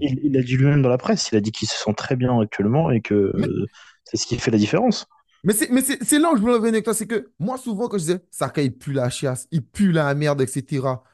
Il 0.00 0.18
il 0.24 0.32
l'a 0.32 0.42
dit 0.42 0.56
lui-même 0.56 0.82
dans 0.82 0.88
la 0.88 0.98
presse. 0.98 1.30
Il 1.32 1.36
a 1.36 1.40
dit 1.40 1.52
qu'il 1.52 1.68
se 1.68 1.76
sent 1.78 1.94
très 1.96 2.16
bien 2.16 2.38
actuellement 2.40 2.90
et 2.90 3.00
que 3.00 3.14
Mais, 3.32 3.54
euh, 3.54 3.66
c'est 4.04 4.16
ce 4.16 4.26
qui 4.26 4.38
fait 4.38 4.50
la 4.50 4.58
différence. 4.58 5.06
mais 5.42 5.52
c'est 5.52 5.70
mais 5.70 5.82
c'est- 5.82 6.02
c'est 6.04 6.18
là 6.18 6.32
où 6.32 6.36
je 6.36 6.42
veux 6.42 6.52
revenir 6.54 6.74
avec 6.74 6.84
toi. 6.84 6.94
C'est 6.94 7.06
que 7.06 7.30
moi, 7.38 7.56
souvent, 7.58 7.88
quand 7.88 7.98
je 7.98 8.02
disais, 8.04 8.20
Saka, 8.30 8.62
il 8.62 8.76
pue 8.76 8.92
la 8.92 9.10
chiasse, 9.10 9.46
il 9.50 9.64
pue 9.64 9.92
la 9.92 10.14
merde, 10.14 10.40
etc. 10.40 11.04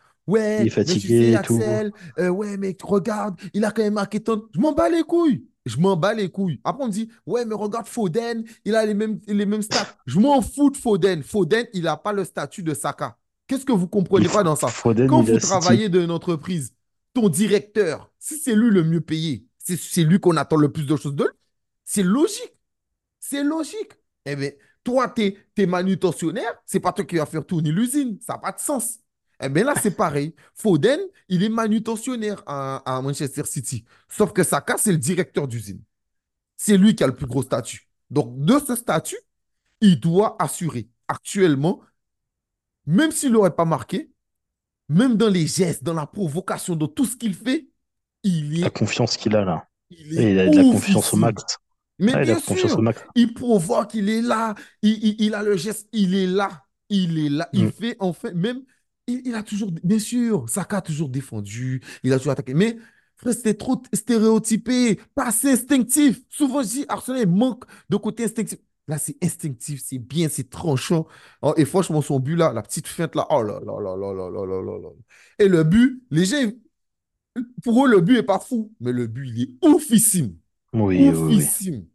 Il 0.57 0.66
Ouais, 0.66 0.66
est 0.66 0.71
mais 0.85 0.97
tu 0.97 1.11
fatigué 1.11 1.11
sais, 1.11 1.35
et 1.35 1.40
tout. 1.40 1.85
Euh, 2.18 2.29
ouais, 2.31 2.57
mais 2.57 2.77
regarde, 2.83 3.38
il 3.55 3.64
a 3.64 3.73
quand 3.73 3.83
même 3.83 3.95
marqué 3.95 4.21
tant. 4.23 4.42
Je 4.55 4.61
m'en 4.61 4.73
bats 4.73 4.88
les 4.88 5.03
couilles. 5.03 5.47
Je 5.64 5.79
m'en 5.79 5.96
bats 5.96 6.14
les 6.14 6.29
couilles. 6.31 6.61
Après, 6.64 6.85
on 6.85 6.88
me 6.88 6.92
dit, 6.92 7.09
ouais, 7.27 7.44
mais 7.44 7.55
regarde 7.55 7.87
Foden, 7.87 8.44
il 8.64 8.75
a 8.75 8.85
les 8.85 8.94
mêmes, 8.94 9.20
les 9.27 9.46
mêmes 9.46 9.62
stats. 9.62 9.87
Je 10.07 10.18
m'en 10.18 10.42
fous 10.42 10.70
de 10.70 10.77
Foden. 10.77 11.22
Foden, 11.22 11.66
il 11.72 11.83
n'a 11.83 11.96
pas 11.96 12.12
le 12.12 12.25
statut 12.25 12.62
de 12.62 12.75
Saka. 12.75 13.16
Qu'est-ce 13.46 13.64
que 13.64 13.72
vous 13.72 13.88
comprenez 13.88 14.29
pas 14.29 14.42
dans 14.42 14.57
ça? 14.57 14.68
Foden, 14.68 15.07
Quand 15.09 15.22
vous 15.22 15.38
travaillez 15.38 15.88
dans 15.88 16.01
une 16.01 16.11
entreprise, 16.11 16.75
ton 17.14 17.29
directeur, 17.29 18.11
si 18.18 18.38
c'est 18.38 18.55
lui 18.55 18.70
le 18.70 18.83
mieux 18.83 19.01
payé, 19.01 19.46
c'est 19.59 20.03
lui 20.03 20.18
qu'on 20.18 20.37
attend 20.37 20.57
le 20.57 20.72
plus 20.72 20.87
de 20.87 20.96
choses 20.96 21.14
de 21.14 21.25
lui. 21.25 21.31
C'est 21.85 22.03
logique. 22.03 22.57
C'est 23.20 23.44
logique. 23.44 23.92
Eh 24.25 24.37
bien, 24.37 24.51
toi, 24.83 25.09
tu 25.09 25.35
es, 25.57 25.66
manutentionnaire, 25.66 26.61
c'est 26.66 26.81
pas 26.81 26.92
toi 26.92 27.05
qui 27.05 27.16
vas 27.16 27.27
faire 27.27 27.46
tourner 27.46 27.70
l'usine. 27.70 28.18
Ça 28.20 28.35
n'a 28.35 28.38
pas 28.38 28.53
de 28.53 28.61
sens. 28.61 28.98
Eh 29.43 29.49
bien 29.49 29.65
là, 29.65 29.75
c'est 29.81 29.97
pareil. 29.97 30.35
Foden, 30.55 31.01
il 31.29 31.43
est 31.43 31.49
manutentionnaire 31.49 32.43
à, 32.47 32.77
à 32.97 33.01
Manchester 33.03 33.45
City. 33.45 33.85
Sauf 34.09 34.33
que 34.33 34.43
Saka, 34.45 34.77
c'est 34.79 34.93
le 34.93 34.99
directeur 34.99 35.49
d'usine. 35.49 35.81
C'est 36.57 36.77
lui 36.79 36.95
qui 36.95 37.05
a 37.05 37.09
le 37.09 37.15
plus 37.15 37.27
gros 37.27 37.43
statut. 37.43 37.89
Donc, 38.11 38.39
de 38.45 38.59
ce 38.67 38.77
statut, 38.77 39.19
il 39.81 39.99
doit 40.01 40.37
assurer. 40.41 40.89
Actuellement, 41.09 41.83
même 42.87 43.11
s'il 43.13 43.33
n'aurait 43.33 43.55
pas 43.55 43.65
marqué, 43.65 44.11
même 44.89 45.17
dans 45.17 45.29
les 45.29 45.47
gestes, 45.47 45.85
dans 45.85 45.95
la 45.95 46.07
provocation, 46.07 46.77
dans 46.77 46.89
tout 46.89 47.05
ce 47.05 47.17
qu'il 47.17 47.35
fait, 47.35 47.69
il 48.23 48.61
La 48.61 48.67
est, 48.69 48.71
confiance 48.71 49.17
qu'il 49.17 49.35
a 49.37 49.45
là. 49.45 49.67
il 49.91 50.19
est 50.19 50.33
il 50.33 50.39
a 50.39 50.49
de 50.49 50.57
la 50.57 50.63
confiance 50.63 51.13
au 51.13 51.17
max. 51.17 51.43
Mais 51.99 52.13
Ah, 52.15 52.23
bien 52.23 52.35
la 52.35 52.41
sûr, 52.41 52.81
il 53.15 53.35
provoque, 53.35 53.95
il 53.95 54.09
est 54.09 54.23
là, 54.23 54.55
il, 54.83 55.05
il- 55.05 55.17
il 55.21 55.35
a 55.35 55.43
le 55.43 55.57
geste, 55.57 55.89
il 55.93 56.15
est 56.15 56.27
là, 56.27 56.65
il 56.89 57.19
est 57.19 57.29
là, 57.29 57.49
il 57.53 57.67
Mm. 57.67 57.73
fait, 57.73 57.97
en 58.01 58.13
fait, 58.13 58.33
même, 58.33 58.63
il, 59.07 59.23
il 59.27 59.35
a 59.35 59.43
toujours, 59.43 59.71
bien 59.83 59.99
sûr, 59.99 60.49
Saka 60.49 60.79
a 60.79 60.83
toujours 60.83 61.09
défendu, 61.09 61.83
il 62.03 62.12
a 62.12 62.19
toujours 62.19 62.33
attaqué, 62.33 62.55
mais 62.55 62.77
frère, 63.17 63.35
c'était 63.35 63.55
trop 63.55 63.83
stéréotypé, 63.93 65.01
pas 65.15 65.27
assez 65.27 65.53
instinctif. 65.53 66.21
Souvent, 66.29 66.62
je 66.62 66.69
dis, 66.69 66.85
Arsenal, 66.88 67.27
manque 67.29 67.65
de 67.88 67.97
côté 67.97 68.25
instinctif. 68.25 68.59
Là, 68.88 68.99
c'est 68.99 69.17
instinctif, 69.23 69.81
c'est 69.85 69.99
bien, 69.99 70.29
c'est 70.29 70.51
tranchant. 70.51 71.07
Oh, 71.41 71.55
et 71.57 71.65
franchement, 71.65 72.03
son 72.03 72.19
but 72.19 72.35
là, 72.37 72.53
la 72.53 72.62
petite 72.62 72.88
feinte 72.88 73.15
là, 73.15 73.27
oh 73.31 73.43
là 73.43 73.61
là 73.65 73.81
là 73.81 73.97
là 73.97 74.12
là 74.12 74.31
là 74.31 74.47
là 74.47 74.62
là 74.62 74.79
là. 74.83 74.88
Et 75.38 75.49
le 75.49 75.62
but, 75.62 76.03
les 76.11 76.25
gens, 76.25 76.51
pour 77.62 77.87
eux, 77.87 77.91
le 77.91 78.01
but 78.01 78.17
est 78.17 78.23
pas 78.25 78.41
fou, 78.41 78.73
mais 78.81 78.93
le 78.93 79.07
but, 79.07 79.29
il 79.29 79.43
est 79.43 79.67
oufissime. 79.67 80.37
Oui, 80.73 81.09
oui, 81.09 81.09
oui. 81.11 81.37
Oufissime 81.37 81.87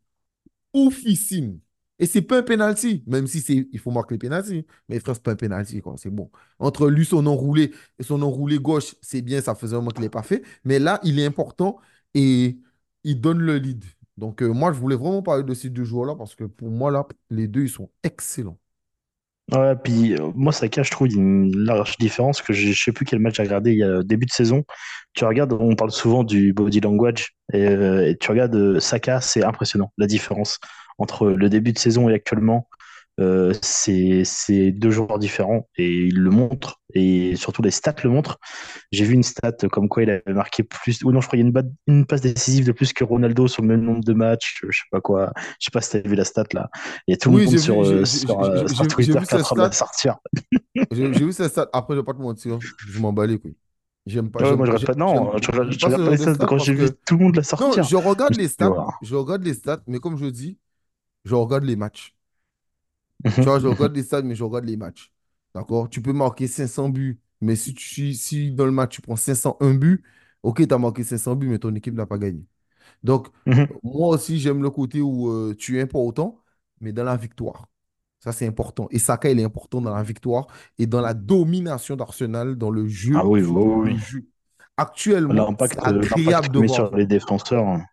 oufissime. 0.74 1.60
Et 2.00 2.06
c'est 2.06 2.22
pas 2.22 2.38
un 2.40 2.44
penalty, 2.44 3.04
même 3.08 3.28
si 3.28 3.42
c'est, 3.42 3.68
il 3.72 3.80
faut 3.80 3.92
marquer 3.92 4.16
le 4.16 4.20
penalty. 4.20 4.66
Mais 4.90 5.00
frère, 5.00 5.16
c'est 5.16 5.24
pas 5.24 5.32
un 5.32 5.36
penalty, 5.36 5.82
quoi. 5.82 5.96
C'est 5.98 6.10
bon. 6.12 6.30
Entre 6.60 6.90
lui, 6.90 7.06
son 7.06 7.26
enroulé 7.26 7.74
et 8.00 8.04
son 8.04 8.22
enroulé 8.22 8.60
gauche, 8.60 8.96
c'est 9.02 9.22
bien, 9.22 9.42
ça 9.42 9.56
faisait 9.56 9.76
un 9.76 9.80
moment 9.80 9.92
qu'il 9.92 10.02
n'est 10.02 10.10
pas 10.10 10.24
fait. 10.24 10.44
Mais 10.64 10.80
là, 10.80 11.00
il 11.04 11.20
est 11.20 11.26
important 11.26 11.80
et 12.14 12.60
il 13.04 13.20
donne 13.22 13.40
le 13.40 13.58
lead. 13.58 13.84
Donc, 14.18 14.42
euh, 14.44 14.48
moi, 14.48 14.72
je 14.74 14.80
voulais 14.80 14.96
vraiment 14.96 15.22
parler 15.24 15.44
de 15.44 15.54
ces 15.54 15.70
deux 15.70 15.84
joueurs-là 15.84 16.16
parce 16.16 16.36
que 16.36 16.44
pour 16.46 16.70
moi, 16.70 16.92
là, 16.92 17.08
les 17.30 17.48
deux, 17.48 17.64
ils 17.64 17.70
sont 17.70 17.90
excellents. 18.04 18.60
Ouais, 19.54 19.76
puis 19.82 20.14
euh, 20.14 20.32
moi, 20.36 20.52
Saka, 20.52 20.84
je 20.84 20.92
trouve, 20.92 21.08
une 21.08 21.56
large 21.56 21.98
différence 21.98 22.42
que 22.42 22.52
je 22.52 22.74
je 22.74 22.84
sais 22.84 22.92
plus 22.92 23.06
quel 23.06 23.20
match 23.20 23.38
j'ai 23.38 23.44
regardé 23.44 23.72
il 23.72 23.78
y 23.78 23.84
a 23.84 24.04
début 24.04 24.26
de 24.26 24.32
saison. 24.32 24.66
Tu 25.14 25.24
regardes, 25.24 25.54
on 25.54 25.74
parle 25.76 25.92
souvent 25.92 26.26
du 26.26 26.52
body 26.52 26.82
language, 26.82 27.34
et, 27.54 27.66
euh, 27.66 28.14
tu 28.20 28.30
regardes 28.30 28.56
euh, 28.56 28.80
Saka, 28.82 29.22
c'est 29.22 29.44
impressionnant, 29.46 29.94
la 29.98 30.06
différence 30.06 30.60
entre 30.98 31.28
le 31.28 31.50
début 31.50 31.74
de 31.74 31.80
saison 31.80 32.10
et 32.10 32.14
actuellement. 32.14 32.68
Euh, 33.20 33.52
c'est 33.64 34.72
deux 34.72 34.92
joueurs 34.92 35.18
différents 35.18 35.68
et 35.76 35.92
il 36.06 36.20
le 36.20 36.30
montre 36.30 36.82
et 36.94 37.36
surtout 37.36 37.64
les 37.64 37.72
stats 37.72 37.96
le 38.04 38.12
montrent. 38.12 38.38
J'ai 38.92 39.06
vu 39.06 39.16
une 39.16 39.24
stat 39.24 39.54
comme 39.72 39.90
quoi 39.90 40.04
il 40.04 40.12
avait 40.12 40.34
marqué 40.34 40.62
plus 40.62 41.02
ou 41.04 41.12
non 41.12 41.20
je 41.20 41.28
crois 41.28 41.38
qu'il 41.38 41.48
y 41.48 41.58
a 41.58 41.64
une, 41.88 42.06
passe 42.06 42.22
décisive 42.22 42.68
de 42.68 42.72
plus 42.72 42.94
que 42.94 43.04
Ronaldo 43.04 43.48
sur 43.48 43.64
le 43.64 43.70
même 43.70 43.82
nombre 43.82 44.04
de 44.04 44.14
matchs, 44.14 44.60
je 44.70 44.78
sais 44.78 44.86
pas 44.92 45.02
quoi. 45.02 45.34
Je 45.60 45.66
sais 45.66 45.72
pas 45.74 45.82
si 45.82 45.92
tu 45.92 45.98
as 45.98 46.08
vu 46.08 46.16
la 46.16 46.26
stat 46.26 46.44
là. 46.54 46.70
Il 47.08 47.12
y 47.12 47.14
a 47.16 47.18
tout 47.18 47.32
le 47.32 47.44
monde 47.44 47.58
sur 47.58 47.82
vu, 47.82 47.90
euh, 47.90 48.06
sur, 48.06 48.40
euh, 48.40 48.68
sur 48.68 48.88
Twitter 48.88 49.14
qui 49.14 49.34
est 49.36 49.40
en 49.40 49.42
train 49.42 49.56
de 49.56 49.62
la 49.62 49.72
sortir. 49.72 50.18
J'ai 50.92 51.10
vu 51.10 51.32
cette 51.34 51.52
stat. 51.52 51.68
Après, 51.74 51.96
je 51.96 52.02
vais 52.02 52.06
pas 52.06 52.14
te 52.14 52.22
mentir. 52.22 52.60
Je 52.62 53.00
m'en 53.00 53.14
bats 53.14 53.26
les 53.26 53.40
couilles. 53.40 53.58
J'aime 54.06 54.30
pas, 54.30 54.40
Ouais, 54.40 54.56
moi 54.56 54.66
je 54.68 54.72
regarde 54.72 54.86
j'aime, 54.86 54.96
pas 54.96 55.00
non, 55.00 55.38
je 55.42 55.52
regarde, 55.52 56.06
pas 56.06 56.12
les 56.12 56.18
stats 56.18 56.46
quand 56.46 56.60
j'ai 56.60 56.74
vu 56.74 56.90
tout 57.06 57.18
le 57.18 57.24
monde 57.24 57.36
la 57.36 57.42
non, 57.42 57.44
sortir. 57.44 57.84
Je 57.84 57.96
regarde 57.98 58.36
les 58.36 58.48
stats, 58.48 58.70
voilà. 58.70 58.88
je 59.02 59.16
regarde 59.16 59.44
les 59.44 59.54
stats, 59.54 59.82
mais 59.86 60.00
comme 60.00 60.18
je 60.18 60.28
dis, 60.28 60.58
je 61.28 61.36
regarde 61.36 61.66
les 61.66 61.76
matchs. 61.78 62.16
Tu 63.40 63.50
vois, 63.50 63.60
je 63.60 63.68
regarde 63.68 63.96
les 63.96 64.04
stades, 64.04 64.26
mais 64.26 64.36
je 64.36 64.44
regarde 64.44 64.66
les 64.66 64.78
matchs. 64.78 65.12
D'accord? 65.54 65.90
Tu 65.90 66.02
peux 66.02 66.13
marquer 66.13 66.48
500 66.48 66.90
buts, 66.90 67.20
mais 67.42 67.56
si, 67.56 67.74
tu, 67.74 68.13
si 68.13 68.52
dans 68.52 68.66
le 68.66 68.72
match, 68.72 68.96
tu 68.96 69.02
prends 69.02 69.16
501 69.16 69.74
buts, 69.76 70.04
ok, 70.44 70.68
tu 70.68 70.74
as 70.74 70.78
marqué 70.78 71.04
500 71.04 71.36
buts, 71.36 71.48
mais 71.48 71.60
ton 71.60 71.74
équipe 71.76 71.94
n'a 71.96 72.06
pas 72.06 72.18
gagné. 72.18 72.46
Donc, 73.04 73.30
Mhm. 73.46 73.78
moi 73.84 74.10
aussi, 74.16 74.40
j'aime 74.40 74.63
le 74.63 74.70
côté 74.72 75.02
où 75.02 75.30
euh, 75.32 75.56
tu 75.58 75.80
es 75.80 75.82
important, 75.84 76.44
mais 76.82 76.94
dans 76.94 77.04
la 77.06 77.18
victoire. 77.18 77.68
Ça, 78.22 78.34
c'est 78.34 78.48
important. 78.48 78.88
Et 78.92 79.00
Saka, 79.00 79.32
il 79.32 79.40
est 79.40 79.46
important 79.46 79.82
dans 79.82 79.96
la 79.96 80.04
victoire 80.04 80.48
et 80.80 80.88
dans 80.88 81.02
la 81.02 81.13
domination 81.16 81.96
d'Arsenal, 81.98 82.58
dans 82.58 82.72
le 82.72 82.88
Ah 83.12 83.26
jeu, 83.26 83.32
du, 83.32 83.44
oui, 83.48 83.63
oui. 83.74 84.00
Actuellement, 84.78 85.54
c'est 85.60 85.78
agréable 85.84 86.52
de 86.52 86.60
voir 86.60 86.88
sur 86.88 86.98
les 86.98 87.06
défenseurs. 87.06 87.68
hein. 87.68 87.86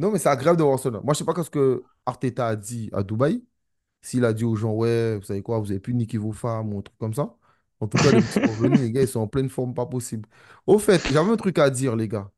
Non, 0.00 0.12
mais 0.12 0.20
c'est 0.20 0.30
agréable 0.30 0.58
de 0.58 0.64
voir 0.64 0.80
ça. 0.80 0.90
Moi, 0.90 1.14
je 1.14 1.20
sais 1.20 1.26
pas 1.26 1.34
ce 1.44 1.50
que 1.50 1.84
Arteta 2.06 2.48
a 2.48 2.56
dit 2.56 2.90
à 2.94 3.04
Dubaï. 3.04 3.44
S'il 4.02 4.24
a 4.26 4.32
dit 4.34 4.44
aux 4.44 4.56
gens, 4.56 4.72
ouais, 4.74 5.16
vous 5.18 5.24
savez 5.24 5.42
quoi, 5.42 5.60
vous 5.60 5.70
avez 5.72 5.80
pu 5.80 5.94
niquer 5.94 6.18
vos 6.18 6.32
femmes 6.32 6.74
ou 6.74 6.80
un 6.80 6.82
truc 6.82 6.98
comme 6.98 7.14
ça. 7.14 7.36
En 7.80 7.88
tout 7.88 8.00
cas, 8.00 8.14
qu'ils 8.14 8.30
sont 8.30 8.42
revenus, 8.46 8.82
les 8.82 8.92
gars, 8.92 9.02
ils 9.02 9.08
sont 9.08 9.20
en 9.20 9.28
pleine 9.28 9.50
forme, 9.50 9.74
pas 9.74 9.86
possible. 9.86 10.28
Au 10.66 10.78
fait, 10.80 11.06
j'avais 11.10 11.30
un 11.32 11.36
truc 11.36 11.58
à 11.58 11.70
dire, 11.70 11.96
les 11.96 12.08
gars. 12.08 12.30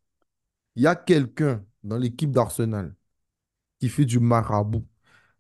Il 0.77 0.83
y 0.85 0.89
a 0.89 0.97
quelqu'un 0.97 1.65
dans 1.85 1.99
l'équipe 1.99 2.31
d'Arsenal 2.33 2.95
qui 3.81 3.89
fait 3.91 4.05
du 4.07 4.21
marabout. 4.21 4.87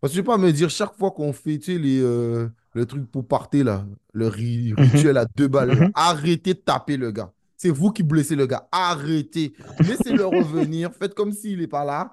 Parce 0.00 0.12
que 0.12 0.16
je 0.16 0.20
ne 0.22 0.26
vais 0.26 0.32
pas 0.32 0.38
me 0.38 0.52
dire, 0.52 0.70
chaque 0.70 0.94
fois 0.96 1.12
qu'on 1.12 1.32
fait, 1.34 1.58
tu 1.58 1.74
sais, 1.74 1.78
les, 1.78 2.00
euh, 2.02 2.48
le 2.74 2.86
truc 2.86 3.10
pour 3.10 3.26
partir, 3.28 3.64
là, 3.66 3.86
le 4.14 4.28
ri- 4.28 4.74
Mhm, 4.78 4.84
rituel 4.84 5.18
à 5.18 5.26
deux 5.26 5.48
balles, 5.48 5.78
mhm. 5.80 5.92
arrêtez 5.94 6.54
de 6.54 6.60
taper 6.60 6.96
le 6.98 7.12
gars. 7.12 7.32
C'est 7.62 7.70
vous 7.70 7.92
qui 7.92 8.02
blessez 8.02 8.34
le 8.34 8.46
gars. 8.46 8.68
Arrêtez. 8.72 9.54
Laissez-le 9.78 10.26
revenir. 10.26 10.92
Faites 10.92 11.14
comme 11.14 11.30
s'il 11.30 11.60
n'est 11.60 11.68
pas 11.68 11.84
là. 11.84 12.10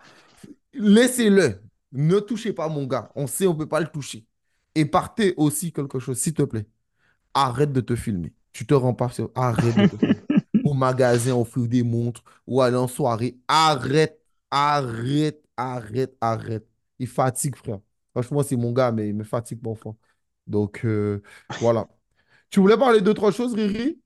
Laissez-le. 0.74 1.64
Ne 1.92 2.20
touchez 2.20 2.54
pas 2.54 2.70
mon 2.70 2.86
gars. 2.86 3.12
On 3.16 3.26
sait, 3.26 3.48
on 3.48 3.54
ne 3.54 3.58
peut 3.58 3.68
pas 3.68 3.80
le 3.80 3.88
toucher. 3.88 4.28
Et 4.76 4.86
partez 4.86 5.34
aussi 5.38 5.74
quelque 5.74 5.98
chose, 5.98 6.20
s'il 6.20 6.36
te 6.36 6.44
plaît. 6.44 6.68
Arrête 7.34 7.74
de 7.74 7.82
te 7.82 7.96
filmer. 7.96 8.32
Tu 8.52 8.68
te 8.68 8.76
rends 8.76 8.94
pas 8.94 9.10
sur... 9.10 9.32
Arrête 9.34 9.76
de 9.76 9.88
te 9.88 9.98
filmer. 9.98 10.22
Au 10.64 10.76
magasin, 10.76 11.36
offrir 11.36 11.68
des 11.68 11.82
montres 11.82 12.24
ou 12.46 12.62
aller 12.62 12.78
en 12.78 12.88
soirée. 12.88 13.40
Arrête, 13.48 14.22
arrête, 14.52 15.44
arrête, 15.58 16.16
arrête. 16.22 16.68
Il 17.00 17.08
fatigue, 17.08 17.56
frère. 17.56 17.80
Franchement, 18.12 18.44
c'est 18.44 18.56
mon 18.56 18.72
gars, 18.72 18.92
mais 18.92 19.10
il 19.10 19.16
me 19.16 19.24
fatigue, 19.24 19.62
mon 19.64 19.72
enfant. 19.72 19.98
Donc, 20.46 20.86
euh, 20.86 21.24
voilà. 21.60 21.88
Tu 22.52 22.60
voulais 22.60 22.78
parler 22.78 23.02
d'autre 23.02 23.32
chose, 23.32 23.56
Riri? 23.56 24.00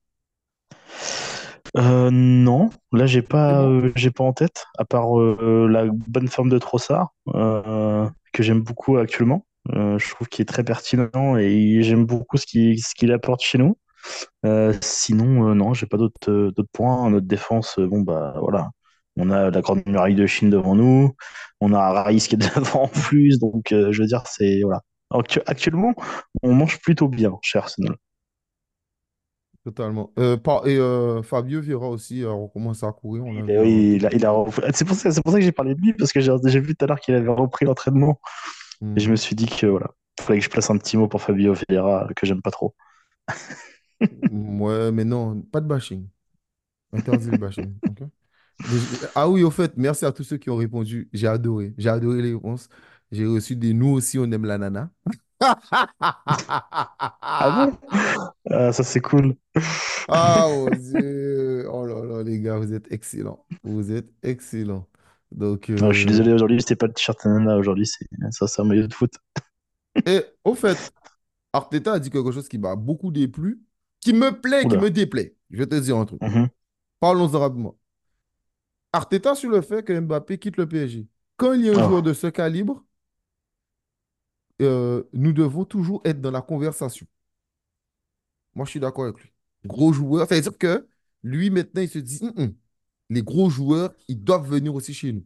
Euh, 1.76 2.10
non, 2.12 2.70
là 2.92 3.06
j'ai 3.06 3.22
pas, 3.22 3.62
euh, 3.64 3.90
j'ai 3.96 4.10
pas 4.12 4.22
en 4.24 4.32
tête, 4.32 4.64
à 4.78 4.84
part 4.84 5.18
euh, 5.18 5.66
la 5.68 5.86
bonne 5.90 6.28
forme 6.28 6.48
de 6.48 6.58
Trossard, 6.58 7.12
que 8.32 8.42
j'aime 8.42 8.60
beaucoup 8.60 8.96
actuellement. 8.98 9.46
Je 9.72 10.10
trouve 10.14 10.28
qu'il 10.28 10.42
est 10.42 10.46
très 10.46 10.62
pertinent 10.64 11.36
et 11.38 11.82
j'aime 11.82 12.04
beaucoup 12.04 12.36
ce 12.36 12.46
qu'il 12.46 12.78
ce 12.82 12.94
qu'il 12.94 13.12
apporte 13.12 13.40
chez 13.42 13.58
nous. 13.58 13.76
Sinon, 14.82 15.54
non, 15.54 15.74
j'ai 15.74 15.86
pas 15.86 15.96
d'autres 15.98 16.30
d'autres 16.56 16.68
points. 16.72 17.10
Notre 17.10 17.26
défense, 17.26 17.78
bon 17.78 18.00
bah 18.02 18.34
voilà, 18.40 18.70
on 19.16 19.30
a 19.30 19.50
la 19.50 19.60
grande 19.62 19.82
muraille 19.86 20.14
de 20.14 20.26
Chine 20.26 20.50
devant 20.50 20.74
nous, 20.74 21.14
on 21.60 21.72
a 21.72 21.92
Raïs 22.04 22.28
qui 22.28 22.34
est 22.36 22.38
devant 22.56 22.84
en 22.84 22.88
plus, 22.88 23.38
donc 23.38 23.66
je 23.70 24.00
veux 24.02 24.06
dire 24.08 24.24
c'est 24.26 24.62
voilà. 24.62 24.82
Actu- 25.10 25.40
Actuellement, 25.46 25.94
on 26.42 26.54
mange 26.54 26.80
plutôt 26.80 27.08
bien 27.08 27.32
chez 27.42 27.58
Arsenal. 27.58 27.96
Totalement. 29.64 30.12
Euh, 30.18 30.36
par- 30.36 30.66
et 30.66 30.76
euh, 30.78 31.22
Fabio 31.22 31.60
Vieira 31.60 31.88
aussi 31.88 32.22
a 32.24 32.30
recommencé 32.30 32.84
à 32.86 32.92
courir. 32.92 33.24
On 33.24 33.32
l'a 33.32 33.46
Et 33.48 33.58
vu. 33.58 33.62
hein. 33.62 33.62
oui, 33.62 33.94
il 33.96 34.06
a, 34.06 34.12
il 34.14 34.24
a 34.26 34.30
repris- 34.30 34.62
C'est 34.74 34.84
pour 34.84 34.96
ça, 34.96 35.10
c'est 35.12 35.22
pour 35.22 35.32
ça 35.32 35.38
que 35.38 35.44
j'ai 35.44 35.52
parlé 35.52 35.74
de 35.74 35.80
lui, 35.80 35.92
parce 35.94 36.12
que 36.12 36.20
j'ai 36.20 36.32
j'ai 36.46 36.60
vu 36.60 36.74
tout 36.76 36.84
à 36.84 36.88
l'heure 36.88 37.00
qu'il 37.00 37.14
avait 37.14 37.28
repris 37.30 37.64
l'entraînement. 37.66 38.20
Et 38.96 39.00
je 39.00 39.10
Hmm. 39.10 39.12
me 39.12 39.16
suis 39.16 39.36
dit 39.36 39.46
que 39.46 39.66
voilà, 39.66 39.88
il 40.20 40.24
fallait 40.24 40.40
que 40.40 40.46
je 40.46 40.50
place 40.50 40.70
un 40.70 40.78
petit 40.78 40.96
mot 40.98 41.08
pour 41.08 41.22
Fabio 41.22 41.54
Vieira, 41.70 42.08
que 42.16 42.26
j'aime 42.26 42.42
pas 42.42 42.50
trop. 42.52 42.74
Ouais, 44.30 44.92
mais 44.92 45.04
non, 45.04 45.42
pas 45.42 45.60
de 45.60 45.66
bashing. 45.66 46.08
Interdit 46.92 47.30
le 47.30 47.38
bashing. 47.38 47.76
ok? 47.86 48.04
Déjà- 48.60 48.90
Ah 49.14 49.28
oui, 49.30 49.44
au 49.44 49.50
fait, 49.50 49.74
merci 49.76 50.06
à 50.06 50.12
tous 50.12 50.24
ceux 50.24 50.38
qui 50.38 50.50
ont 50.50 50.56
répondu. 50.56 51.08
J'ai 51.12 51.28
adoré. 51.28 51.74
J'ai 51.78 51.88
adoré 51.90 52.22
les 52.22 52.34
réponses. 52.34 52.68
J'ai 53.12 53.26
reçu 53.26 53.56
des 53.56 53.74
nous 53.74 53.88
aussi, 53.90 54.18
on 54.18 54.30
aime 54.32 54.46
la 54.46 54.58
nana. 54.58 54.90
Ah 57.22 57.50
bon? 57.66 57.78
Ah, 58.50 58.72
ça 58.72 58.82
c'est 58.82 59.00
cool. 59.00 59.36
Ah 60.08 60.46
mon 60.48 60.70
Dieu. 60.76 61.66
Oh 61.70 61.84
là 61.86 62.04
là, 62.04 62.22
les 62.22 62.40
gars, 62.40 62.58
vous 62.58 62.72
êtes 62.72 62.90
excellents. 62.92 63.44
Vous 63.62 63.92
êtes 63.92 64.10
excellents. 64.22 64.86
Donc, 65.32 65.68
Non, 65.70 65.90
je 65.92 65.98
suis 65.98 66.06
euh, 66.06 66.10
désolé, 66.10 66.32
aujourd'hui, 66.32 66.60
c'était 66.60 66.76
pas 66.76 66.86
le 66.86 66.92
t-shirt 66.92 67.24
Nana, 67.24 67.56
aujourd'hui, 67.56 67.86
c'est 67.86 68.06
ça, 68.30 68.46
c'est 68.46 68.62
un 68.62 68.64
maillot 68.64 68.86
de 68.86 68.94
foot. 68.94 69.12
et 70.06 70.22
au 70.44 70.54
fait, 70.54 70.78
Arteta 71.52 71.94
a 71.94 71.98
dit 71.98 72.10
quelque 72.10 72.30
chose 72.32 72.48
qui 72.48 72.58
m'a 72.58 72.76
beaucoup 72.76 73.10
déplu, 73.10 73.60
qui 74.00 74.12
me 74.12 74.30
plaît, 74.40 74.66
qui 74.68 74.76
me 74.76 74.90
déplaît. 74.90 75.34
Je 75.50 75.58
vais 75.58 75.66
te 75.66 75.74
dire 75.76 75.96
un 75.96 76.04
truc. 76.04 76.20
Mhm. 76.22 76.48
Parlons-en 77.00 77.38
rapidement. 77.40 77.76
Arteta 78.92 79.34
sur 79.34 79.50
le 79.50 79.60
fait 79.60 79.82
que 79.82 79.98
Mbappé 79.98 80.38
quitte 80.38 80.56
le 80.56 80.68
PSG. 80.68 81.06
Quand 81.36 81.52
il 81.52 81.62
y 81.66 81.68
a 81.70 81.72
un 81.72 81.84
Oh. 81.84 81.88
joueur 81.88 82.02
de 82.02 82.12
ce 82.12 82.28
calibre, 82.28 82.84
euh, 84.62 85.02
nous 85.12 85.32
devons 85.32 85.64
toujours 85.64 86.00
être 86.04 86.20
dans 86.20 86.30
la 86.30 86.42
conversation. 86.42 87.06
Moi, 88.54 88.64
je 88.66 88.70
suis 88.70 88.80
d'accord 88.80 89.04
avec 89.04 89.20
lui. 89.20 89.32
Gros 89.64 89.92
joueur, 89.92 90.28
ça 90.28 90.34
veut 90.36 90.40
dire 90.40 90.58
que 90.58 90.86
lui, 91.22 91.50
maintenant, 91.50 91.82
il 91.82 91.88
se 91.88 91.98
dit, 91.98 92.20
Hum, 92.22 92.32
hum, 92.36 92.54
les 93.10 93.22
gros 93.22 93.50
joueurs, 93.50 93.94
ils 94.08 94.22
doivent 94.22 94.48
venir 94.48 94.74
aussi 94.74 94.94
chez 94.94 95.12
nous. 95.12 95.24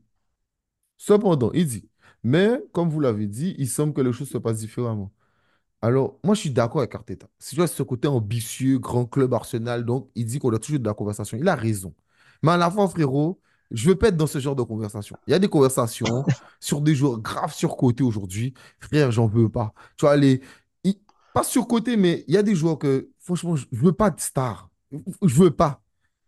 Cependant, 0.99 1.53
il 1.53 1.67
dit, 1.67 1.89
mais 2.23 2.61
comme 2.73 2.91
vous 2.91 3.01
l'avez 3.01 3.27
dit, 3.27 3.55
il 3.59 3.69
semble 3.69 3.93
que 3.95 4.01
les 4.01 4.13
choses 4.13 4.29
se 4.31 4.39
passent 4.39 4.59
différemment. 4.59 5.13
Alors, 5.83 6.19
moi, 6.25 6.35
je 6.35 6.41
suis 6.43 6.51
d'accord 6.51 6.81
avec 6.83 6.95
Arteta. 6.95 7.29
Si 7.39 7.51
tu 7.51 7.57
vois 7.57 7.69
ce 7.69 7.83
côté 7.83 8.09
ambitieux, 8.09 8.79
grand 8.79 9.07
club 9.07 9.35
Arsenal, 9.35 9.85
donc 9.85 10.11
il 10.17 10.27
dit 10.27 10.39
qu'on 10.41 10.53
a 10.55 10.59
toujours 10.61 10.81
de 10.81 10.87
la 10.87 10.95
conversation. 10.95 11.39
Il 11.39 11.49
a 11.49 11.57
raison. 11.57 11.95
Mais 12.43 12.53
à 12.53 12.57
la 12.57 12.71
fin, 12.71 12.89
frérot, 12.89 13.41
je 13.71 13.89
veux 13.89 13.97
pas 13.97 14.09
être 14.09 14.17
dans 14.17 14.27
ce 14.27 14.39
genre 14.39 14.57
de 14.57 14.63
conversation. 14.63 15.17
Il 15.27 15.33
y 15.33 15.35
a 15.35 15.39
des 15.39 15.49
conversations 15.49 16.25
sur 16.61 16.81
des 16.81 16.95
joueurs 16.95 17.19
graves 17.21 17.53
surcotés 17.53 18.03
aujourd'hui. 18.03 18.55
Frère, 18.81 19.11
j'en 19.11 19.27
veux 19.27 19.49
pas. 19.49 19.73
Tu 19.97 20.07
vois, 20.07 20.17
les... 20.17 20.41
Pas 21.35 21.45
surcotés, 21.45 21.97
mais 21.97 22.25
il 22.27 22.35
y 22.35 22.37
a 22.37 22.43
des 22.43 22.55
joueurs 22.55 22.79
que, 22.79 23.11
franchement, 23.21 23.55
je 23.55 23.67
veux 23.73 23.93
pas 23.93 24.11
de 24.11 24.19
stars. 24.21 24.71
Je 24.91 25.35
veux 25.35 25.51
pas. 25.51 25.83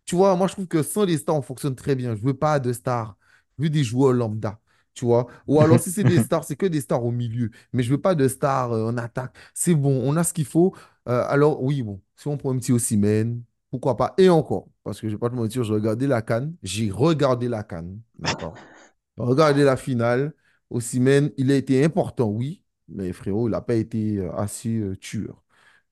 Tu 0.05 0.15
vois, 0.15 0.35
moi, 0.35 0.47
je 0.47 0.53
trouve 0.53 0.67
que 0.67 0.83
sans 0.83 1.03
les 1.05 1.17
stars, 1.17 1.35
on 1.35 1.41
fonctionne 1.41 1.75
très 1.75 1.95
bien. 1.95 2.15
Je 2.15 2.21
veux 2.21 2.33
pas 2.35 2.59
de 2.59 2.71
stars. 2.71 3.17
Je 3.57 3.63
veux 3.63 3.69
des 3.69 3.83
joueurs 3.83 4.13
lambda. 4.13 4.59
Tu 4.93 5.05
vois, 5.05 5.27
ou 5.47 5.61
alors 5.61 5.79
si 5.79 5.89
c'est 5.91 6.03
des 6.03 6.19
stars, 6.23 6.43
c'est 6.43 6.55
que 6.55 6.65
des 6.65 6.81
stars 6.81 7.03
au 7.03 7.11
milieu. 7.11 7.49
Mais 7.73 7.81
je 7.83 7.91
veux 7.91 8.01
pas 8.01 8.13
de 8.15 8.27
stars 8.27 8.73
euh, 8.73 8.89
en 8.89 8.97
attaque. 8.97 9.33
C'est 9.53 9.73
bon, 9.75 10.01
on 10.03 10.15
a 10.17 10.23
ce 10.23 10.33
qu'il 10.33 10.45
faut. 10.45 10.75
Euh, 11.07 11.25
alors, 11.29 11.63
oui, 11.63 11.81
bon, 11.81 12.01
si 12.15 12.27
on 12.27 12.37
prend 12.37 12.51
un 12.53 12.57
petit 12.57 12.73
Osimhen, 12.73 13.43
pourquoi 13.71 13.97
pas? 13.97 14.13
Et 14.17 14.29
encore, 14.29 14.67
parce 14.83 14.99
que 14.99 15.07
je 15.07 15.15
vais 15.15 15.19
pas 15.19 15.29
te 15.29 15.35
mentir, 15.35 15.63
j'ai 15.63 15.73
regardé 15.73 16.05
la 16.05 16.21
CAN, 16.21 16.51
j'ai 16.61 16.91
regardé 16.91 17.47
la 17.47 17.63
CAN, 17.63 17.85
d'accord? 18.19 18.53
Regardez 19.17 19.63
la 19.63 19.77
finale. 19.77 20.33
Osimhen, 20.69 21.31
il 21.37 21.51
a 21.51 21.55
été 21.55 21.83
important, 21.83 22.27
oui, 22.27 22.63
mais 22.87 23.11
frérot, 23.11 23.47
il 23.47 23.51
n'a 23.51 23.61
pas 23.61 23.75
été 23.75 24.17
euh, 24.17 24.33
assez 24.35 24.77
euh, 24.77 24.95
tueur. 24.95 25.43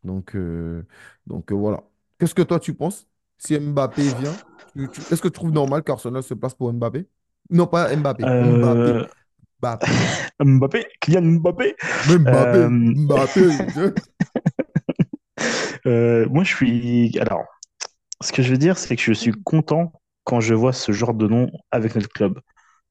Donc, 0.04 0.36
euh, 0.36 0.86
donc 1.28 1.52
euh, 1.52 1.56
voilà. 1.56 1.84
Qu'est-ce 2.18 2.34
que 2.34 2.42
toi 2.42 2.60
tu 2.60 2.74
penses? 2.74 3.08
Si 3.38 3.58
Mbappé 3.58 4.02
vient, 4.02 4.34
est-ce 4.76 5.22
que 5.22 5.28
tu 5.28 5.34
trouves 5.34 5.52
normal 5.52 5.84
qu'Arsenal 5.84 6.24
se 6.24 6.34
place 6.34 6.54
pour 6.54 6.72
Mbappé? 6.74 7.08
Non, 7.50 7.68
pas 7.68 7.96
Mbappé. 7.96 8.24
Mbappé. 8.24 9.08
Mbappé. 9.62 9.88
Mbappé, 10.44 10.86
Kylian 11.02 11.22
Mbappé? 11.22 11.76
Mbappé. 12.08 12.68
Mbappé. 12.70 13.42
moi, 16.30 16.44
je 16.44 16.56
suis. 16.56 17.20
Alors, 17.20 17.46
ce 18.22 18.32
que 18.32 18.42
je 18.42 18.52
veux 18.52 18.58
dire, 18.58 18.78
c'est 18.78 18.96
que 18.96 19.02
je 19.02 19.14
suis 19.14 19.32
content 19.32 19.94
quand 20.24 20.40
je 20.40 20.54
vois 20.54 20.74
ce 20.74 20.92
genre 20.92 21.14
de 21.14 21.28
nom 21.28 21.50
avec 21.72 21.96
notre 21.96 22.10
club. 22.10 22.40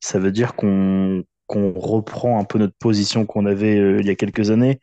Ça 0.01 0.19
veut 0.19 0.33
dire 0.33 0.55
qu'on 0.55 1.25
qu'on 1.49 1.73
reprend 1.73 2.39
un 2.39 2.45
peu 2.45 2.59
notre 2.59 2.77
position 2.79 3.27
qu'on 3.27 3.47
avait 3.47 3.79
euh, 3.79 4.01
il 4.01 4.07
y 4.07 4.11
a 4.11 4.15
quelques 4.15 4.51
années, 4.51 4.81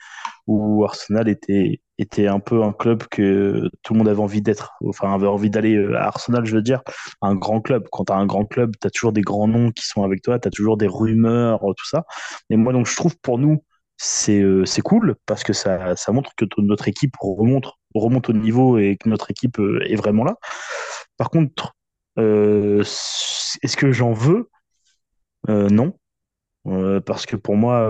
où 0.47 0.83
Arsenal 0.83 1.29
était, 1.29 1.79
était 1.99 2.27
un 2.27 2.39
peu 2.39 2.63
un 2.63 2.73
club 2.73 3.03
que 3.09 3.69
tout 3.83 3.93
le 3.93 3.99
monde 3.99 4.09
avait 4.09 4.21
envie 4.21 4.41
d'être. 4.41 4.73
Enfin, 4.83 5.13
avait 5.13 5.27
envie 5.27 5.51
d'aller 5.51 5.75
euh, 5.75 5.95
à 5.95 6.07
Arsenal, 6.07 6.43
je 6.45 6.55
veux 6.55 6.63
dire, 6.63 6.81
un 7.21 7.35
grand 7.35 7.61
club. 7.61 7.87
Quand 7.91 8.05
tu 8.05 8.13
as 8.13 8.15
un 8.15 8.25
grand 8.25 8.45
club, 8.45 8.73
tu 8.81 8.87
as 8.87 8.89
toujours 8.89 9.13
des 9.13 9.21
grands 9.21 9.47
noms 9.47 9.71
qui 9.71 9.85
sont 9.85 10.03
avec 10.03 10.23
toi, 10.23 10.39
tu 10.39 10.47
as 10.47 10.51
toujours 10.51 10.75
des 10.75 10.87
rumeurs, 10.87 11.63
euh, 11.63 11.73
tout 11.77 11.87
ça. 11.87 12.03
Et 12.49 12.57
moi, 12.57 12.73
donc, 12.73 12.87
je 12.87 12.95
trouve 12.95 13.15
pour 13.21 13.37
nous, 13.37 13.63
c'est 13.97 14.41
euh, 14.41 14.65
c'est 14.65 14.81
cool 14.81 15.15
parce 15.25 15.43
que 15.43 15.53
ça, 15.53 15.95
ça 15.95 16.11
montre 16.11 16.31
que 16.35 16.45
notre 16.57 16.87
équipe 16.87 17.15
remonte, 17.19 17.71
remonte 17.93 18.29
au 18.29 18.33
niveau 18.33 18.77
et 18.77 18.97
que 18.97 19.09
notre 19.09 19.31
équipe 19.31 19.59
euh, 19.59 19.81
est 19.87 19.95
vraiment 19.95 20.23
là. 20.23 20.35
Par 21.17 21.29
contre, 21.29 21.73
euh, 22.19 22.81
est-ce 22.81 23.77
que 23.77 23.91
j'en 23.91 24.13
veux? 24.13 24.49
Non. 25.47 25.93
Parce 27.05 27.27
que 27.27 27.35
pour 27.35 27.55
moi, 27.55 27.87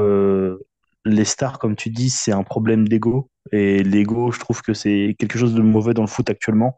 les 1.05 1.25
stars, 1.25 1.57
comme 1.57 1.77
tu 1.77 1.89
dis, 1.89 2.09
c'est 2.09 2.33
un 2.33 2.43
problème 2.43 2.87
d'ego. 2.87 3.29
Et 3.53 3.81
l'ego, 3.81 4.31
je 4.31 4.39
trouve 4.39 4.61
que 4.61 4.73
c'est 4.73 5.15
quelque 5.17 5.39
chose 5.39 5.53
de 5.53 5.61
mauvais 5.61 5.93
dans 5.93 6.01
le 6.01 6.07
foot 6.07 6.29
actuellement. 6.29 6.77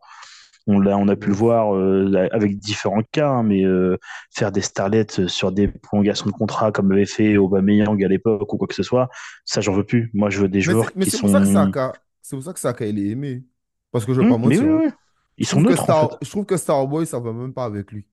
On 0.68 0.80
l'a, 0.80 0.98
on 0.98 1.08
a 1.08 1.16
pu 1.16 1.30
le 1.30 1.34
voir 1.34 1.76
euh, 1.76 2.28
avec 2.32 2.58
différents 2.60 3.02
cas, 3.12 3.30
hein, 3.30 3.44
mais 3.44 3.64
euh, 3.66 3.98
faire 4.36 4.52
des 4.52 4.62
starlets 4.62 5.28
sur 5.28 5.52
des 5.52 5.68
prolongations 5.70 6.26
de 6.26 6.32
contrat 6.32 6.72
comme 6.72 6.92
avait 6.92 7.06
fait 7.06 7.38
Aubameyang 7.38 8.04
à 8.04 8.08
l'époque 8.10 8.52
ou 8.54 8.58
quoi 8.58 8.68
que 8.68 8.76
ce 8.76 8.84
soit, 8.84 9.10
ça 9.46 9.62
j'en 9.62 9.74
veux 9.74 9.86
plus. 9.86 10.12
Moi, 10.14 10.30
je 10.30 10.42
veux 10.42 10.50
des 10.50 10.62
Mais 10.66 10.74
joueurs 10.74 10.92
mais 10.96 11.06
qui 11.06 11.12
c'est 11.12 11.18
pour 11.20 11.30
ça 11.30 11.40
que 11.42 11.46
sont, 11.46 11.52
Saka, 11.52 11.94
c'est 12.22 12.36
pour 12.36 12.44
ça 12.44 12.54
que 12.54 12.60
Saka, 12.60 12.86
il 12.86 13.00
est 13.00 13.10
aimé. 13.12 13.46
Parce 13.92 14.06
que 14.06 14.14
je 14.14 14.22
vais 14.22 14.26
Hum, 14.26 14.28
pas 14.28 14.38
mais 14.38 14.60
mentir. 14.60 14.62
oui, 14.62 14.70
hein. 14.70 14.82
oui. 14.86 14.92
ils 15.38 15.46
Je 15.46 15.50
sont 15.50 15.62
trouve 15.62 15.66
que 15.66 15.74
neutres 15.74 15.84
en 15.84 15.90
fait. 15.94 16.10
Star, 16.10 16.18
je 16.22 16.30
trouve 16.30 16.46
que 16.46 16.58
Starboy, 16.58 17.06
ça 17.08 17.20
va 17.20 17.34
même 17.34 17.54
pas 17.54 17.66
avec 17.66 17.92
lui. 17.92 18.06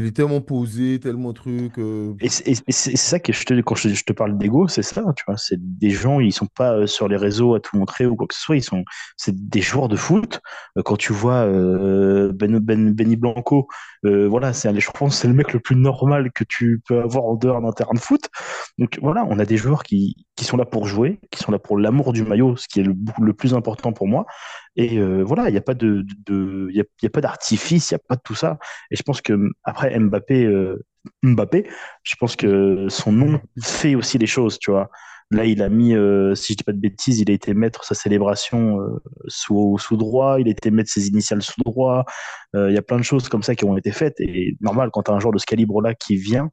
Il 0.00 0.06
est 0.06 0.12
tellement 0.12 0.40
posé, 0.40 0.98
tellement 0.98 1.34
truc. 1.34 1.76
euh, 1.78 2.14
Et 2.20 2.30
c'est 2.30 2.96
ça 2.96 3.18
que 3.20 3.34
je 3.34 3.44
te, 3.44 3.60
quand 3.60 3.74
je, 3.74 4.02
te 4.02 4.14
parle 4.14 4.38
d'ego, 4.38 4.66
c'est 4.66 4.80
ça, 4.80 5.04
tu 5.14 5.24
vois. 5.26 5.36
C'est 5.36 5.58
des 5.60 5.90
gens, 5.90 6.20
ils 6.20 6.32
sont 6.32 6.46
pas 6.46 6.72
euh, 6.72 6.86
sur 6.86 7.06
les 7.06 7.18
réseaux 7.18 7.54
à 7.54 7.60
tout 7.60 7.76
montrer 7.76 8.06
ou 8.06 8.16
quoi 8.16 8.26
que 8.26 8.34
ce 8.34 8.40
soit. 8.40 8.56
Ils 8.56 8.62
sont, 8.62 8.82
c'est 9.18 9.36
des 9.36 9.60
joueurs 9.60 9.88
de 9.88 9.96
foot. 9.96 10.40
Euh, 10.78 10.82
Quand 10.82 10.96
tu 10.96 11.12
vois 11.12 11.44
euh, 11.44 12.32
Ben, 12.32 12.58
Ben, 12.60 12.94
Benny 12.94 13.16
Blanco, 13.16 13.68
euh, 14.06 14.26
voilà, 14.26 14.52
je 14.52 14.90
pense, 14.90 15.18
c'est 15.18 15.28
le 15.28 15.34
mec 15.34 15.52
le 15.52 15.60
plus 15.60 15.76
normal 15.76 16.32
que 16.32 16.44
tu 16.44 16.80
peux 16.88 17.02
avoir 17.02 17.24
en 17.24 17.34
dehors 17.34 17.60
d'un 17.60 17.72
terrain 17.72 17.92
de 17.92 17.98
foot. 18.00 18.30
Donc 18.78 18.98
voilà, 19.02 19.26
on 19.28 19.38
a 19.38 19.44
des 19.44 19.58
joueurs 19.58 19.82
qui, 19.82 20.16
sont 20.40 20.56
là 20.56 20.64
pour 20.64 20.86
jouer, 20.86 21.20
qui 21.30 21.42
sont 21.42 21.52
là 21.52 21.58
pour 21.58 21.76
l'amour 21.76 22.14
du 22.14 22.22
maillot, 22.24 22.56
ce 22.56 22.66
qui 22.68 22.80
est 22.80 22.84
le 22.84 23.32
plus 23.34 23.52
important 23.52 23.92
pour 23.92 24.08
moi. 24.08 24.24
Et 24.76 24.98
euh, 24.98 25.22
voilà, 25.24 25.48
il 25.48 25.52
n'y 25.52 25.58
a 25.58 25.62
pas 25.62 25.74
de, 25.74 26.04
de, 26.26 26.68
y 26.72 26.80
a, 26.80 27.10
pas 27.10 27.20
d'artifice, 27.20 27.90
il 27.90 27.94
n'y 27.94 27.96
a 27.96 28.02
pas 28.06 28.16
de 28.16 28.20
tout 28.24 28.34
ça. 28.34 28.58
Et 28.90 28.96
je 28.96 29.02
pense 29.02 29.20
que 29.20 29.32
après 29.64 29.98
Mbappé, 29.98 30.44
euh, 30.44 30.84
Mbappé, 31.22 31.68
je 32.02 32.14
pense 32.18 32.36
que 32.36 32.86
son 32.88 33.12
nom 33.12 33.40
fait 33.62 33.94
aussi 33.94 34.18
les 34.18 34.26
choses, 34.26 34.58
tu 34.58 34.70
vois. 34.70 34.90
Là, 35.32 35.44
il 35.44 35.62
a 35.62 35.68
mis, 35.68 35.94
euh, 35.94 36.34
si 36.34 36.52
je 36.52 36.58
dis 36.58 36.64
pas 36.64 36.72
de 36.72 36.78
bêtises, 36.80 37.20
il 37.20 37.30
a 37.30 37.34
été 37.34 37.54
mettre 37.54 37.84
sa 37.84 37.94
célébration 37.94 38.78
sous, 39.28 39.78
sous 39.78 39.96
droit, 39.96 40.40
il 40.40 40.48
a 40.48 40.50
été 40.50 40.70
mettre 40.72 40.90
ses 40.90 41.06
initiales 41.08 41.42
sous 41.42 41.60
droit. 41.64 42.04
Il 42.54 42.72
y 42.72 42.78
a 42.78 42.82
plein 42.82 42.98
de 42.98 43.04
choses 43.04 43.28
comme 43.28 43.42
ça 43.42 43.54
qui 43.54 43.64
ont 43.64 43.76
été 43.76 43.92
faites. 43.92 44.18
Et 44.20 44.56
normal, 44.60 44.90
quand 44.92 45.04
tu 45.04 45.10
as 45.12 45.14
un 45.14 45.20
joueur 45.20 45.32
de 45.32 45.38
ce 45.38 45.46
calibre-là 45.46 45.94
qui 45.94 46.16
vient, 46.16 46.50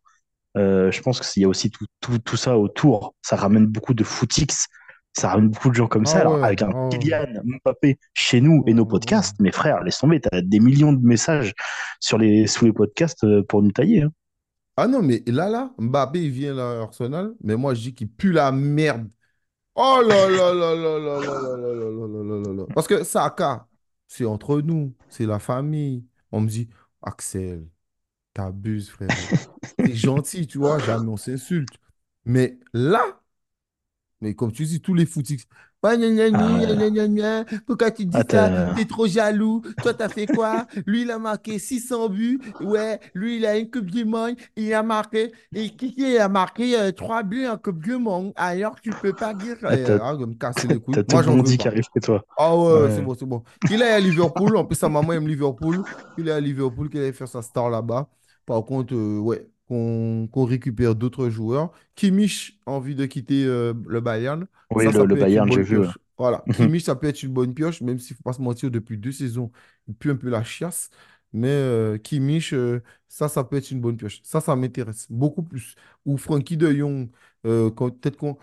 je 0.55 1.01
pense 1.01 1.21
qu'il 1.21 1.41
y 1.41 1.45
a 1.45 1.49
aussi 1.49 1.71
tout, 1.71 1.85
tout, 2.01 2.19
tout 2.19 2.37
ça 2.37 2.57
autour. 2.57 3.15
Ça 3.23 3.35
ramène 3.35 3.65
beaucoup 3.65 3.95
de 3.95 4.03
footix, 4.03 4.67
ça 5.13 5.29
ramène 5.29 5.49
beaucoup 5.49 5.69
de 5.69 5.75
gens 5.75 5.87
comme 5.87 6.05
ça. 6.05 6.17
Ah 6.17 6.21
Alors, 6.21 6.43
avec 6.43 6.61
un 6.61 6.69
ah. 6.73 6.89
Kylian 6.91 7.25
Mbappé 7.43 7.97
chez 8.13 8.41
nous 8.41 8.63
Ah 8.65 8.69
et 8.69 8.73
nos 8.73 8.85
podcasts, 8.85 9.39
mes 9.39 9.51
frères, 9.51 9.83
laisse 9.83 9.97
tomber, 9.97 10.21
tu 10.21 10.29
as 10.31 10.41
des 10.41 10.59
millions 10.59 10.93
de 10.93 11.05
messages 11.05 11.53
sur 11.99 12.17
les, 12.17 12.47
sous 12.47 12.65
les 12.65 12.73
podcasts 12.73 13.23
euh, 13.23 13.43
pour 13.43 13.63
nous 13.63 13.71
tailler. 13.71 14.03
hein. 14.03 14.11
Ah 14.75 14.87
non, 14.87 15.01
mais 15.01 15.23
là, 15.25 15.49
là, 15.49 15.71
Mbappé, 15.79 16.23
il 16.25 16.29
vient 16.29 16.57
à 16.57 16.83
Arsenal, 16.83 17.33
mais 17.41 17.55
moi, 17.55 17.73
je 17.73 17.81
dis 17.81 17.95
qu'il 17.95 18.09
pue 18.09 18.31
la 18.31 18.51
merde. 18.51 19.09
Oh 19.73 20.01
là 20.07 20.29
là 20.29 20.53
là 20.53 20.75
là 20.75 20.99
là 20.99 21.19
là 21.19 21.41
là 21.41 21.57
là 21.57 21.57
là 21.57 21.73
là 21.73 22.07
là 22.07 22.23
là 22.23 22.43
là 22.47 22.53
là. 22.53 22.63
Parce 22.73 22.87
que 22.87 23.03
Saka, 23.03 23.67
c'est 24.07 24.25
entre 24.25 24.61
nous, 24.61 24.95
c'est 25.09 25.25
la 25.25 25.39
famille. 25.39 26.05
On 26.31 26.41
me 26.41 26.47
dit, 26.47 26.69
Axel, 27.01 27.67
t'abuses, 28.33 28.89
frérot. 28.89 29.11
C'est 29.79 29.93
gentil, 29.93 30.47
tu 30.47 30.57
vois, 30.59 30.79
jamais 30.79 31.07
on 31.09 31.17
s'insulte. 31.17 31.75
Mais 32.25 32.59
là, 32.73 33.03
mais 34.21 34.33
comme 34.33 34.51
tu 34.51 34.63
dis, 34.65 34.81
tous 34.81 34.93
les 34.93 35.05
footix. 35.05 35.45
Ah. 35.83 37.43
Pourquoi 37.67 37.91
tu 37.91 38.05
dis 38.05 38.17
ça? 38.29 38.73
T'es 38.75 38.85
trop 38.85 39.07
jaloux. 39.07 39.61
Toi, 39.81 39.93
t'as 39.93 40.09
fait 40.09 40.25
quoi? 40.25 40.65
Lui, 40.87 41.03
il 41.03 41.11
a 41.11 41.19
marqué 41.19 41.59
600 41.59 42.09
buts. 42.09 42.39
Ouais, 42.61 42.99
lui, 43.13 43.37
il 43.37 43.45
a 43.45 43.57
une 43.57 43.69
Coupe 43.69 43.85
du 43.91 44.03
Monde. 44.03 44.35
Il 44.55 44.73
a 44.73 44.81
marqué. 44.83 45.31
Et 45.53 45.69
qui 45.69 45.93
qui 45.93 46.17
a 46.17 46.27
marqué 46.29 46.77
euh, 46.79 46.91
3 46.91 47.23
buts 47.23 47.47
en 47.47 47.57
Coupe 47.57 47.81
du 47.83 47.97
Monde? 47.97 48.33
Alors, 48.35 48.81
tu 48.81 48.89
peux 48.89 49.13
pas 49.13 49.33
dire. 49.33 49.55
ah, 49.63 49.73
euh, 49.73 49.99
ah, 50.01 50.13
me 50.15 50.33
casser 50.33 50.67
les 50.67 50.79
couilles. 50.79 50.95
t'as 50.95 51.03
Moi, 51.13 51.21
j'en 51.23 51.35
bondi 51.37 51.57
qui 51.57 51.67
arrive 51.67 51.83
chez 51.93 51.99
toi. 52.01 52.25
Ah 52.37 52.55
ouais, 52.57 52.81
ouais, 52.81 52.91
c'est 52.95 53.01
bon, 53.01 53.15
c'est 53.17 53.25
bon. 53.25 53.43
Qu'il 53.67 53.81
est 53.81 53.91
à 53.91 53.99
Liverpool. 53.99 54.57
En 54.57 54.65
plus, 54.65 54.75
sa 54.75 54.89
maman 54.89 55.13
aime 55.13 55.27
Liverpool. 55.27 55.83
Il 56.17 56.27
est 56.27 56.31
à 56.31 56.39
Liverpool, 56.39 56.89
qu'il 56.89 56.99
allait 56.99 57.13
faire 57.13 57.27
sa 57.27 57.41
star 57.41 57.69
là-bas. 57.69 58.09
Par 58.45 58.63
contre, 58.65 58.95
euh, 58.95 59.19
ouais, 59.19 59.47
qu'on 59.67 60.45
récupère 60.45 60.95
d'autres 60.95 61.29
joueurs. 61.29 61.71
Kimmich 61.95 62.59
a 62.65 62.71
envie 62.71 62.95
de 62.95 63.05
quitter 63.05 63.45
euh, 63.45 63.73
le 63.87 63.99
Bayern. 64.01 64.47
Oui, 64.71 64.85
Ça, 64.85 64.91
le, 64.91 64.97
ça 64.97 65.05
le 65.05 65.15
Bayern, 65.15 65.49
j'ai 65.51 65.63
bonne 65.63 65.63
vu. 65.63 65.87
Voilà. 66.17 66.43
Kimmich, 66.53 66.83
ça 66.83 66.95
peut 66.95 67.07
être 67.07 67.21
une 67.23 67.33
bonne 67.33 67.53
pioche, 67.53 67.81
même 67.81 67.99
s'il 67.99 68.13
ne 68.13 68.17
faut 68.17 68.23
pas 68.23 68.33
se 68.33 68.41
mentir, 68.41 68.71
depuis 68.71 68.97
deux 68.97 69.11
saisons, 69.11 69.51
il 69.87 69.93
pue 69.95 70.11
un 70.11 70.15
peu 70.15 70.29
la 70.29 70.43
chiasse. 70.43 70.89
Mais 71.33 71.49
euh, 71.49 71.97
Kimmich, 71.97 72.53
euh, 72.53 72.81
ça, 73.07 73.27
ça 73.27 73.43
peut 73.43 73.57
être 73.57 73.71
une 73.71 73.81
bonne 73.81 73.97
pioche. 73.97 74.21
Ça, 74.23 74.41
ça 74.41 74.55
m'intéresse 74.55 75.07
beaucoup 75.09 75.43
plus. 75.43 75.75
Ou 76.05 76.17
Frankie 76.17 76.57
de 76.57 76.71
Jong, 76.71 77.09
euh, 77.45 77.69
peut-être 77.69 78.17
qu'on 78.17 78.37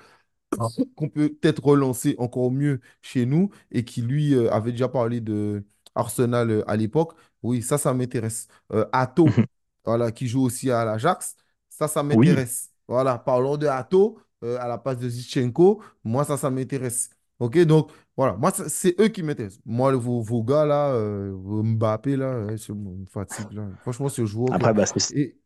qu'on 0.96 1.08
peut 1.08 1.28
peut-être 1.30 1.64
relancer 1.64 2.14
encore 2.18 2.50
mieux 2.52 2.80
chez 3.02 3.26
nous 3.26 3.50
et 3.70 3.84
qui, 3.84 4.02
lui, 4.02 4.36
avait 4.48 4.72
déjà 4.72 4.88
parlé 4.88 5.20
de 5.20 5.64
Arsenal 5.94 6.64
à 6.66 6.76
l'époque. 6.76 7.14
Oui, 7.42 7.62
ça, 7.62 7.78
ça 7.78 7.94
m'intéresse. 7.94 8.48
Atto. 8.92 9.28
voilà, 9.84 10.12
qui 10.12 10.26
joue 10.28 10.42
aussi 10.42 10.70
à 10.70 10.84
l'Ajax, 10.84 11.36
ça, 11.68 11.88
ça 11.88 12.02
Oui, 12.10 12.42
m'intéresse. 12.42 12.70
Voilà, 12.88 13.18
parlons 13.18 13.56
de 13.56 13.66
Atto 13.66 14.18
euh, 14.42 14.58
à 14.60 14.68
la 14.68 14.78
place 14.78 14.98
de 14.98 15.08
Zinchenko. 15.08 15.82
Moi, 16.04 16.24
ça, 16.24 16.36
ça 16.36 16.50
m'intéresse. 16.50 17.10
OK, 17.38 17.58
donc, 17.64 17.90
voilà, 18.16 18.34
moi, 18.36 18.52
c'est 18.68 18.94
eux 19.00 19.08
qui 19.08 19.22
m'intéressent. 19.22 19.60
Moi, 19.66 19.92
vos, 19.96 20.20
vos 20.22 20.42
gars, 20.44 20.64
là, 20.64 20.90
euh, 20.92 21.32
vos 21.34 21.62
Mbappé, 21.62 22.16
là, 22.16 22.46
c'est 22.56 22.72
bon, 22.72 22.96
me 22.98 23.06
fatigue, 23.06 23.52
là. 23.52 23.68
Franchement, 23.82 24.08
ce 24.08 24.24
joueur 24.26 24.54
après, 24.54 24.72
bah, 24.74 24.86
c'est 24.86 25.00
Et, 25.10 25.36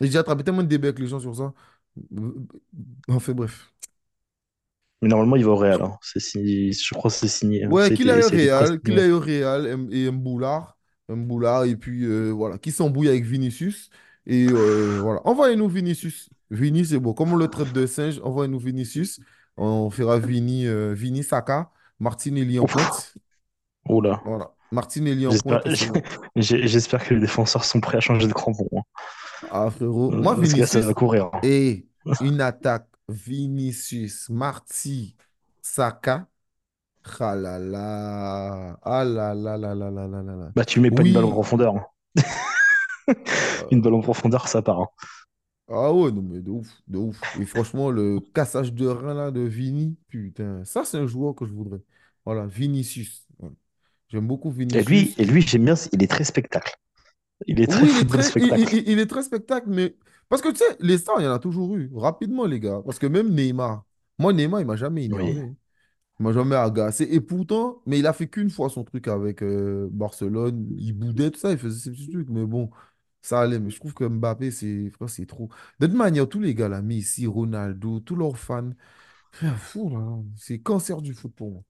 et 0.00 0.06
j'ai 0.10 0.18
attrapé 0.18 0.42
tellement 0.44 0.62
de 0.62 0.68
débats 0.68 0.88
avec 0.88 0.98
les 0.98 1.06
gens 1.06 1.20
sur 1.20 1.34
ça. 1.36 1.52
Enfin, 3.08 3.32
bref. 3.34 3.72
Mais 5.02 5.08
normalement, 5.08 5.36
il 5.36 5.44
va 5.44 5.52
au 5.52 5.56
Je 5.56 5.56
Real. 5.56 5.82
hein. 5.82 5.96
C'est 6.02 6.20
signé- 6.20 6.72
Je 6.72 6.94
crois 6.94 7.10
que 7.10 7.16
c'est 7.16 7.28
signé. 7.28 7.64
hein. 7.64 7.70
Ouais, 7.70 7.92
qu'il 7.92 8.10
aille 8.10 8.22
au 8.22 8.30
Real, 8.30 8.80
qu'il 8.82 8.98
aille 8.98 9.10
au 9.10 9.18
Real 9.20 9.66
M- 9.66 9.88
et 9.92 10.10
Mboulard, 10.10 10.75
Mboulard, 11.08 11.64
et 11.64 11.76
puis 11.76 12.04
euh, 12.04 12.30
voilà, 12.30 12.58
qui 12.58 12.72
s'embrouille 12.72 13.08
avec 13.08 13.24
Vinicius. 13.24 13.90
Et 14.26 14.46
euh, 14.48 14.98
voilà, 15.02 15.20
envoyez-nous 15.26 15.68
Vinicius. 15.68 16.28
Vini, 16.50 16.84
c'est 16.84 16.98
bon. 16.98 17.12
Comme 17.14 17.32
on 17.32 17.36
le 17.36 17.48
traite 17.48 17.72
de 17.72 17.86
singe, 17.86 18.20
envoyez-nous 18.22 18.58
Vinicius. 18.58 19.20
On 19.56 19.90
fera 19.90 20.18
Vini, 20.18 20.66
euh, 20.66 20.92
Vini 20.94 21.22
Saka, 21.22 21.70
Martinelli 22.00 22.58
en 22.58 22.66
pointe. 22.66 23.14
Là. 23.88 24.20
Voilà, 24.24 24.50
Martinelli 24.72 25.26
en 25.26 25.36
pointe. 25.36 25.64
j'espère 26.36 27.06
que 27.06 27.14
les 27.14 27.20
défenseurs 27.20 27.64
sont 27.64 27.80
prêts 27.80 27.98
à 27.98 28.00
changer 28.00 28.26
de 28.26 28.32
crampon. 28.32 28.68
hein. 28.76 28.82
Ah, 29.50 29.70
frérot, 29.70 30.10
moi, 30.12 30.34
Parce 30.34 30.48
ça 30.66 30.80
va 30.80 30.92
Vinicius, 30.92 30.94
courir. 30.94 31.30
hein. 31.32 31.40
et 31.42 31.86
une 32.20 32.40
attaque, 32.40 32.88
Vinicius, 33.08 34.28
Marti, 34.28 35.14
Saka. 35.62 36.26
Ah 37.20 37.36
là 37.36 37.58
là. 37.58 38.78
Ah 38.82 39.04
là 39.04 39.34
là 39.34 39.56
là 39.56 39.74
là 39.74 39.90
là 39.90 40.06
là 40.06 40.22
là. 40.22 40.52
Bah, 40.54 40.64
tu 40.64 40.80
mets 40.80 40.90
pas 40.90 41.02
une 41.02 41.12
balle 41.12 41.24
en 41.24 41.30
profondeur. 41.30 41.76
Hein. 41.76 41.86
Euh. 42.18 42.22
Une 43.70 43.80
balle 43.80 43.94
en 43.94 44.00
profondeur, 44.00 44.48
ça 44.48 44.62
part. 44.62 44.80
Hein. 44.80 44.88
Ah 45.68 45.92
ouais, 45.92 46.12
non, 46.12 46.22
mais 46.22 46.40
de 46.40 46.50
ouf, 46.50 46.68
de 46.86 46.98
ouf. 46.98 47.20
Et 47.40 47.44
franchement, 47.44 47.90
le 47.90 48.20
cassage 48.34 48.72
de 48.72 48.86
rein 48.86 49.14
là 49.14 49.30
de 49.30 49.40
Vini, 49.40 49.96
putain, 50.08 50.64
ça 50.64 50.84
c'est 50.84 50.98
un 50.98 51.06
joueur 51.06 51.34
que 51.34 51.44
je 51.44 51.52
voudrais. 51.52 51.80
Voilà, 52.24 52.46
Vinicius. 52.46 53.26
J'aime 54.08 54.26
beaucoup 54.26 54.50
Vinicius. 54.50 54.86
Et 54.86 54.88
lui, 54.88 55.14
et 55.18 55.24
lui 55.24 55.42
j'aime 55.42 55.64
bien, 55.64 55.74
il 55.92 56.02
est 56.02 56.06
très 56.06 56.24
spectacle. 56.24 56.76
Il 57.46 57.60
est 57.60 57.66
très, 57.66 57.84
il 57.86 57.98
est 57.98 58.06
très, 58.06 58.22
spectacle. 58.22 58.82
Il, 58.86 58.98
est 58.98 59.06
très 59.06 59.22
spectacle, 59.22 59.68
mais. 59.68 59.96
Parce 60.28 60.40
que 60.40 60.48
tu 60.48 60.56
sais, 60.56 60.76
les 60.80 60.98
stars, 60.98 61.20
il 61.20 61.24
y 61.24 61.28
en 61.28 61.34
a 61.34 61.38
toujours 61.38 61.76
eu, 61.76 61.90
rapidement, 61.94 62.46
les 62.46 62.60
gars. 62.60 62.80
Parce 62.84 62.98
que 62.98 63.06
même 63.06 63.34
Neymar, 63.34 63.84
moi, 64.18 64.32
Neymar, 64.32 64.60
il 64.60 64.66
m'a 64.66 64.76
jamais 64.76 65.04
énervé. 65.04 65.42
Oui 65.42 65.54
m'a 66.24 66.32
jamais 66.32 66.56
agacé. 66.56 67.04
Et 67.10 67.20
pourtant, 67.20 67.82
mais 67.86 67.98
il 67.98 68.06
a 68.06 68.12
fait 68.12 68.28
qu'une 68.28 68.50
fois 68.50 68.68
son 68.70 68.84
truc 68.84 69.08
avec 69.08 69.42
euh, 69.42 69.88
Barcelone. 69.92 70.66
Il 70.78 70.92
boudait, 70.94 71.30
tout 71.30 71.38
ça, 71.38 71.52
il 71.52 71.58
faisait 71.58 71.78
ses 71.78 71.90
petits 71.90 72.08
trucs. 72.10 72.28
Mais 72.30 72.44
bon, 72.46 72.70
ça 73.22 73.40
allait. 73.40 73.58
Mais 73.58 73.70
je 73.70 73.78
trouve 73.78 73.94
que 73.94 74.04
Mbappé, 74.04 74.50
c'est 74.50 74.90
trop. 75.26 75.48
De 75.80 75.86
toute 75.86 75.96
manière, 75.96 76.28
tous 76.28 76.40
les 76.40 76.54
gars 76.54 76.68
là, 76.68 76.82
Messi, 76.82 77.26
Ronaldo, 77.26 78.00
tous 78.00 78.16
leurs 78.16 78.38
fans, 78.38 78.70
frère, 79.32 79.58
fou, 79.58 79.90
là, 79.90 80.18
c'est 80.36 80.58
cancer 80.60 81.02
du 81.02 81.14
foot 81.14 81.32
pour 81.34 81.50
moi. 81.52 81.62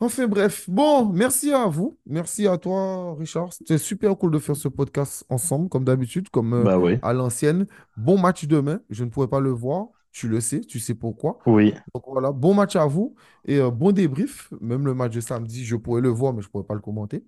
Enfin 0.00 0.26
bref, 0.26 0.68
bon, 0.68 1.06
merci 1.12 1.52
à 1.52 1.66
vous. 1.66 1.96
Merci 2.06 2.46
à 2.48 2.58
toi, 2.58 3.14
Richard. 3.16 3.52
C'était 3.52 3.78
super 3.78 4.16
cool 4.18 4.32
de 4.32 4.38
faire 4.40 4.56
ce 4.56 4.66
podcast 4.68 5.24
ensemble, 5.28 5.68
comme 5.68 5.84
d'habitude, 5.84 6.28
comme 6.30 6.54
euh, 6.54 6.64
Bah 6.64 6.78
oui. 6.78 6.98
à 7.02 7.12
l'ancienne. 7.12 7.66
Bon 7.96 8.18
match 8.18 8.46
demain. 8.46 8.80
Je 8.90 9.04
ne 9.04 9.10
pourrais 9.10 9.28
pas 9.28 9.38
le 9.40 9.50
voir. 9.50 9.88
Tu 10.12 10.28
le 10.28 10.40
sais, 10.40 10.60
tu 10.60 10.78
sais 10.80 10.94
pourquoi. 10.94 11.38
Oui. 11.46 11.74
Donc 11.94 12.04
voilà, 12.06 12.32
bon 12.32 12.54
match 12.54 12.76
à 12.76 12.86
vous 12.86 13.14
et 13.44 13.58
euh, 13.58 13.70
bon 13.70 13.92
débrief. 13.92 14.52
Même 14.60 14.86
le 14.86 14.94
match 14.94 15.14
de 15.14 15.20
samedi, 15.20 15.64
je 15.64 15.76
pourrais 15.76 16.00
le 16.02 16.08
voir, 16.10 16.32
mais 16.34 16.42
je 16.42 16.48
ne 16.48 16.50
pourrais 16.52 16.64
pas 16.64 16.74
le 16.74 16.80
commenter. 16.80 17.24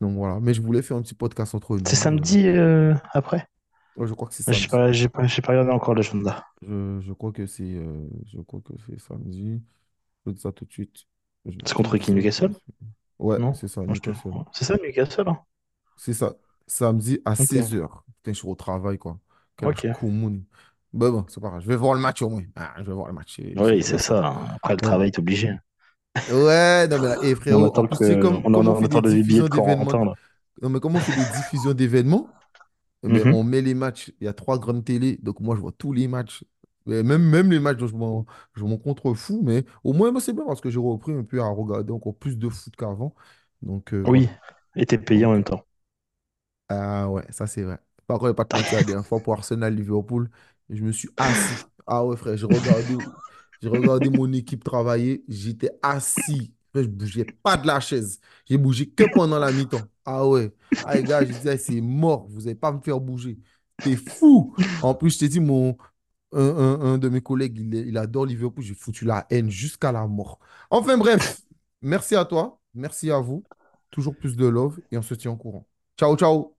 Donc 0.00 0.16
voilà, 0.16 0.40
mais 0.40 0.54
je 0.54 0.62
voulais 0.62 0.82
faire 0.82 0.96
un 0.96 1.02
petit 1.02 1.14
podcast 1.14 1.54
entre 1.54 1.78
C'est 1.86 1.96
nous. 1.96 1.96
samedi 1.96 2.46
euh, 2.46 2.94
après? 3.12 3.46
Euh, 3.98 4.02
ouais, 4.02 4.06
je 4.08 4.14
crois 4.14 4.28
que 4.28 4.34
c'est 4.34 4.42
samedi. 4.42 4.68
pas, 4.68 4.92
j'ai 4.92 5.08
pas, 5.08 5.24
j'ai 5.26 5.42
pas 5.42 5.52
regardé 5.52 5.70
encore 5.72 5.94
l'agenda. 5.94 6.44
Je, 6.62 7.00
je 7.00 7.12
crois 7.12 7.32
que 7.32 7.46
c'est 7.46 7.62
euh, 7.74 8.08
je 8.26 8.40
crois 8.40 8.60
que 8.60 8.72
c'est 8.86 8.98
samedi. 9.00 9.62
Je 10.26 10.32
dis 10.32 10.40
ça 10.40 10.52
tout 10.52 10.64
de 10.66 10.72
suite. 10.72 11.06
Je 11.46 11.58
C'est 11.64 11.74
contre 11.74 11.96
qui. 11.98 12.12
Newcastle? 12.12 12.52
Ouais, 13.18 13.38
Non? 13.38 13.52
c'est 13.52 13.68
ça, 13.68 13.82
je 13.82 13.92
Newcastle. 13.92 14.30
C'est 14.52 14.64
ça, 14.64 14.76
Newcastle? 14.82 15.28
hein? 15.28 15.38
C'est 15.96 16.12
ça. 16.14 16.34
Samedi 16.66 17.20
à 17.24 17.34
Ok. 17.38 17.40
16h. 17.44 18.04
Putain, 18.22 18.32
je 18.32 18.38
suis 18.38 18.48
au 18.48 18.54
travail, 18.54 18.98
quoi. 18.98 19.18
Quel 19.56 19.68
Ok. 19.70 19.86
Ben 20.94 21.10
bon, 21.10 21.26
c'est 21.28 21.40
pas 21.40 21.48
grave. 21.50 21.62
Je 21.62 21.68
vais 21.68 21.76
voir 21.76 21.94
le 21.94 22.00
match 22.00 22.22
au 22.22 22.28
moins. 22.30 22.44
Ah, 22.56 22.74
je 22.78 22.84
vais 22.84 22.92
voir 22.92 23.08
le 23.08 23.14
match. 23.14 23.38
et 23.40 23.54
Oui, 23.56 23.82
c'est 23.82 23.98
ça. 23.98 24.36
Après 24.56 24.74
le 24.74 24.80
travail, 24.80 25.10
t'es 25.10 25.18
obligé. 25.20 25.52
Ouais, 26.28 26.88
non, 26.88 26.98
mais 27.00 27.08
là, 27.08 27.16
eh, 27.22 27.34
On 27.34 27.40
frérot, 27.42 27.66
en 27.78 27.86
plus, 27.86 27.98
que, 27.98 28.14
comme, 28.14 28.40
on 28.44 28.54
on 28.54 28.84
attend 28.84 29.00
des 29.02 29.22
billets 29.22 29.42
de 29.42 29.48
là. 30.04 30.14
non, 30.62 30.70
mais 30.70 30.80
comme 30.80 30.96
on 30.96 31.00
fait 31.00 31.12
des 31.12 31.26
diffusions 31.26 31.74
d'événements, 31.74 32.34
eh 33.04 33.08
Mhm. 33.08 33.30
on 33.30 33.44
met 33.44 33.62
les 33.62 33.74
matchs. 33.74 34.12
Il 34.20 34.24
y 34.26 34.28
a 34.28 34.34
trois 34.34 34.58
grandes 34.58 34.84
télés, 34.84 35.18
donc 35.22 35.40
moi, 35.40 35.56
je 35.56 35.62
vois 35.62 35.72
tous 35.72 35.92
les 35.92 36.08
matchs. 36.08 36.44
Et 36.88 37.02
Même, 37.04 37.22
même 37.24 37.50
les 37.52 37.60
matchs 37.60 37.78
dont 37.78 37.88
je 37.88 37.96
m'en 37.96 38.26
je 38.54 38.64
m'en 38.64 38.78
contrefous, 38.78 39.42
mais 39.44 39.64
au 39.84 39.92
moins, 39.94 40.12
moi, 40.12 40.20
c'est 40.20 40.32
bien 40.34 40.44
parce 40.46 40.60
que 40.62 40.70
j'ai 40.70 40.78
repris 40.80 41.12
un 41.14 41.24
peu 41.24 41.40
à 41.42 41.48
regarder 41.48 41.92
encore 41.92 42.16
plus 42.16 42.38
de 42.38 42.48
foot 42.50 42.74
qu'avant. 42.76 43.14
Donc, 43.62 43.94
euh, 43.94 44.08
Oui. 44.08 44.28
Et 44.76 44.86
t'es 44.86 44.96
payé 44.98 45.26
en 45.26 45.32
même 45.32 45.44
temps. 45.44 45.62
Ah 46.68 47.08
ouais, 47.10 47.24
ça 47.30 47.46
c'est 47.46 47.62
vrai. 47.62 47.78
Par 48.06 48.18
contre, 48.18 48.26
je 48.28 48.30
vais 48.32 48.34
pas 48.36 48.44
te 48.44 48.52
mentir, 48.56 48.78
la 48.78 48.84
dernière 48.84 49.06
fois 49.06 49.22
pour 49.22 49.34
Arsenal-Liverpool, 49.34 50.30
je 50.70 50.82
me 50.82 50.92
suis 50.92 51.08
assis. 51.16 51.64
Ah 51.86 52.04
ouais, 52.04 52.16
frère, 52.16 52.36
j'ai 52.36 52.46
regardé, 53.68 54.10
mon 54.10 54.32
équipe 54.32 54.64
travailler, 54.64 55.24
j'étais 55.28 55.70
assis. 55.82 56.52
Je 56.74 56.82
bougeais 56.82 57.26
pas 57.42 57.56
de 57.56 57.66
la 57.68 57.78
chaise. 57.78 58.18
J'ai 58.46 58.58
bougé 58.58 58.90
que 58.90 59.04
pendant 59.14 59.38
la 59.38 59.52
mi-temps. 59.52 59.82
Ah 60.04 60.26
ouais. 60.26 60.52
Ah 60.84 60.96
les 60.96 61.04
gars, 61.04 61.24
je 61.24 61.32
disais, 61.32 61.56
c'est 61.56 61.80
mort, 61.80 62.26
vous 62.28 62.40
n'allez 62.40 62.56
pas 62.56 62.72
me 62.72 62.80
faire 62.80 63.00
bouger. 63.00 63.38
T'es 63.78 63.96
fou. 63.96 64.54
En 64.82 64.94
plus, 64.94 65.10
je 65.14 65.18
t'ai 65.20 65.28
dit, 65.28 65.40
mon, 65.40 65.76
un, 66.32 66.98
de 66.98 67.08
mes 67.08 67.20
collègues, 67.20 67.58
il, 67.58 67.74
il 67.74 67.96
adore 67.96 68.26
Liverpool, 68.26 68.64
j'ai 68.64 68.74
foutu 68.74 69.04
la 69.04 69.26
haine 69.30 69.50
jusqu'à 69.50 69.92
la 69.92 70.06
mort. 70.06 70.40
Enfin 70.70 70.96
bref, 70.98 71.42
merci 71.80 72.16
à 72.16 72.24
toi, 72.24 72.60
merci 72.74 73.10
à 73.10 73.20
vous. 73.20 73.44
Toujours 73.90 74.16
plus 74.16 74.36
de 74.36 74.46
love 74.46 74.80
et 74.90 74.98
on 74.98 75.02
se 75.02 75.14
tient 75.14 75.30
au 75.30 75.36
courant. 75.36 75.66
Ciao, 75.96 76.16
ciao. 76.16 76.53